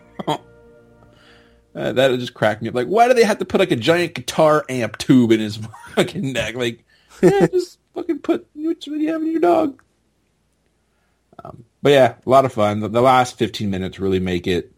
Uh, 1.76 1.92
that 1.94 2.10
would 2.10 2.20
just 2.20 2.34
crack 2.34 2.62
me 2.62 2.70
up. 2.70 2.74
Like, 2.76 2.88
why 2.88 3.08
do 3.08 3.14
they 3.14 3.24
have 3.26 3.38
to 3.40 3.46
put 3.46 3.60
like 3.60 3.72
a 3.72 3.76
giant 3.76 4.16
guitar 4.16 4.66
amp 4.70 4.98
tube 4.98 5.32
in 5.32 5.40
his 5.40 5.60
fucking 5.96 6.32
neck? 6.34 6.56
Like, 6.56 6.84
yeah, 7.22 7.46
just 7.48 7.78
fucking 7.94 8.20
put 8.20 8.47
what 8.68 8.86
you 8.86 9.08
have 9.12 9.22
in 9.22 9.32
your 9.32 9.40
dog. 9.40 9.82
Um, 11.44 11.66
but 11.82 11.92
yeah, 11.92 12.16
a 12.26 12.30
lot 12.30 12.46
of 12.46 12.54
fun. 12.54 12.80
The, 12.80 12.90
the 12.90 13.02
last 13.02 13.38
15 13.38 13.70
minutes 13.70 14.00
really 14.00 14.20
make 14.20 14.48
it. 14.48 14.72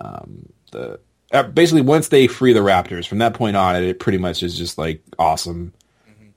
Um, 0.00 0.50
the 0.72 1.00
uh, 1.32 1.42
basically 1.44 1.82
once 1.82 2.08
they 2.08 2.26
free 2.26 2.52
the 2.52 2.60
Raptors, 2.60 3.06
from 3.06 3.18
that 3.18 3.34
point 3.34 3.56
on, 3.56 3.76
it 3.76 3.98
pretty 3.98 4.18
much 4.18 4.42
is 4.42 4.56
just 4.56 4.78
like 4.78 5.02
awesome. 5.18 5.72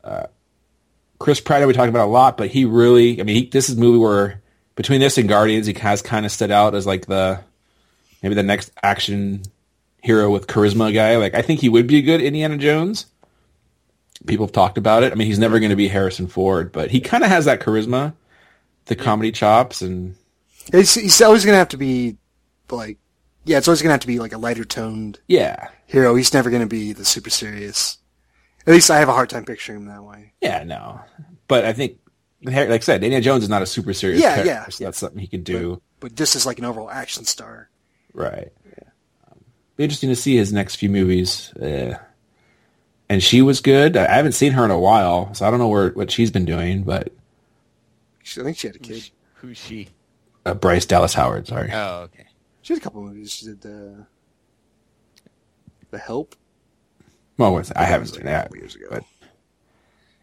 Uh, 0.03 0.27
Chris 1.19 1.41
Pratt, 1.41 1.65
we 1.67 1.73
talked 1.73 1.89
about 1.89 2.07
a 2.07 2.11
lot, 2.11 2.37
but 2.37 2.49
he 2.49 2.65
really, 2.65 3.19
I 3.19 3.23
mean, 3.23 3.35
he, 3.35 3.45
this 3.45 3.69
is 3.69 3.77
a 3.77 3.79
movie 3.79 3.99
where 3.99 4.41
between 4.75 5.01
this 5.01 5.17
and 5.17 5.27
Guardians, 5.27 5.67
he 5.67 5.73
has 5.73 6.01
kind 6.01 6.25
of 6.25 6.31
stood 6.31 6.51
out 6.51 6.73
as 6.73 6.87
like 6.87 7.05
the 7.05 7.41
maybe 8.23 8.35
the 8.35 8.43
next 8.43 8.71
action 8.81 9.43
hero 10.01 10.31
with 10.31 10.47
charisma 10.47 10.93
guy. 10.93 11.17
Like 11.17 11.35
I 11.35 11.41
think 11.41 11.59
he 11.59 11.69
would 11.69 11.87
be 11.87 11.97
a 11.97 12.01
good 12.01 12.21
Indiana 12.21 12.57
Jones. 12.57 13.05
People 14.27 14.45
have 14.45 14.53
talked 14.53 14.77
about 14.77 15.03
it. 15.03 15.11
I 15.11 15.15
mean, 15.15 15.27
he's 15.27 15.39
never 15.39 15.59
going 15.59 15.69
to 15.69 15.75
be 15.75 15.87
Harrison 15.87 16.27
Ford, 16.27 16.71
but 16.71 16.91
he 16.91 16.99
kind 17.01 17.23
of 17.23 17.29
has 17.29 17.45
that 17.45 17.61
charisma, 17.61 18.13
the 18.85 18.95
comedy 18.95 19.31
chops, 19.31 19.81
and 19.81 20.15
He's, 20.71 20.93
he's 20.93 21.21
always 21.21 21.45
going 21.45 21.53
to 21.53 21.57
have 21.59 21.69
to 21.69 21.77
be, 21.77 22.17
like, 22.69 22.97
yeah, 23.43 23.57
it's 23.57 23.67
always 23.67 23.81
going 23.81 23.89
to 23.89 23.93
have 23.93 24.01
to 24.01 24.07
be, 24.07 24.19
like, 24.19 24.33
a 24.33 24.37
lighter 24.37 24.65
toned 24.65 25.19
yeah, 25.27 25.69
hero. 25.87 26.13
He's 26.15 26.31
never 26.33 26.49
going 26.51 26.61
to 26.61 26.67
be 26.67 26.93
the 26.93 27.05
super 27.05 27.31
serious. 27.31 27.97
At 28.67 28.73
least 28.73 28.91
I 28.91 28.99
have 28.99 29.09
a 29.09 29.13
hard 29.13 29.29
time 29.31 29.45
picturing 29.45 29.79
him 29.79 29.85
that 29.87 30.03
way. 30.03 30.33
yeah, 30.41 30.63
no. 30.63 30.99
But 31.47 31.65
I 31.65 31.73
think, 31.73 31.97
like 32.43 32.55
I 32.55 32.77
said, 32.79 33.03
Indiana 33.03 33.23
Jones 33.23 33.43
is 33.43 33.49
not 33.49 33.63
a 33.63 33.65
super 33.65 33.93
serious 33.93 34.21
Yeah, 34.21 34.35
character, 34.35 34.51
yeah, 34.51 34.69
so 34.69 34.83
yeah. 34.83 34.87
that's 34.87 34.99
something 34.99 35.17
he 35.19 35.27
could 35.27 35.43
do. 35.43 35.81
But 36.01 36.13
just 36.13 36.35
as, 36.35 36.45
like, 36.45 36.59
an 36.59 36.65
overall 36.65 36.91
action 36.91 37.25
star. 37.25 37.69
Right. 38.13 38.51
Um, 39.27 39.39
be 39.75 39.85
interesting 39.85 40.09
to 40.09 40.15
see 40.15 40.35
his 40.35 40.53
next 40.53 40.75
few 40.75 40.89
movies. 40.89 41.51
Uh, 41.53 41.97
and 43.09 43.21
she 43.23 43.41
was 43.41 43.59
good. 43.61 43.97
I 43.97 44.05
I 44.05 44.15
haven't 44.15 44.33
seen 44.33 44.53
her 44.53 44.63
in 44.65 44.71
a 44.71 44.79
while, 44.79 45.33
so 45.33 45.45
I 45.45 45.49
don't 45.49 45.59
know 45.59 45.67
where 45.67 45.89
what 45.89 46.11
she's 46.11 46.31
been 46.31 46.45
doing. 46.45 46.83
But 46.83 47.11
I 48.37 48.43
think 48.43 48.57
she 48.57 48.67
had 48.67 48.75
a 48.75 48.79
kid. 48.79 49.09
Who's 49.35 49.57
she? 49.57 49.89
uh, 50.45 50.53
Bryce 50.53 50.85
Dallas 50.85 51.13
Howard, 51.13 51.47
sorry. 51.47 51.69
Oh, 51.73 52.01
okay. 52.03 52.25
She 52.61 52.73
had 52.73 52.81
a 52.81 52.83
couple 52.83 53.01
movies. 53.01 53.31
She 53.31 53.45
did, 53.45 53.65
uh, 53.65 54.03
The 55.91 55.97
Help. 55.97 56.35
well, 57.37 57.53
what's- 57.53 57.71
I 57.75 57.83
haven't 57.83 58.07
seen 58.07 58.17
like, 58.17 58.25
that. 58.25 58.55
years 58.55 58.75
ago. 58.75 58.87
But 58.91 59.03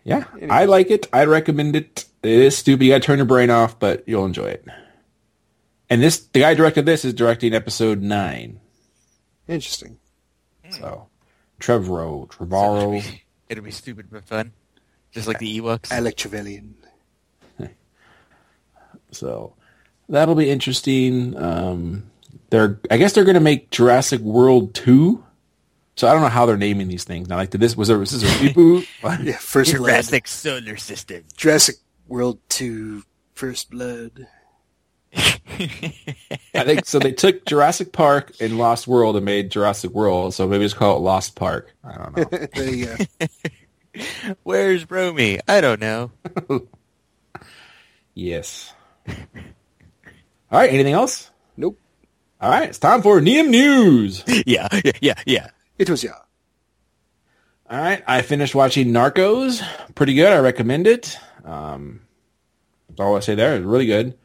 yeah, 0.05 0.25
I 0.51 0.67
like 0.67 0.91
it. 0.91 1.09
I 1.13 1.25
recommend 1.25 1.75
it. 1.77 2.05
It 2.23 2.31
is 2.31 2.57
stupid. 2.57 2.85
You 2.85 2.93
got 2.93 3.03
to 3.03 3.07
turn 3.07 3.19
your 3.19 3.27
brain 3.27 3.51
off, 3.51 3.79
but 3.79 4.05
you'll 4.07 4.25
enjoy 4.27 4.47
it. 4.47 4.65
And 5.91 6.03
this, 6.03 6.19
the 6.19 6.41
guy 6.41 6.51
who 6.51 6.57
directed 6.57 6.87
this 6.87 7.05
is 7.05 7.15
directing 7.15 7.55
episode 7.55 8.03
nine. 8.03 8.61
Interesting. 9.49 9.99
So, 10.71 11.09
Trevorrow, 11.61 12.31
So 12.33 12.45
it'll, 12.45 12.47
Trevorrow. 12.47 13.03
be, 13.03 13.23
it'll 13.49 13.65
be 13.65 13.71
stupid 13.71 14.07
but 14.11 14.25
fun. 14.25 14.53
Just 15.13 15.27
like 15.29 15.39
the 15.39 15.61
Ewoks. 15.61 15.91
Alec 15.91 16.17
Trevelyan. 16.17 16.75
So 19.13 19.55
that'll 20.09 20.35
be 20.35 20.51
interesting. 20.51 21.37
Um, 21.41 22.11
they're, 22.51 22.81
I 22.91 22.97
guess 22.97 23.13
they're 23.13 23.25
going 23.25 23.35
to 23.35 23.41
make 23.41 23.71
Jurassic 23.71 24.21
World 24.21 24.75
two. 24.75 25.25
So 25.97 26.07
I 26.07 26.13
don't 26.13 26.21
know 26.21 26.29
how 26.29 26.45
they're 26.45 26.59
naming 26.59 26.89
these 26.89 27.05
things 27.05 27.29
now. 27.29 27.37
Like, 27.37 27.51
did 27.51 27.61
this 27.61 27.77
was 27.77 27.89
there 27.89 27.99
was 27.99 28.11
this 28.11 28.23
a 28.23 28.27
reboot? 28.27 28.87
Yeah, 29.25 29.37
First 29.39 29.73
Blood. 29.75 29.87
Jurassic 29.89 30.29
Solar 30.29 30.77
System. 30.77 31.25
Jurassic 31.37 31.77
World 32.07 32.39
2, 32.51 33.03
First 33.35 33.71
Blood. 33.71 34.27
I 35.15 36.65
think 36.65 36.87
so. 36.87 36.99
They 36.99 37.13
took 37.13 37.45
Jurassic 37.47 37.93
Park 37.93 38.33
and 38.41 38.59
Lost 38.59 38.87
World 38.87 39.17
and 39.17 39.25
made 39.25 39.51
Jurassic 39.51 39.93
World. 39.93 40.35
So 40.35 40.47
maybe 40.47 40.65
just 40.65 40.77
call 40.77 40.97
it 40.97 41.01
Lost 41.01 41.35
Park. 41.37 41.75
I 41.85 41.97
don't 41.97 42.17
know. 42.17 42.47
there 42.55 42.75
you 42.75 42.97
go. 42.97 43.27
Where's 44.43 44.91
Romy? 44.91 45.41
I 45.49 45.61
don't 45.61 45.81
know. 45.81 46.13
yes. 48.15 48.75
All 49.09 49.15
right. 50.51 50.71
Anything 50.71 50.93
else? 50.93 51.31
Nope. 51.57 51.79
All 52.41 52.51
right. 52.51 52.69
It's 52.69 52.79
time 52.79 53.03
for 53.03 53.21
Neum 53.21 53.49
News. 53.49 54.23
yeah, 54.47 54.69
yeah, 54.85 54.93
yeah, 55.01 55.15
yeah. 55.25 55.49
It 55.79 55.89
was, 55.89 56.05
yeah. 56.05 56.13
All 57.69 57.81
right, 57.81 58.01
I 58.07 58.23
finished 58.23 58.55
watching 58.55 58.89
Narcos. 58.89 59.61
Pretty 59.97 60.15
good. 60.15 60.33
I 60.33 60.39
recommend 60.39 60.87
it. 60.87 61.19
Um, 61.45 62.03
that's 62.89 63.01
all 63.01 63.17
I 63.17 63.21
say 63.21 63.35
there. 63.35 63.57
It's 63.57 63.65
really 63.65 63.87
good. 63.87 64.17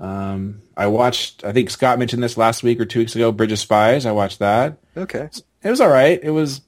Um, 0.00 0.62
I 0.76 0.86
watched. 0.86 1.44
I 1.44 1.52
think 1.52 1.70
Scott 1.70 1.98
mentioned 1.98 2.22
this 2.22 2.36
last 2.36 2.62
week 2.62 2.80
or 2.80 2.86
two 2.86 3.00
weeks 3.00 3.14
ago. 3.14 3.30
Bridge 3.30 3.52
of 3.52 3.58
Spies. 3.58 4.06
I 4.06 4.12
watched 4.12 4.38
that. 4.38 4.78
Okay. 4.96 5.28
It 5.62 5.70
was 5.70 5.80
all 5.80 5.90
right. 5.90 6.18
It 6.22 6.30
was. 6.30 6.62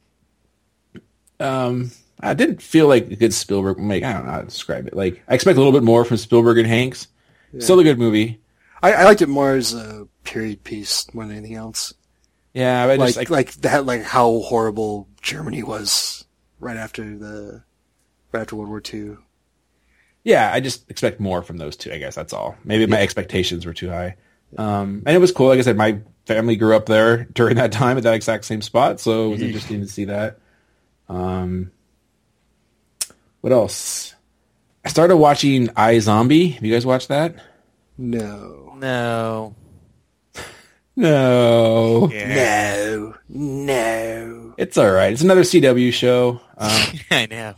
Um, 1.40 1.90
I 2.20 2.34
didn't 2.34 2.62
feel 2.62 2.86
like 2.86 3.10
a 3.10 3.16
good 3.16 3.34
Spielberg. 3.34 3.78
Like 3.80 4.02
I 4.02 4.12
don't 4.12 4.26
know 4.26 4.32
how 4.32 4.40
to 4.40 4.46
describe 4.46 4.86
it. 4.86 4.94
Like 4.94 5.22
I 5.26 5.34
expect 5.34 5.56
a 5.56 5.60
little 5.60 5.72
bit 5.72 5.82
more 5.82 6.04
from 6.04 6.18
Spielberg 6.18 6.58
and 6.58 6.68
Hanks. 6.68 7.08
Still 7.58 7.80
a 7.80 7.84
good 7.84 7.98
movie. 7.98 8.40
I, 8.82 8.92
I 8.92 9.04
liked 9.04 9.22
it 9.22 9.28
more 9.28 9.54
as 9.54 9.74
a 9.74 10.08
period 10.24 10.64
piece 10.64 11.12
more 11.14 11.26
than 11.26 11.36
anything 11.36 11.56
else. 11.56 11.92
Yeah, 12.54 12.84
Like, 12.84 13.00
just 13.00 13.16
like, 13.16 13.30
like 13.30 13.52
that, 13.56 13.86
like 13.86 14.02
how 14.02 14.40
horrible 14.40 15.08
Germany 15.22 15.62
was 15.62 16.24
right 16.60 16.76
after 16.76 17.16
the, 17.16 17.62
right 18.30 18.40
after 18.40 18.56
World 18.56 18.68
War 18.70 18.82
II. 18.92 19.16
Yeah, 20.24 20.50
I 20.52 20.60
just 20.60 20.88
expect 20.90 21.18
more 21.20 21.42
from 21.42 21.56
those 21.56 21.76
two. 21.76 21.92
I 21.92 21.98
guess 21.98 22.14
that's 22.14 22.32
all. 22.32 22.56
Maybe 22.64 22.86
my 22.86 23.00
expectations 23.00 23.66
were 23.66 23.72
too 23.74 23.90
high. 23.90 24.16
Um, 24.56 25.02
and 25.06 25.16
it 25.16 25.18
was 25.18 25.32
cool. 25.32 25.48
Like 25.48 25.58
I 25.58 25.62
said, 25.62 25.76
my 25.76 25.98
family 26.26 26.56
grew 26.56 26.76
up 26.76 26.86
there 26.86 27.24
during 27.32 27.56
that 27.56 27.72
time 27.72 27.96
at 27.96 28.04
that 28.04 28.14
exact 28.14 28.44
same 28.44 28.62
spot, 28.62 29.00
so 29.00 29.26
it 29.26 29.30
was 29.30 29.42
interesting 29.42 29.80
to 29.80 29.88
see 29.88 30.04
that. 30.04 30.38
Um, 31.08 31.72
what 33.40 33.52
else? 33.52 34.14
I 34.84 34.88
started 34.88 35.16
watching 35.16 35.68
iZombie. 35.68 36.54
Have 36.54 36.64
you 36.64 36.72
guys 36.72 36.86
watched 36.86 37.08
that? 37.08 37.34
No. 37.98 38.74
No. 38.78 39.54
No. 40.94 42.08
No. 42.08 43.14
No. 43.30 44.54
It's 44.58 44.76
all 44.76 44.90
right. 44.90 45.10
It's 45.10 45.22
another 45.22 45.40
CW 45.40 45.90
show. 45.90 46.40
Um, 46.58 46.82
I 47.10 47.26
know. 47.30 47.54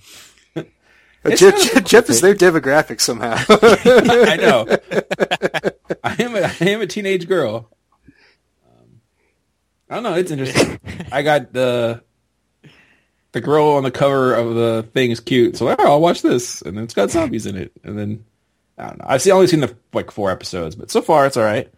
It's 1.25 1.41
Jeff, 1.41 1.55
Jeff, 1.73 1.85
Jeff 1.85 2.11
is 2.11 2.21
their 2.21 2.35
demographic 2.35 3.01
somehow. 3.01 3.35
I 3.49 4.37
know. 4.37 4.67
I 6.05 6.17
am 6.23 6.37
a, 6.37 6.43
I 6.61 6.65
am 6.71 6.81
a 6.83 6.87
teenage 6.87 7.27
girl. 7.29 7.71
Um, 8.67 9.01
I 9.89 9.95
don't 9.95 10.03
know. 10.05 10.15
It's 10.15 10.31
interesting. 10.31 10.79
I 11.11 11.23
got 11.23 11.53
the 11.53 12.03
the 13.33 13.41
girl 13.41 13.69
on 13.71 13.83
the 13.83 13.91
cover 13.91 14.35
of 14.35 14.55
the 14.55 14.89
thing 14.95 15.11
is 15.11 15.21
cute, 15.21 15.57
so 15.57 15.69
oh, 15.69 15.75
I'll 15.79 16.01
watch 16.01 16.23
this, 16.23 16.63
and 16.63 16.77
then 16.77 16.85
it's 16.85 16.95
got 16.95 17.11
zombies 17.11 17.47
in 17.47 17.57
it, 17.57 17.73
and 17.83 17.99
then 17.99 18.25
I 18.79 18.89
don't 18.89 18.99
know. 18.99 19.07
I've 19.09 19.23
see, 19.23 19.31
only 19.33 19.47
seen 19.47 19.61
the 19.61 19.75
like 19.93 20.11
four 20.11 20.31
episodes, 20.31 20.77
but 20.77 20.91
so 20.91 21.03
far 21.03 21.27
it's 21.27 21.37
all 21.37 21.45
right. 21.45 21.73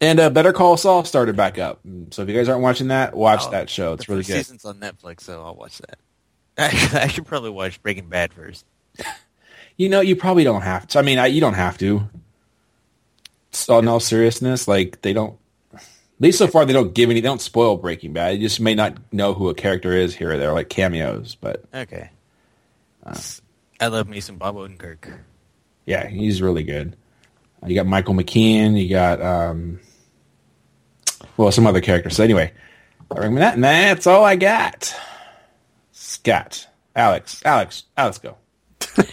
And 0.00 0.20
uh, 0.20 0.30
Better 0.30 0.52
Call 0.52 0.76
Saul 0.76 1.04
started 1.04 1.36
back 1.36 1.58
up, 1.58 1.80
so 2.10 2.22
if 2.22 2.28
you 2.28 2.34
guys 2.34 2.48
aren't 2.48 2.62
watching 2.62 2.88
that, 2.88 3.14
watch 3.14 3.42
Oh, 3.46 3.50
that 3.50 3.68
show. 3.70 3.94
It's 3.94 4.06
the 4.06 4.12
really 4.12 4.24
good. 4.24 4.36
Season's 4.36 4.64
on 4.64 4.78
Netflix, 4.78 5.22
so 5.22 5.42
I'll 5.42 5.54
watch 5.56 5.78
that. 5.78 5.98
I 6.58 7.08
should 7.08 7.26
probably 7.26 7.50
watch 7.50 7.82
Breaking 7.82 8.08
Bad 8.08 8.32
first. 8.32 8.64
You 9.78 9.90
know, 9.90 10.00
you 10.00 10.16
probably 10.16 10.42
don't 10.42 10.62
have 10.62 10.86
to. 10.86 10.98
I 10.98 11.02
mean, 11.02 11.18
I, 11.18 11.26
you 11.26 11.38
don't 11.38 11.52
have 11.52 11.76
to. 11.78 12.08
So, 13.50 13.78
in 13.78 13.86
all 13.88 14.00
seriousness, 14.00 14.66
like 14.66 15.02
they 15.02 15.12
don't. 15.12 15.36
At 15.74 15.82
least 16.18 16.38
so 16.38 16.46
far, 16.46 16.64
they 16.64 16.72
don't 16.72 16.94
give 16.94 17.10
any. 17.10 17.20
They 17.20 17.28
don't 17.28 17.42
spoil 17.42 17.76
Breaking 17.76 18.14
Bad. 18.14 18.36
You 18.36 18.48
just 18.48 18.58
may 18.58 18.74
not 18.74 18.96
know 19.12 19.34
who 19.34 19.50
a 19.50 19.54
character 19.54 19.92
is 19.92 20.14
here 20.14 20.32
or 20.32 20.38
there, 20.38 20.54
like 20.54 20.70
cameos. 20.70 21.34
But 21.38 21.62
Okay. 21.74 22.08
Uh. 23.04 23.20
I 23.78 23.88
love 23.88 24.08
me 24.08 24.20
some 24.20 24.38
Bob 24.38 24.54
Odenkirk. 24.56 25.12
yeah, 25.84 26.06
he's 26.08 26.40
really 26.40 26.62
good. 26.62 26.96
You 27.66 27.74
got 27.74 27.84
Michael 27.84 28.14
McKean. 28.14 28.82
You 28.82 28.88
got 28.88 29.20
um, 29.20 29.78
well, 31.36 31.52
some 31.52 31.66
other 31.66 31.82
characters. 31.82 32.16
So 32.16 32.24
anyway, 32.24 32.50
I 33.10 33.16
remember 33.16 33.40
that, 33.40 33.54
and 33.56 33.64
that's 33.64 34.06
all 34.06 34.24
I 34.24 34.36
got. 34.36 34.94
Scott, 36.20 36.66
Alex, 36.94 37.42
Alex, 37.44 37.84
Alex, 37.96 38.18
go. 38.18 38.36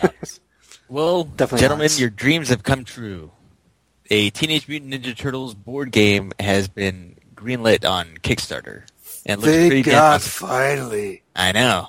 Alex. 0.01 0.39
Well, 0.89 1.23
Definitely 1.23 1.61
gentlemen, 1.61 1.81
Alex. 1.85 1.99
your 1.99 2.09
dreams 2.11 2.49
have 2.49 2.61
come 2.61 2.83
true. 2.83 3.31
A 4.11 4.29
Teenage 4.29 4.67
Mutant 4.67 4.93
Ninja 4.93 5.17
Turtles 5.17 5.55
board 5.55 5.91
game 5.91 6.33
has 6.39 6.67
been 6.67 7.15
greenlit 7.33 7.89
on 7.89 8.17
Kickstarter. 8.21 8.83
And 9.25 9.41
looks 9.41 9.51
pretty 9.53 9.69
Thank 9.69 9.85
damn 9.85 9.93
God, 9.95 10.15
awesome. 10.15 10.47
finally. 10.47 11.23
I 11.35 11.51
know. 11.51 11.87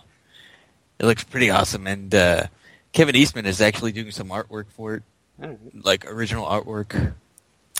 It 0.98 1.04
looks 1.04 1.22
pretty 1.22 1.50
awesome, 1.50 1.86
and 1.86 2.14
uh, 2.14 2.44
Kevin 2.92 3.14
Eastman 3.14 3.44
is 3.44 3.60
actually 3.60 3.92
doing 3.92 4.10
some 4.10 4.28
artwork 4.28 4.66
for 4.70 4.94
it, 4.94 5.02
like 5.84 6.10
original 6.10 6.46
artwork 6.46 6.94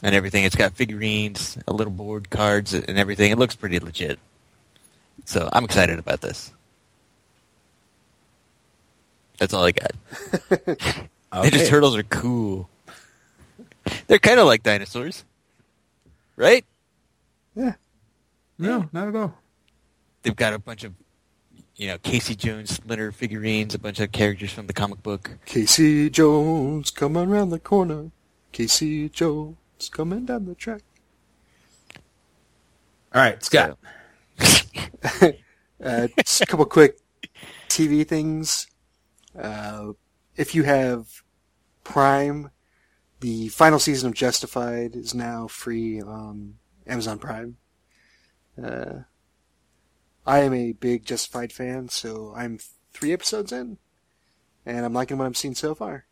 and 0.03 0.15
everything. 0.15 0.45
It's 0.45 0.57
got 0.57 0.75
figurines, 0.75 1.57
a 1.67 1.73
little 1.73 1.93
board, 1.93 2.29
cards, 2.29 2.75
and 2.75 2.99
everything. 2.99 3.31
It 3.31 3.39
looks 3.39 3.55
pretty 3.55 3.79
legit. 3.79 4.19
So 5.25 5.49
I'm 5.53 5.65
excited 5.65 5.99
about 5.99 6.21
this. 6.21 6.53
That's 9.39 9.53
all 9.53 9.65
I 9.65 9.73
got. 9.73 9.93
Ninja 11.33 11.69
Turtles 11.69 11.97
are 11.97 12.03
cool. 12.05 12.69
They're 14.07 14.19
kind 14.19 14.39
of 14.41 14.47
like 14.47 14.63
dinosaurs, 14.63 15.25
right? 16.37 16.65
Yeah. 17.55 17.75
No, 18.59 18.89
not 18.93 19.09
at 19.09 19.17
all. 19.17 19.35
They've 20.23 20.35
got 20.35 20.55
a 20.55 20.59
bunch 20.59 20.85
of, 20.85 20.95
you 21.77 21.89
know, 21.89 21.99
Casey 21.99 22.35
Jones 22.35 22.71
Splinter 22.73 23.13
figurines, 23.13 23.75
a 23.75 23.79
bunch 23.79 24.01
of 24.01 24.13
characters 24.13 24.53
from 24.53 24.69
the 24.69 24.73
comic 24.73 25.03
book. 25.03 25.39
Casey 25.45 26.09
Jones 26.09 26.91
coming 26.91 27.29
around 27.29 27.51
the 27.51 27.59
corner. 27.59 28.11
Casey 28.53 29.09
Jones 29.09 29.57
coming 29.91 30.25
down 30.25 30.47
the 30.47 30.55
track. 30.55 30.83
All 33.15 33.21
right, 33.21 33.43
Scott. 33.45 33.79
Uh, 35.85 36.09
just 36.25 36.41
a 36.41 36.47
couple 36.47 36.65
quick 36.65 36.99
TV 37.69 38.07
things. 38.09 38.69
Uh, 39.39 39.93
if 40.37 40.55
you 40.55 40.63
have 40.65 41.23
Prime, 41.83 42.51
the 43.21 43.49
final 43.49 43.79
season 43.79 44.09
of 44.09 44.15
Justified 44.15 44.97
is 44.97 45.15
now 45.15 45.47
free 45.47 46.01
on 46.01 46.55
Amazon 46.87 47.19
Prime. 47.19 47.57
Uh, 48.63 49.01
I 50.27 50.41
am 50.41 50.55
a 50.55 50.73
big 50.73 51.05
Justified 51.05 51.53
fan, 51.53 51.89
so 51.89 52.33
I'm 52.37 52.59
three 52.93 53.13
episodes 53.13 53.53
in, 53.53 53.79
and 54.65 54.85
I'm 54.85 54.95
liking 54.95 55.19
what 55.19 55.27
I'm 55.27 55.35
seeing 55.35 55.55
so 55.55 55.75
far. 55.75 56.07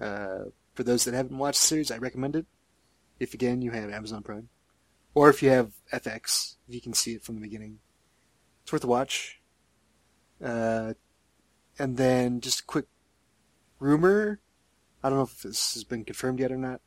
Uh, 0.00 0.44
for 0.74 0.82
those 0.82 1.04
that 1.04 1.14
haven't 1.14 1.38
watched 1.38 1.60
the 1.60 1.66
series, 1.66 1.90
I 1.90 1.98
recommend 1.98 2.34
it. 2.36 2.46
If 3.20 3.34
again 3.34 3.62
you 3.62 3.70
have 3.70 3.90
Amazon 3.90 4.22
Prime, 4.22 4.48
or 5.14 5.28
if 5.30 5.42
you 5.42 5.50
have 5.50 5.72
FX, 5.92 6.56
if 6.68 6.74
you 6.74 6.80
can 6.80 6.94
see 6.94 7.12
it 7.12 7.22
from 7.22 7.36
the 7.36 7.40
beginning, 7.40 7.78
it's 8.62 8.72
worth 8.72 8.84
a 8.84 8.88
watch. 8.88 9.40
Uh, 10.42 10.94
and 11.78 11.96
then 11.96 12.40
just 12.40 12.60
a 12.60 12.64
quick 12.64 12.86
rumor. 13.78 14.40
I 15.02 15.08
don't 15.08 15.18
know 15.18 15.24
if 15.24 15.42
this 15.42 15.74
has 15.74 15.84
been 15.84 16.04
confirmed 16.04 16.38
yet 16.40 16.52
or 16.52 16.56
not, 16.56 16.80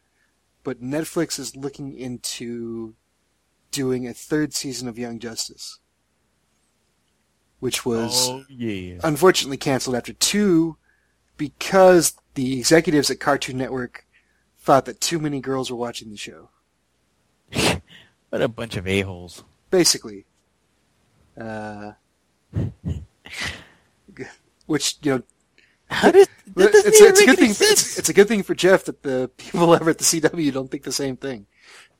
but 0.64 0.82
Netflix 0.82 1.38
is 1.40 1.56
looking 1.56 1.94
into 1.98 2.96
doing 3.72 4.08
a 4.08 4.14
third 4.14 4.54
season 4.54 4.88
of 4.88 4.98
Young 4.98 5.20
Justice, 5.20 5.80
which 7.60 7.86
was 7.86 8.30
Oh 8.30 8.46
yeah. 8.50 9.00
unfortunately 9.04 9.58
canceled 9.58 9.96
after 9.98 10.14
two 10.14 10.78
because 11.38 12.14
the 12.36 12.58
executives 12.58 13.10
at 13.10 13.20
Cartoon 13.20 13.58
Network 13.58 14.06
thought 14.58 14.86
that 14.86 15.02
too 15.02 15.20
many 15.20 15.42
girls 15.42 15.70
were 15.70 15.78
watching 15.78 16.10
the 16.10 16.18
show. 16.18 16.50
What 18.30 18.42
a 18.42 18.48
bunch 18.50 18.76
of 18.76 18.86
a-holes. 18.86 19.46
Basically. 19.70 20.26
Uh, 21.40 21.94
which, 24.66 24.97
you 25.01 25.16
know, 25.16 25.24
How 25.88 26.11
did 26.11 26.28
that 26.55 26.72
doesn't 26.72 26.88
it's, 26.88 26.99
even 26.99 27.09
it's 27.11 27.22
a 27.22 27.26
good 27.26 27.39
any 27.39 27.47
thing. 27.47 27.53
For, 27.53 27.63
it's, 27.63 27.97
it's 27.99 28.09
a 28.09 28.13
good 28.13 28.28
thing 28.28 28.43
for 28.43 28.55
Jeff 28.55 28.86
that 28.86 29.03
the 29.03 29.30
people 29.38 29.72
over 29.72 29.89
at 29.89 29.97
the 29.97 30.03
CW 30.03 30.53
don't 30.53 30.70
think 30.70 30.84
the 30.84 30.91
same 30.91 31.18
thing. 31.18 31.47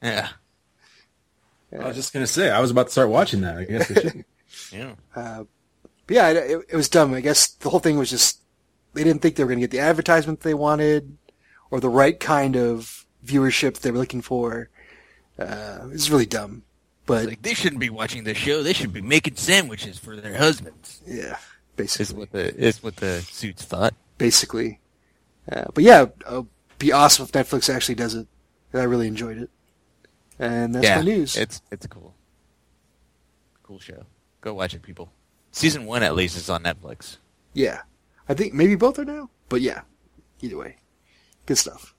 Yeah. 0.02 0.30
I 1.78 1.88
was 1.88 1.96
just 1.96 2.14
gonna 2.14 2.28
say 2.28 2.50
I 2.50 2.62
was 2.62 2.72
about 2.72 2.86
to 2.88 2.92
start 2.92 3.10
watching 3.10 3.42
that. 3.42 3.58
I 3.58 3.64
guess 3.66 3.92
I 3.92 3.94
shouldn't. 4.02 4.26
Yeah. 4.72 4.94
Uh, 5.16 5.44
but 6.08 6.16
yeah, 6.16 6.30
it, 6.30 6.66
it 6.70 6.76
was 6.76 6.88
dumb. 6.88 7.14
I 7.14 7.20
guess 7.22 7.48
the 7.48 7.70
whole 7.70 7.80
thing 7.80 7.98
was 7.98 8.10
just 8.10 8.42
they 8.94 9.04
didn't 9.04 9.22
think 9.22 9.36
they 9.36 9.44
were 9.44 9.50
going 9.50 9.60
to 9.60 9.68
get 9.68 9.72
the 9.72 9.80
advertisement 9.84 10.40
they 10.40 10.54
wanted 10.54 11.18
or 11.70 11.80
the 11.82 11.90
right 11.90 12.18
kind 12.18 12.56
of 12.56 13.06
viewership 13.26 13.80
they 13.80 13.92
were 13.92 13.98
looking 13.98 14.22
for. 14.22 14.70
Uh, 15.38 15.80
it 15.84 15.90
was 15.92 16.10
really 16.10 16.26
dumb. 16.26 16.64
But 17.06 17.26
Like 17.26 17.42
they 17.42 17.54
shouldn't 17.54 17.82
be 17.82 17.90
watching 17.90 18.24
this 18.24 18.38
show. 18.38 18.64
They 18.64 18.72
should 18.74 18.94
be 18.94 19.02
making 19.02 19.36
sandwiches 19.36 19.98
for 20.00 20.16
their 20.16 20.38
husbands. 20.38 21.02
yeah, 21.06 21.38
Is 21.78 21.98
basically, 21.98 22.20
what 22.20 22.32
the 22.32 22.56
is 22.56 22.84
what 22.84 22.96
the 22.98 23.22
suits 23.22 23.64
thought. 23.64 23.94
basically. 24.18 24.80
Uh, 25.52 25.66
but 25.74 25.84
yeah, 25.84 26.08
it'd 26.28 26.48
be 26.80 26.92
awesome 26.92 27.26
if 27.26 27.32
Netflix 27.32 27.74
actually 27.74 27.96
does 27.96 28.16
it. 28.16 28.28
I 28.74 28.84
really 28.84 29.08
enjoyed 29.08 29.38
it, 29.38 29.50
and 30.40 30.76
that's 30.76 30.86
yeah, 30.86 30.98
my 30.98 31.04
news. 31.04 31.38
It's 31.38 31.62
it's 31.72 31.88
cool. 31.88 32.14
Cool 33.64 33.80
show. 33.80 34.06
Go 34.42 34.54
watch 34.54 34.74
it, 34.74 34.82
people. 34.82 35.12
Season 35.52 35.86
one 35.86 36.04
at 36.04 36.16
least 36.16 36.36
is 36.36 36.50
on 36.50 36.64
Netflix. 36.64 37.18
yeah, 37.54 37.82
I 38.28 38.34
think 38.34 38.54
maybe 38.54 38.76
both 38.76 39.00
are 39.00 39.06
now. 39.06 39.30
But 39.48 39.62
yeah, 39.62 39.82
either 40.42 40.58
way, 40.58 40.78
good 41.46 41.58
stuff. 41.58 41.94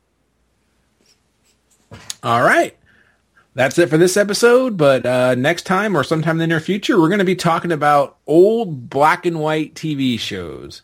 All 2.22 2.42
right. 2.42 2.76
That's 3.56 3.78
it 3.78 3.88
for 3.88 3.96
this 3.96 4.18
episode, 4.18 4.76
but 4.76 5.06
uh, 5.06 5.34
next 5.34 5.62
time 5.62 5.96
or 5.96 6.04
sometime 6.04 6.32
in 6.32 6.40
the 6.40 6.46
near 6.46 6.60
future, 6.60 7.00
we're 7.00 7.08
going 7.08 7.20
to 7.20 7.24
be 7.24 7.34
talking 7.34 7.72
about 7.72 8.18
old 8.26 8.90
black 8.90 9.24
and 9.24 9.40
white 9.40 9.72
TV 9.74 10.20
shows. 10.20 10.82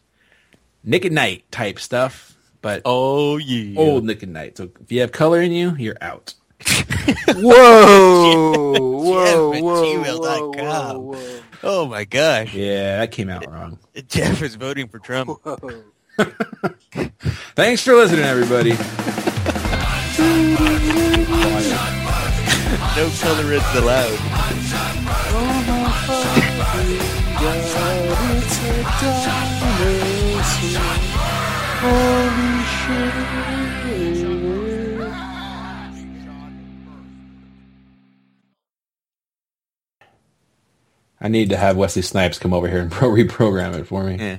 Nick 0.83 1.05
at 1.05 1.13
Nite 1.13 1.53
type 1.53 1.79
stuff, 1.79 2.35
but 2.63 2.81
Oh 2.87 3.37
yeah. 3.37 3.79
old 3.79 4.07
Nick 4.07 4.23
at 4.23 4.31
Nite. 4.31 4.57
So 4.57 4.71
if 4.81 4.91
you 4.91 5.03
have 5.03 5.13
color 5.13 5.43
in 5.43 5.53
you, 5.53 5.77
you're 5.77 5.99
out. 6.01 6.33
Whoa, 7.29 8.73
whoa, 8.73 9.53
Jeff 9.53 9.57
at 9.59 9.63
whoa, 9.63 10.51
whoa, 10.51 10.99
whoa, 10.99 11.41
Oh 11.63 11.87
my 11.87 12.05
gosh. 12.05 12.55
Yeah, 12.55 13.01
that 13.01 13.13
came 13.13 13.29
out 13.29 13.53
wrong. 13.53 13.79
Jeff 14.09 14.41
is 14.41 14.55
voting 14.55 14.89
for 14.89 14.99
Trump. 14.99 15.29
whoa. 15.45 15.85
Thanks 17.55 17.83
for 17.83 17.95
listening, 17.97 18.25
everybody. 18.25 18.73
No 22.73 23.11
colorists 23.21 23.75
allowed. 23.77 24.19
I 41.21 41.29
need 41.29 41.51
to 41.51 41.57
have 41.57 41.77
Wesley 41.77 42.01
Snipes 42.03 42.39
come 42.39 42.55
over 42.55 42.69
here 42.69 42.81
and 42.81 42.91
pro 42.91 43.09
reprogram 43.11 43.79
it 43.79 43.87
for 43.87 44.03
me. 44.03 44.17
Yeah. 44.17 44.39